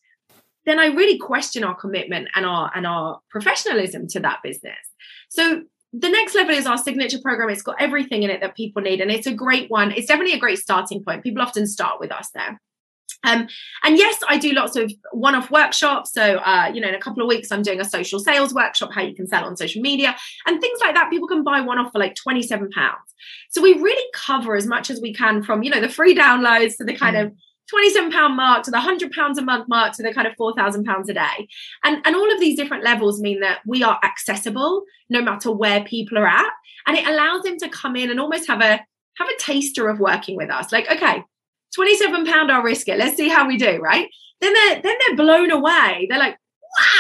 then 0.65 0.80
I 0.80 0.88
really 0.88 1.17
question 1.17 1.63
our 1.63 1.76
commitment 1.76 2.30
and 2.36 2.45
our 2.45 2.71
and 2.76 2.88
our 2.88 3.19
professionalism 3.30 4.08
to 4.10 4.19
that 4.21 4.39
business. 4.43 4.78
So 5.30 5.63
the 5.91 6.10
next 6.10 6.34
level 6.34 6.56
is 6.56 6.65
our 6.65 6.78
signature 6.78 7.19
program. 7.21 7.49
It's 7.49 7.62
got 7.62 7.80
everything 7.80 8.23
in 8.23 8.30
it 8.30 8.41
that 8.41 8.56
people 8.56 8.82
need, 8.82 9.02
and 9.02 9.12
it's 9.12 9.28
a 9.28 9.34
great 9.34 9.69
one. 9.69 9.91
It's 9.91 10.08
definitely 10.08 10.34
a 10.34 10.39
great 10.39 10.58
starting 10.58 11.04
point. 11.04 11.23
People 11.23 11.41
often 11.41 11.67
start 11.67 11.99
with 11.99 12.12
us 12.12 12.30
there. 12.34 12.60
Um, 13.23 13.47
and 13.84 13.97
yes, 13.97 14.19
I 14.28 14.38
do 14.38 14.52
lots 14.52 14.76
of 14.76 14.91
one-off 15.12 15.49
workshops. 15.49 16.12
So, 16.12 16.21
uh, 16.21 16.71
you 16.73 16.82
know, 16.82 16.89
in 16.89 16.95
a 16.95 16.99
couple 16.99 17.23
of 17.23 17.30
weeks, 17.30 17.52
I'm 17.52 17.62
doing 17.62 17.80
a 17.80 17.86
social 17.86 18.19
sales 18.19 18.54
workshop, 18.54 18.91
how 18.93 19.02
you 19.02 19.15
can 19.15 19.28
sell 19.28 19.45
on 19.45 19.56
social 19.56 19.82
media 19.82 20.15
and 20.45 20.60
things 20.60 20.80
like 20.82 20.93
that. 20.95 21.10
People 21.10 21.28
can 21.28 21.43
buy 21.43 21.62
one-off 21.62 21.93
for 21.93 21.99
like 21.99 22.15
27 22.15 22.69
pounds. 22.71 23.13
So 23.49 23.62
we 23.62 23.73
really 23.76 24.06
cover 24.13 24.56
as 24.56 24.67
much 24.67 24.89
as 24.89 24.99
we 24.99 25.13
can 25.13 25.41
from, 25.41 25.63
you 25.63 25.69
know, 25.69 25.80
the 25.80 25.89
free 25.89 26.15
downloads 26.15 26.78
to 26.78 26.84
the 26.84 26.95
kind 26.95 27.15
mm. 27.15 27.28
of 27.28 27.34
27 27.69 28.12
pound 28.12 28.36
mark 28.36 28.63
to 28.63 28.71
the 28.71 28.78
100 28.78 29.12
pounds 29.12 29.38
a 29.38 29.41
month 29.41 29.67
mark 29.67 29.93
to 29.93 30.04
the 30.04 30.13
kind 30.13 30.28
of 30.28 30.36
4,000 30.36 30.84
pounds 30.84 31.10
a 31.10 31.13
day. 31.13 31.47
And, 31.84 32.02
and 32.06 32.15
all 32.15 32.32
of 32.32 32.39
these 32.39 32.58
different 32.58 32.84
levels 32.84 33.21
mean 33.21 33.39
that 33.39 33.60
we 33.65 33.84
are 33.84 33.99
accessible 34.04 34.84
no 35.10 35.21
matter 35.21 35.52
where 35.52 35.84
people 35.84 36.17
are 36.17 36.28
at. 36.28 36.52
And 36.88 36.97
it 36.97 37.08
allows 37.08 37.43
them 37.43 37.58
to 37.60 37.69
come 37.69 37.95
in 37.95 38.10
and 38.10 38.19
almost 38.19 38.47
have 38.47 38.62
a, 38.62 38.80
have 39.17 39.30
a 39.30 39.39
taster 39.39 39.88
of 39.89 39.99
working 39.99 40.36
with 40.36 40.49
us. 40.49 40.71
Like, 40.71 40.91
okay, 40.91 41.23
27 41.76 42.26
pound, 42.26 42.52
I'll 42.52 42.62
risk 42.62 42.89
it. 42.89 42.97
Let's 42.97 43.15
see 43.15 43.30
how 43.30 43.47
we 43.47 43.58
do. 43.58 43.80
Right. 43.80 44.10
Then 44.41 44.54
they're, 44.54 44.82
then 44.82 44.97
they're 44.99 45.15
blown 45.15 45.52
away. 45.52 46.08
They're 46.10 46.19
like, 46.19 46.38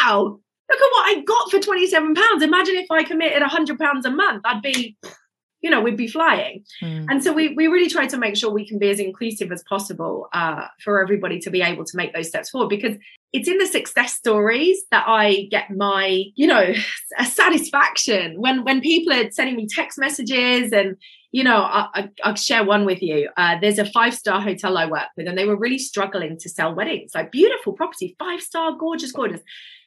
wow, 0.03 0.39
look 0.69 0.79
at 0.81 0.91
what 0.91 1.17
I 1.17 1.23
got 1.25 1.51
for 1.51 1.59
27 1.59 2.15
pounds. 2.15 2.41
Imagine 2.41 2.75
if 2.75 2.89
I 2.89 3.03
committed 3.03 3.41
100 3.41 3.77
pounds 3.77 4.05
a 4.05 4.11
month, 4.11 4.43
I'd 4.45 4.61
be 4.61 4.97
you 5.63 5.69
know 5.69 5.81
we'd 5.81 5.97
be 5.97 6.07
flying. 6.07 6.63
Mm. 6.81 7.05
and 7.09 7.23
so 7.23 7.33
we, 7.33 7.53
we 7.55 7.67
really 7.67 7.89
try 7.89 8.05
to 8.05 8.17
make 8.17 8.35
sure 8.35 8.51
we 8.51 8.67
can 8.67 8.77
be 8.77 8.89
as 8.89 8.99
inclusive 8.99 9.51
as 9.51 9.63
possible 9.63 10.27
uh, 10.33 10.67
for 10.83 11.01
everybody 11.01 11.39
to 11.39 11.49
be 11.49 11.61
able 11.61 11.85
to 11.85 11.97
make 11.97 12.13
those 12.13 12.27
steps 12.27 12.49
forward 12.51 12.69
because 12.69 12.97
it's 13.31 13.47
in 13.47 13.57
the 13.57 13.65
success 13.65 14.13
stories 14.13 14.83
that 14.91 15.05
i 15.07 15.47
get 15.49 15.71
my 15.71 16.23
you 16.35 16.45
know 16.45 16.73
a 17.17 17.25
satisfaction. 17.43 18.39
When 18.39 18.63
when 18.63 18.81
people 18.81 19.13
are 19.13 19.31
sending 19.31 19.55
me 19.55 19.67
text 19.67 19.97
messages 19.97 20.71
and 20.71 20.97
you 21.31 21.43
know 21.43 21.57
I, 21.57 22.09
will 22.25 22.35
share 22.35 22.63
one 22.63 22.85
with 22.85 23.01
you 23.01 23.29
uh, 23.37 23.57
there's 23.59 23.79
a 23.79 23.85
five 23.85 24.13
star 24.13 24.41
hotel 24.41 24.77
i 24.77 24.85
work 24.85 25.07
with 25.17 25.27
and 25.27 25.37
they 25.37 25.45
were 25.45 25.57
really 25.57 25.79
struggling 25.79 26.37
to 26.39 26.49
sell 26.49 26.75
weddings 26.75 27.11
like 27.15 27.31
beautiful 27.31 27.73
property 27.73 28.15
five 28.19 28.41
star 28.41 28.73
gorgeous 28.73 29.11
gorgeous. 29.11 29.41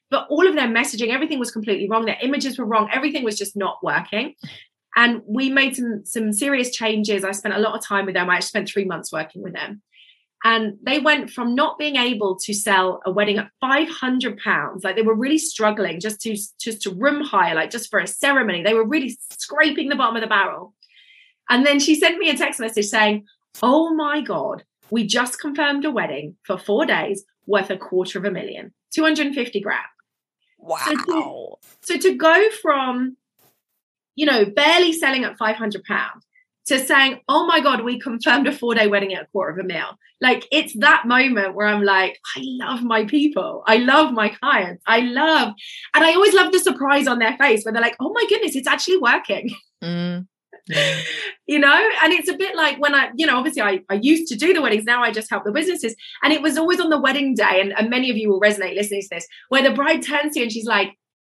But 0.09 0.29
all 0.31 0.47
of 0.47 0.55
their 0.55 0.69
messaging 0.69 1.13
everything 1.13 1.39
was 1.39 1.51
completely 1.51 1.89
wrong 1.89 2.07
their 2.07 2.19
images 2.23 2.59
were 2.59 2.65
wrong 2.65 2.89
everything 2.93 3.25
was 3.25 3.37
just 3.37 3.57
not 3.57 3.79
working 3.83 4.35
and 4.97 5.21
we 5.27 5.51
made 5.51 5.77
some 5.77 6.05
some 6.05 6.33
serious 6.33 6.71
changes. 6.71 7.23
I 7.23 7.33
spent 7.33 7.55
a 7.55 7.61
lot 7.61 7.77
of 7.77 7.85
time 7.85 8.07
with 8.07 8.15
them. 8.15 8.31
I 8.31 8.41
spent 8.41 8.69
three 8.69 8.87
months 8.87 9.13
working 9.13 9.43
with 9.43 9.53
them. 9.53 9.83
And 10.45 10.79
they 10.83 10.99
went 10.99 11.31
from 11.31 11.55
not 11.55 11.79
being 11.79 11.97
able 11.97 12.37
to 12.37 12.55
sell 12.55 13.01
a 13.05 13.11
wedding 13.11 13.39
at 13.39 13.51
500 13.61 14.39
pounds, 14.39 14.85
like 14.85 14.95
they 14.95 15.03
were 15.03 15.15
really 15.15 15.39
struggling 15.39 16.01
just 16.01 16.21
to 16.23 16.37
just 16.61 16.83
to 16.83 16.95
room 16.95 17.23
hire, 17.23 17.55
like 17.55 17.71
just 17.71 17.91
for 17.91 17.99
a 17.99 18.07
ceremony. 18.07 18.63
They 18.63 18.75
were 18.75 18.87
really 18.87 19.19
scraping 19.31 19.89
the 19.89 19.97
bottom 19.97 20.17
of 20.17 20.23
the 20.23 20.29
barrel. 20.29 20.75
And 21.49 21.65
then 21.65 21.79
she 21.79 21.95
sent 21.95 22.19
me 22.19 22.31
a 22.31 22.37
text 22.37 22.59
message 22.59 22.87
saying, 22.87 23.27
Oh 23.63 23.95
my 23.95 24.21
God, 24.21 24.65
we 24.91 25.07
just 25.07 25.41
confirmed 25.41 25.85
a 25.85 25.91
wedding 25.91 26.37
for 26.45 26.59
four 26.59 26.87
days 26.87 27.25
worth 27.47 27.71
a 27.71 27.77
quarter 27.77 28.19
of 28.19 28.25
a 28.25 28.31
million, 28.31 28.73
250 28.95 29.61
grand. 29.61 29.85
Wow. 30.59 30.79
So 30.85 30.95
to, 30.95 31.57
so 31.83 32.09
to 32.09 32.17
go 32.17 32.51
from 32.63 33.17
you 34.17 34.27
know, 34.27 34.45
barely 34.45 34.93
selling 34.93 35.25
at 35.25 35.39
500 35.39 35.85
pounds 35.85 36.27
to 36.67 36.85
saying, 36.85 37.21
oh 37.29 37.47
my 37.47 37.61
God, 37.61 37.85
we 37.85 37.99
confirmed 38.01 38.49
a 38.49 38.53
four 38.53 38.75
day 38.75 38.89
wedding 38.89 39.15
at 39.15 39.23
a 39.23 39.27
quarter 39.27 39.53
of 39.53 39.59
a 39.59 39.63
mil. 39.63 39.87
Like 40.21 40.47
it's 40.51 40.75
that 40.79 41.07
moment 41.07 41.55
where 41.55 41.67
I'm 41.67 41.85
like, 41.85 42.19
I 42.37 42.41
love 42.43 42.83
my 42.83 43.05
people. 43.05 43.63
I 43.67 43.77
love 43.77 44.13
my 44.13 44.31
clients. 44.31 44.83
I 44.87 45.01
love, 45.01 45.53
and 45.95 46.05
I 46.05 46.15
always 46.15 46.35
love 46.35 46.53
the 46.53 46.59
surprise 46.59 47.07
on 47.07 47.19
their 47.19 47.37
face 47.37 47.65
where 47.65 47.73
they're 47.73 47.83
like, 47.83 47.97
oh 48.01 48.13
my 48.13 48.25
goodness, 48.29 48.57
it's 48.57 48.69
actually 48.69 48.99
working. 48.99 49.51
Mm. 49.85 50.27
you 51.47 51.59
know 51.59 51.91
and 52.03 52.13
it's 52.13 52.29
a 52.29 52.37
bit 52.37 52.57
like 52.57 52.81
when 52.81 52.95
i 52.95 53.11
you 53.15 53.25
know 53.27 53.37
obviously 53.37 53.63
I, 53.63 53.81
I 53.89 54.01
used 54.03 54.27
to 54.33 54.37
do 54.37 54.53
the 54.53 54.63
weddings 54.63 54.85
now 54.85 55.01
i 55.03 55.13
just 55.13 55.31
help 55.31 55.45
the 55.45 55.53
businesses 55.53 55.95
and 56.25 56.33
it 56.33 56.43
was 56.43 56.57
always 56.57 56.81
on 56.81 56.91
the 56.91 56.99
wedding 56.99 57.35
day 57.35 57.61
and, 57.61 57.73
and 57.77 57.89
many 57.89 58.11
of 58.11 58.17
you 58.17 58.31
will 58.31 58.41
resonate 58.41 58.75
listening 58.75 59.03
to 59.03 59.09
this 59.13 59.29
where 59.51 59.63
the 59.63 59.75
bride 59.75 60.03
turns 60.03 60.33
to 60.33 60.41
you 60.41 60.45
and 60.45 60.53
she's 60.53 60.65
like 60.65 60.95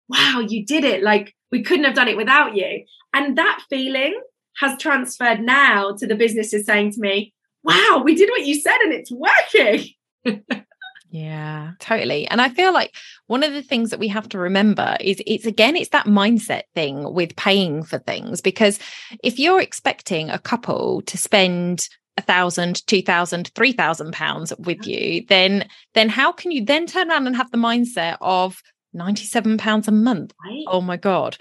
wow 0.09 0.43
you 0.45 0.65
did 0.65 0.83
it 0.83 1.01
like 1.01 1.33
we 1.51 1.63
couldn't 1.63 1.85
have 1.85 1.95
done 1.95 2.07
it 2.07 2.17
without 2.17 2.55
you. 2.55 2.85
And 3.13 3.37
that 3.37 3.61
feeling 3.69 4.19
has 4.59 4.79
transferred 4.79 5.41
now 5.41 5.95
to 5.97 6.07
the 6.07 6.15
businesses 6.15 6.65
saying 6.65 6.91
to 6.93 6.99
me, 6.99 7.33
wow, 7.63 8.01
we 8.03 8.15
did 8.15 8.29
what 8.29 8.45
you 8.45 8.59
said 8.59 8.77
and 8.81 8.93
it's 8.93 9.11
working. 9.11 9.87
Yeah, 11.11 11.73
totally. 11.79 12.25
And 12.27 12.41
I 12.41 12.47
feel 12.47 12.73
like 12.73 12.95
one 13.27 13.43
of 13.43 13.51
the 13.51 13.61
things 13.61 13.89
that 13.89 13.99
we 13.99 14.07
have 14.07 14.29
to 14.29 14.39
remember 14.39 14.95
is 15.01 15.21
it's 15.27 15.45
again, 15.45 15.75
it's 15.75 15.89
that 15.89 16.05
mindset 16.05 16.63
thing 16.73 17.13
with 17.13 17.35
paying 17.35 17.83
for 17.83 17.99
things. 17.99 18.39
Because 18.39 18.79
if 19.21 19.37
you're 19.37 19.59
expecting 19.59 20.29
a 20.29 20.39
couple 20.39 21.01
to 21.01 21.17
spend 21.17 21.89
a 22.15 22.21
thousand, 22.21 22.87
two 22.87 23.01
thousand, 23.01 23.51
three 23.55 23.73
thousand 23.73 24.13
pounds 24.13 24.53
with 24.57 24.87
you, 24.87 25.25
then 25.27 25.67
then 25.95 26.07
how 26.07 26.31
can 26.31 26.51
you 26.51 26.63
then 26.63 26.87
turn 26.87 27.11
around 27.11 27.27
and 27.27 27.35
have 27.35 27.51
the 27.51 27.57
mindset 27.57 28.15
of 28.21 28.61
97 28.93 29.57
pounds 29.57 29.87
a 29.87 29.91
month? 29.91 30.33
Right. 30.43 30.65
Oh 30.67 30.81
my 30.81 30.97
God. 30.97 31.37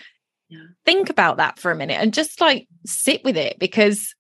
Yeah. 0.49 0.59
Think 0.85 1.11
about 1.11 1.37
that 1.37 1.59
for 1.59 1.71
a 1.71 1.77
minute 1.77 1.99
and 2.01 2.13
just 2.13 2.41
like 2.41 2.67
sit 2.85 3.23
with 3.25 3.37
it 3.37 3.59
because 3.59 4.15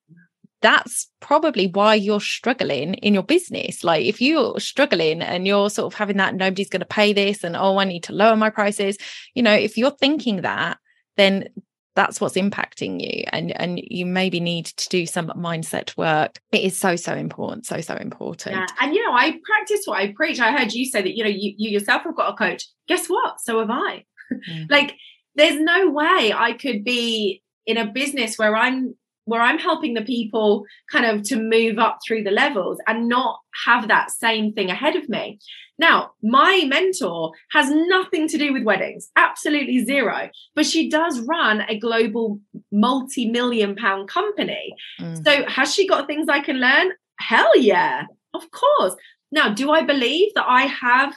that's 0.62 1.10
probably 1.20 1.66
why 1.66 1.94
you're 1.94 2.20
struggling 2.20 2.94
in 2.94 3.14
your 3.14 3.22
business. 3.22 3.82
Like 3.82 4.04
if 4.04 4.20
you're 4.20 4.60
struggling 4.60 5.22
and 5.22 5.46
you're 5.46 5.70
sort 5.70 5.92
of 5.92 5.98
having 5.98 6.18
that 6.18 6.34
nobody's 6.34 6.68
going 6.68 6.80
to 6.80 6.86
pay 6.86 7.12
this 7.12 7.42
and 7.42 7.56
oh 7.56 7.78
I 7.78 7.84
need 7.84 8.04
to 8.04 8.12
lower 8.12 8.36
my 8.36 8.50
prices, 8.50 8.98
you 9.34 9.42
know, 9.42 9.54
if 9.54 9.76
you're 9.76 9.90
thinking 9.90 10.42
that, 10.42 10.78
then 11.16 11.48
that's 11.96 12.20
what's 12.20 12.36
impacting 12.36 13.00
you 13.00 13.24
and 13.32 13.52
and 13.60 13.80
you 13.82 14.06
maybe 14.06 14.40
need 14.40 14.66
to 14.66 14.88
do 14.88 15.06
some 15.06 15.28
mindset 15.28 15.96
work. 15.96 16.38
It 16.52 16.62
is 16.62 16.78
so 16.78 16.96
so 16.96 17.14
important, 17.14 17.66
so 17.66 17.80
so 17.80 17.96
important. 17.96 18.56
Yeah. 18.56 18.66
And 18.80 18.94
you 18.94 19.04
know, 19.04 19.12
I 19.12 19.38
practice 19.44 19.82
what 19.84 19.98
I 19.98 20.12
preach. 20.12 20.40
I 20.40 20.56
heard 20.56 20.72
you 20.72 20.84
say 20.84 21.02
that, 21.02 21.16
you 21.16 21.24
know, 21.24 21.30
you, 21.30 21.54
you 21.56 21.70
yourself 21.70 22.02
have 22.04 22.16
got 22.16 22.32
a 22.32 22.36
coach. 22.36 22.68
Guess 22.88 23.08
what? 23.08 23.40
So 23.40 23.58
have 23.58 23.70
I. 23.70 24.04
Mm. 24.50 24.66
like 24.70 24.96
there's 25.34 25.60
no 25.60 25.90
way 25.90 26.32
I 26.34 26.56
could 26.60 26.84
be 26.84 27.42
in 27.66 27.76
a 27.76 27.86
business 27.86 28.36
where 28.36 28.56
I'm 28.56 28.94
where 29.24 29.40
I'm 29.40 29.58
helping 29.58 29.94
the 29.94 30.02
people 30.02 30.64
kind 30.90 31.06
of 31.06 31.22
to 31.24 31.36
move 31.36 31.78
up 31.78 31.98
through 32.06 32.24
the 32.24 32.30
levels 32.30 32.78
and 32.86 33.08
not 33.08 33.38
have 33.64 33.88
that 33.88 34.10
same 34.10 34.52
thing 34.52 34.70
ahead 34.70 34.96
of 34.96 35.08
me. 35.08 35.38
Now, 35.78 36.10
my 36.22 36.64
mentor 36.66 37.32
has 37.52 37.70
nothing 37.70 38.28
to 38.28 38.38
do 38.38 38.52
with 38.52 38.64
weddings, 38.64 39.10
absolutely 39.16 39.84
zero, 39.84 40.28
but 40.54 40.66
she 40.66 40.90
does 40.90 41.20
run 41.20 41.62
a 41.68 41.78
global 41.78 42.38
multi 42.70 43.30
million 43.30 43.74
pound 43.76 44.08
company. 44.08 44.74
Mm. 45.00 45.24
So, 45.24 45.48
has 45.48 45.74
she 45.74 45.88
got 45.88 46.06
things 46.06 46.28
I 46.28 46.40
can 46.40 46.60
learn? 46.60 46.92
Hell 47.18 47.56
yeah, 47.58 48.04
of 48.34 48.50
course. 48.50 48.94
Now, 49.32 49.54
do 49.54 49.70
I 49.70 49.82
believe 49.82 50.32
that 50.34 50.46
I 50.46 50.62
have 50.62 51.16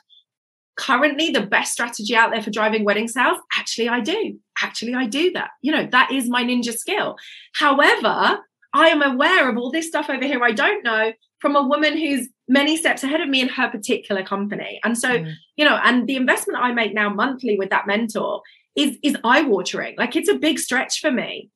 currently 0.78 1.30
the 1.30 1.42
best 1.46 1.74
strategy 1.74 2.16
out 2.16 2.32
there 2.32 2.42
for 2.42 2.50
driving 2.50 2.84
wedding 2.84 3.08
sales? 3.08 3.38
Actually, 3.58 3.90
I 3.90 4.00
do. 4.00 4.40
Actually, 4.62 4.94
I 4.96 5.06
do 5.06 5.32
that. 5.34 5.52
You 5.62 5.72
know, 5.72 5.88
that 5.92 6.12
is 6.12 6.30
my 6.30 6.44
ninja 6.44 6.74
skill. 6.74 7.18
However, 7.56 8.40
I 8.74 8.88
am 8.88 9.02
aware 9.02 9.50
of 9.50 9.58
all 9.58 9.72
this 9.72 9.88
stuff 9.88 10.10
over 10.10 10.26
here 10.26 10.44
I 10.44 10.52
don't 10.52 10.84
know 10.84 11.14
from 11.40 11.56
a 11.56 11.68
woman 11.68 11.98
who's 11.98 12.30
many 12.48 12.76
steps 12.78 13.04
ahead 13.04 13.22
of 13.22 13.30
me 13.30 13.42
in 13.42 13.50
her 13.50 13.70
particular 13.70 14.24
company. 14.24 14.80
And 14.84 14.98
so, 14.98 15.10
Mm. 15.10 15.34
you 15.58 15.66
know, 15.66 15.80
and 15.84 16.08
the 16.08 16.16
investment 16.16 16.60
I 16.62 16.72
make 16.72 16.94
now 16.94 17.10
monthly 17.10 17.58
with 17.58 17.70
that 17.70 17.86
mentor 17.88 18.42
is 18.76 18.98
is 19.04 19.16
eye-watering. 19.24 19.96
Like 19.98 20.16
it's 20.16 20.30
a 20.30 20.36
big 20.36 20.58
stretch 20.58 21.00
for 21.00 21.12
me. 21.12 21.50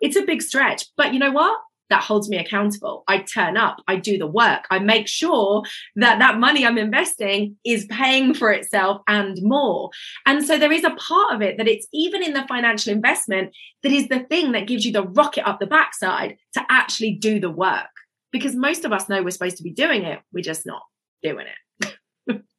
It's 0.00 0.16
a 0.16 0.22
big 0.22 0.42
stretch. 0.42 0.86
But 0.96 1.12
you 1.14 1.20
know 1.20 1.30
what? 1.30 1.58
That 1.90 2.02
holds 2.02 2.28
me 2.28 2.36
accountable. 2.36 3.04
I 3.06 3.18
turn 3.18 3.56
up, 3.56 3.76
I 3.86 3.96
do 3.96 4.18
the 4.18 4.26
work, 4.26 4.66
I 4.70 4.78
make 4.78 5.08
sure 5.08 5.62
that 5.96 6.18
that 6.18 6.38
money 6.38 6.66
I'm 6.66 6.78
investing 6.78 7.56
is 7.64 7.86
paying 7.86 8.34
for 8.34 8.50
itself 8.50 9.02
and 9.06 9.38
more. 9.42 9.90
And 10.26 10.44
so 10.44 10.58
there 10.58 10.72
is 10.72 10.84
a 10.84 10.90
part 10.90 11.34
of 11.34 11.42
it 11.42 11.58
that 11.58 11.68
it's 11.68 11.86
even 11.92 12.22
in 12.22 12.32
the 12.32 12.46
financial 12.48 12.92
investment 12.92 13.54
that 13.82 13.92
is 13.92 14.08
the 14.08 14.20
thing 14.20 14.52
that 14.52 14.66
gives 14.66 14.84
you 14.84 14.92
the 14.92 15.04
rocket 15.04 15.48
up 15.48 15.60
the 15.60 15.66
backside 15.66 16.36
to 16.54 16.62
actually 16.68 17.12
do 17.12 17.38
the 17.38 17.50
work. 17.50 17.86
Because 18.32 18.54
most 18.54 18.84
of 18.84 18.92
us 18.92 19.08
know 19.08 19.22
we're 19.22 19.30
supposed 19.30 19.56
to 19.58 19.62
be 19.62 19.72
doing 19.72 20.02
it, 20.02 20.20
we're 20.32 20.42
just 20.42 20.66
not 20.66 20.82
doing 21.22 21.46
it. 21.46 21.96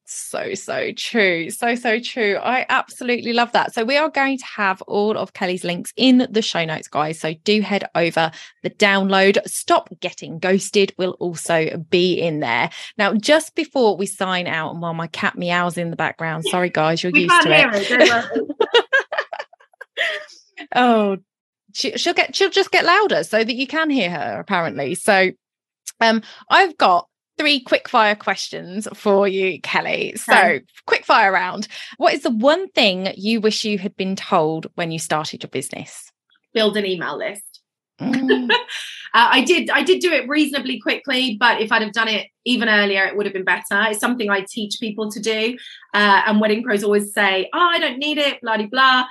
So, 0.10 0.54
so 0.54 0.94
true. 0.94 1.50
So, 1.50 1.76
so 1.76 2.00
true. 2.00 2.38
I 2.38 2.66
absolutely 2.70 3.34
love 3.34 3.52
that. 3.52 3.74
So, 3.74 3.84
we 3.84 3.98
are 3.98 4.10
going 4.10 4.38
to 4.38 4.46
have 4.46 4.82
all 4.84 5.18
of 5.18 5.34
Kelly's 5.34 5.66
links 5.66 5.92
in 5.98 6.28
the 6.32 6.42
show 6.42 6.64
notes, 6.64 6.88
guys. 6.88 7.20
So, 7.20 7.34
do 7.44 7.60
head 7.62 7.90
over 7.94 8.32
the 8.64 8.70
download. 8.70 9.46
Stop 9.46 9.90
getting 10.00 10.40
ghosted 10.40 10.94
will 10.98 11.18
also 11.20 11.86
be 11.90 12.14
in 12.14 12.40
there. 12.40 12.70
Now, 12.98 13.14
just 13.16 13.54
before 13.54 13.98
we 13.98 14.06
sign 14.06 14.48
out, 14.48 14.72
and 14.72 14.82
while 14.82 14.94
my 14.94 15.08
cat 15.08 15.38
meows 15.38 15.78
in 15.78 15.90
the 15.90 15.98
background, 15.98 16.46
sorry, 16.46 16.70
guys, 16.70 17.04
you're 17.04 17.16
used 17.16 17.42
to 17.42 17.52
it. 17.52 17.92
it. 17.92 18.58
oh 20.76 21.18
she, 21.74 21.98
she'll 21.98 22.14
get 22.14 22.36
she'll 22.36 22.50
just 22.50 22.72
get 22.72 22.86
louder 22.86 23.24
so 23.24 23.44
that 23.44 23.56
you 23.56 23.68
can 23.68 23.90
hear 23.90 24.10
her 24.10 24.40
apparently 24.40 24.96
so 24.96 25.32
um 26.02 26.22
i've 26.50 26.78
got 26.78 27.08
three 27.38 27.60
quick 27.60 27.88
fire 27.88 28.16
questions 28.16 28.88
for 28.94 29.28
you 29.28 29.60
kelly 29.62 30.14
so 30.16 30.34
Okay. 30.34 30.62
quick 30.86 31.06
fire 31.06 31.32
round 31.32 31.68
what 31.98 32.14
is 32.14 32.24
the 32.24 32.30
one 32.32 32.68
thing 32.70 33.10
you 33.16 33.40
wish 33.42 33.64
you 33.64 33.78
had 33.78 33.96
been 33.96 34.16
told 34.16 34.68
when 34.76 34.92
you 34.92 35.00
started 35.00 35.44
your 35.44 35.50
business 35.50 36.12
Build 36.54 36.76
an 36.78 36.86
email 36.86 37.18
list. 37.18 37.44
Mm, 38.02 38.50
Uh, 39.14 39.30
I 39.32 39.42
did 39.44 39.70
I 39.70 39.84
did 39.84 40.00
do 40.02 40.12
it 40.12 40.28
reasonably 40.28 40.80
quickly, 40.80 41.38
but 41.40 41.62
if 41.62 41.72
I'd 41.72 41.82
have 41.82 41.94
done 41.94 42.08
it 42.08 42.28
even 42.46 42.68
earlier, 42.70 43.06
it 43.06 43.16
would 43.16 43.26
have 43.26 43.34
been 43.34 43.46
better. 43.46 43.64
It's 43.90 44.00
something 44.00 44.30
I 44.30 44.42
teach 44.48 44.76
people 44.80 45.10
to 45.12 45.20
do. 45.20 45.58
Uh, 45.94 46.22
and 46.26 46.40
wedding 46.42 46.62
pros 46.64 46.84
always 46.84 47.14
say, 47.14 47.50
oh, 47.54 47.60
I 47.60 47.80
don't 47.80 47.98
need 47.98 48.18
it, 48.18 48.42
blah, 48.42 48.58
blah, 48.58 48.68
blah. 48.68 49.06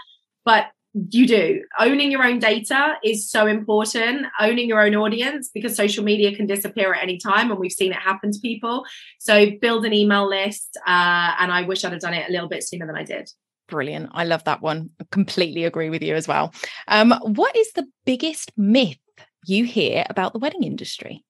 But 0.45 0.67
you 1.11 1.27
do. 1.27 1.63
Owning 1.79 2.11
your 2.11 2.25
own 2.25 2.39
data 2.39 2.95
is 3.05 3.31
so 3.31 3.47
important. 3.47 4.27
Owning 4.41 4.69
your 4.69 4.81
own 4.81 4.95
audience 4.95 5.51
because 5.53 5.77
social 5.77 6.03
media 6.03 6.35
can 6.35 6.47
disappear 6.47 6.95
at 6.95 7.03
any 7.03 7.19
time, 7.19 7.51
and 7.51 7.61
we've 7.61 7.73
seen 7.73 7.93
it 7.93 7.99
happen 7.99 8.33
to 8.33 8.39
people. 8.41 8.85
So 9.19 9.51
build 9.61 9.85
an 9.85 9.93
email 9.93 10.29
list. 10.29 10.79
Uh, 10.87 11.35
and 11.39 11.53
I 11.53 11.63
wish 11.63 11.85
I'd 11.85 11.93
have 11.93 12.01
done 12.01 12.15
it 12.15 12.29
a 12.29 12.33
little 12.33 12.49
bit 12.49 12.65
sooner 12.65 12.87
than 12.87 12.97
I 12.97 13.05
did. 13.05 13.31
brilliant 13.69 14.09
i 14.13 14.23
love 14.23 14.45
that 14.45 14.63
one 14.63 14.91
I 15.01 15.05
completely 15.11 15.65
agree 15.65 15.91
with 15.91 16.01
you 16.01 16.15
as 16.15 16.29
well 16.29 16.55
um 16.87 17.13
what 17.23 17.57
is 17.57 17.73
the 17.73 17.85
biggest 18.05 18.53
myth 18.57 18.99
you 19.45 19.65
hear 19.65 20.05
about 20.09 20.33
the 20.33 20.39
wedding 20.39 20.63
industry 20.63 21.25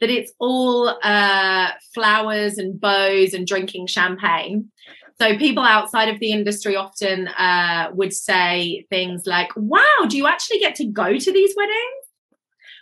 that 0.00 0.10
it's 0.10 0.32
all 0.38 0.88
uh, 1.02 1.68
flowers 1.94 2.58
and 2.58 2.80
bows 2.80 3.34
and 3.34 3.46
drinking 3.46 3.86
champagne. 3.86 4.70
So 5.20 5.36
people 5.36 5.62
outside 5.62 6.08
of 6.08 6.18
the 6.18 6.32
industry 6.32 6.76
often 6.76 7.28
uh, 7.28 7.90
would 7.92 8.14
say 8.14 8.86
things 8.88 9.24
like, 9.26 9.50
"Wow, 9.54 10.06
do 10.08 10.16
you 10.16 10.26
actually 10.26 10.60
get 10.60 10.74
to 10.76 10.86
go 10.86 11.18
to 11.18 11.32
these 11.32 11.54
weddings?" 11.54 12.04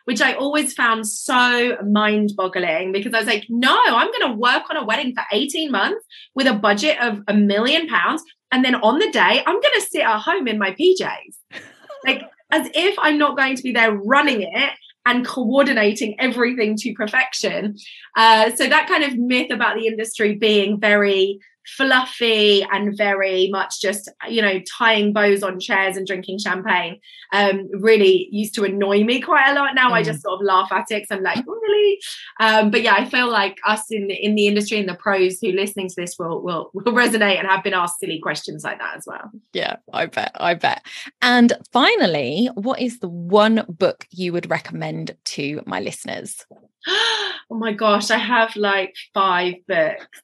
Which 0.04 0.22
I 0.22 0.34
always 0.34 0.72
found 0.72 1.08
so 1.08 1.76
mind-boggling 1.84 2.92
because 2.92 3.12
I 3.12 3.18
was 3.18 3.26
like, 3.26 3.46
"No, 3.48 3.76
I'm 3.76 4.06
going 4.12 4.30
to 4.30 4.38
work 4.38 4.70
on 4.70 4.76
a 4.76 4.84
wedding 4.84 5.14
for 5.14 5.24
18 5.32 5.72
months 5.72 6.04
with 6.36 6.46
a 6.46 6.54
budget 6.54 7.00
of 7.00 7.22
a 7.26 7.34
million 7.34 7.88
pounds, 7.88 8.22
and 8.52 8.64
then 8.64 8.76
on 8.76 9.00
the 9.00 9.10
day, 9.10 9.42
I'm 9.44 9.60
going 9.60 9.74
to 9.74 9.88
sit 9.90 10.02
at 10.02 10.20
home 10.20 10.46
in 10.46 10.58
my 10.58 10.70
PJs." 10.70 11.60
like 12.06 12.22
as 12.52 12.70
if 12.72 12.96
I'm 13.00 13.18
not 13.18 13.36
going 13.36 13.56
to 13.56 13.62
be 13.64 13.72
there 13.72 13.92
running 13.92 14.42
it 14.42 14.70
and 15.04 15.26
coordinating 15.26 16.14
everything 16.20 16.76
to 16.76 16.92
perfection. 16.94 17.76
Uh, 18.16 18.54
so 18.54 18.68
that 18.68 18.86
kind 18.88 19.02
of 19.02 19.18
myth 19.18 19.50
about 19.50 19.76
the 19.76 19.86
industry 19.86 20.34
being 20.34 20.78
very 20.78 21.40
fluffy 21.76 22.62
and 22.72 22.96
very 22.96 23.48
much 23.50 23.80
just 23.80 24.08
you 24.28 24.40
know 24.42 24.60
tying 24.78 25.12
bows 25.12 25.42
on 25.42 25.60
chairs 25.60 25.96
and 25.96 26.06
drinking 26.06 26.38
champagne 26.38 26.98
um 27.32 27.68
really 27.80 28.28
used 28.30 28.54
to 28.54 28.64
annoy 28.64 29.04
me 29.04 29.20
quite 29.20 29.48
a 29.50 29.54
lot 29.54 29.74
now 29.74 29.92
i 29.92 30.02
Mm. 30.02 30.06
just 30.06 30.22
sort 30.22 30.40
of 30.40 30.46
laugh 30.46 30.70
at 30.72 30.86
it 30.90 31.02
because 31.02 31.10
i'm 31.10 31.22
like 31.22 31.44
really 31.46 31.98
um 32.40 32.70
but 32.70 32.82
yeah 32.82 32.94
i 32.94 33.04
feel 33.04 33.30
like 33.30 33.58
us 33.66 33.84
in 33.90 34.06
the 34.06 34.14
in 34.14 34.34
the 34.34 34.46
industry 34.46 34.78
and 34.78 34.88
the 34.88 34.94
pros 34.94 35.38
who 35.40 35.52
listening 35.52 35.88
to 35.88 35.94
this 35.96 36.16
will 36.18 36.42
will 36.42 36.70
will 36.74 36.92
resonate 36.92 37.38
and 37.38 37.46
have 37.48 37.62
been 37.64 37.74
asked 37.74 37.98
silly 38.00 38.18
questions 38.20 38.64
like 38.64 38.78
that 38.78 38.96
as 38.96 39.04
well 39.06 39.30
Yeah, 39.52 39.76
I 39.92 40.06
bet. 40.06 40.32
I 40.36 40.54
bet. 40.54 40.84
And 41.22 41.52
finally, 41.72 42.48
what 42.54 42.80
is 42.80 42.98
the 43.00 43.08
one 43.08 43.64
book 43.68 44.06
you 44.10 44.32
would 44.32 44.48
recommend 44.50 45.16
to 45.34 45.62
my 45.66 45.80
listeners? 45.80 46.46
oh 46.88 47.32
my 47.50 47.72
gosh, 47.72 48.10
I 48.10 48.18
have 48.18 48.54
like 48.56 48.94
five 49.14 49.54
books. 49.66 50.20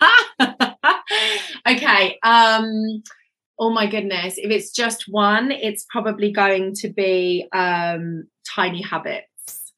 okay. 1.68 2.18
Um 2.22 3.02
oh 3.58 3.70
my 3.70 3.86
goodness. 3.86 4.34
If 4.38 4.50
it's 4.50 4.70
just 4.72 5.04
one, 5.08 5.50
it's 5.50 5.84
probably 5.90 6.30
going 6.32 6.74
to 6.76 6.88
be 6.88 7.48
um 7.52 8.24
Tiny 8.54 8.82
Habits. 8.82 9.72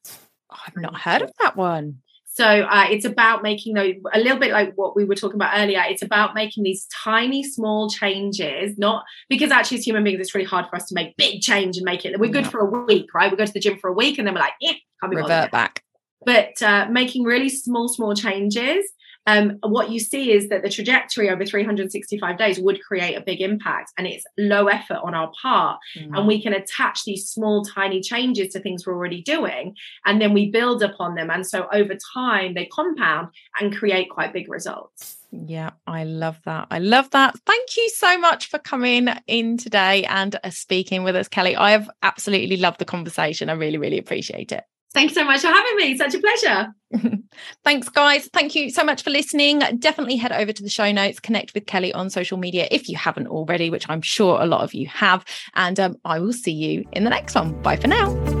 Oh, 0.51 0.57
I've 0.67 0.77
not 0.77 0.99
heard 0.99 1.21
of 1.21 1.31
that 1.39 1.55
one. 1.55 1.99
So 2.33 2.45
uh, 2.45 2.85
it's 2.89 3.03
about 3.03 3.43
making 3.43 3.73
those 3.73 3.95
a 4.13 4.17
little 4.19 4.39
bit 4.39 4.51
like 4.51 4.73
what 4.75 4.95
we 4.95 5.03
were 5.03 5.15
talking 5.15 5.35
about 5.35 5.59
earlier. 5.59 5.83
It's 5.89 6.01
about 6.01 6.33
making 6.33 6.63
these 6.63 6.87
tiny, 7.03 7.43
small 7.43 7.89
changes. 7.89 8.77
Not 8.77 9.03
because 9.27 9.51
actually, 9.51 9.79
as 9.79 9.85
human 9.85 10.05
beings, 10.05 10.21
it's 10.21 10.33
really 10.33 10.47
hard 10.47 10.65
for 10.69 10.77
us 10.77 10.85
to 10.87 10.95
make 10.95 11.17
big 11.17 11.41
change 11.41 11.75
and 11.75 11.83
make 11.83 12.05
it. 12.05 12.17
We're 12.17 12.31
good 12.31 12.45
Yeah. 12.45 12.49
for 12.51 12.59
a 12.61 12.83
week, 12.85 13.13
right? 13.13 13.29
We 13.29 13.35
go 13.37 13.45
to 13.45 13.51
the 13.51 13.59
gym 13.59 13.77
for 13.79 13.89
a 13.89 13.93
week, 13.93 14.17
and 14.17 14.25
then 14.25 14.33
we're 14.33 14.39
like, 14.39 14.53
yeah, 14.61 14.71
can't 15.01 15.11
be 15.11 15.17
bothered 15.17 15.29
Revert 15.29 15.51
back. 15.51 15.83
but 16.25 16.61
uh, 16.63 16.87
making 16.89 17.23
really 17.23 17.49
small, 17.49 17.89
small 17.89 18.15
changes 18.15 18.85
um, 19.27 19.57
what 19.61 19.91
you 19.91 19.99
see 19.99 20.31
is 20.31 20.49
that 20.49 20.63
the 20.63 20.69
trajectory 20.69 21.29
over 21.29 21.45
365 21.45 22.37
days 22.37 22.59
would 22.59 22.81
create 22.81 23.15
a 23.15 23.21
big 23.21 23.41
impact 23.41 23.91
and 23.97 24.07
it's 24.07 24.23
low 24.37 24.67
effort 24.67 24.99
on 25.03 25.13
our 25.13 25.31
part. 25.41 25.79
Mm. 25.97 26.17
And 26.17 26.27
we 26.27 26.41
can 26.41 26.53
attach 26.53 27.03
these 27.05 27.29
small, 27.29 27.63
tiny 27.63 28.01
changes 28.01 28.53
to 28.53 28.59
things 28.59 28.85
we're 28.85 28.93
already 28.93 29.21
doing. 29.21 29.75
And 30.05 30.21
then 30.21 30.33
we 30.33 30.49
build 30.49 30.81
upon 30.81 31.15
them. 31.15 31.29
And 31.29 31.45
so 31.45 31.67
over 31.71 31.95
time, 32.13 32.55
they 32.55 32.65
compound 32.65 33.29
and 33.59 33.75
create 33.75 34.09
quite 34.09 34.33
big 34.33 34.49
results. 34.49 35.17
Yeah, 35.31 35.71
I 35.87 36.03
love 36.03 36.39
that. 36.43 36.67
I 36.71 36.79
love 36.79 37.09
that. 37.11 37.39
Thank 37.45 37.77
you 37.77 37.89
so 37.89 38.17
much 38.17 38.47
for 38.47 38.59
coming 38.59 39.07
in 39.27 39.57
today 39.57 40.03
and 40.05 40.37
uh, 40.43 40.49
speaking 40.49 41.03
with 41.03 41.15
us, 41.15 41.29
Kelly. 41.29 41.55
I 41.55 41.71
have 41.71 41.89
absolutely 42.03 42.57
loved 42.57 42.79
the 42.79 42.85
conversation. 42.85 43.49
I 43.49 43.53
really, 43.53 43.77
really 43.77 43.97
appreciate 43.97 44.51
it. 44.51 44.63
Thanks 44.93 45.13
so 45.13 45.23
much 45.23 45.41
for 45.41 45.47
having 45.47 45.75
me. 45.77 45.97
Such 45.97 46.15
a 46.15 46.19
pleasure. 46.19 46.75
Thanks, 47.63 47.87
guys. 47.87 48.29
Thank 48.33 48.55
you 48.55 48.69
so 48.69 48.83
much 48.83 49.03
for 49.03 49.09
listening. 49.09 49.59
Definitely 49.79 50.17
head 50.17 50.33
over 50.33 50.51
to 50.51 50.63
the 50.63 50.69
show 50.69 50.91
notes, 50.91 51.19
connect 51.19 51.53
with 51.53 51.65
Kelly 51.65 51.93
on 51.93 52.09
social 52.09 52.37
media 52.37 52.67
if 52.71 52.89
you 52.89 52.97
haven't 52.97 53.27
already, 53.27 53.69
which 53.69 53.89
I'm 53.89 54.01
sure 54.01 54.41
a 54.41 54.45
lot 54.45 54.61
of 54.61 54.73
you 54.73 54.87
have. 54.87 55.23
And 55.55 55.79
um, 55.79 55.95
I 56.03 56.19
will 56.19 56.33
see 56.33 56.51
you 56.51 56.85
in 56.91 57.05
the 57.05 57.09
next 57.09 57.35
one. 57.35 57.59
Bye 57.61 57.77
for 57.77 57.87
now. 57.87 58.40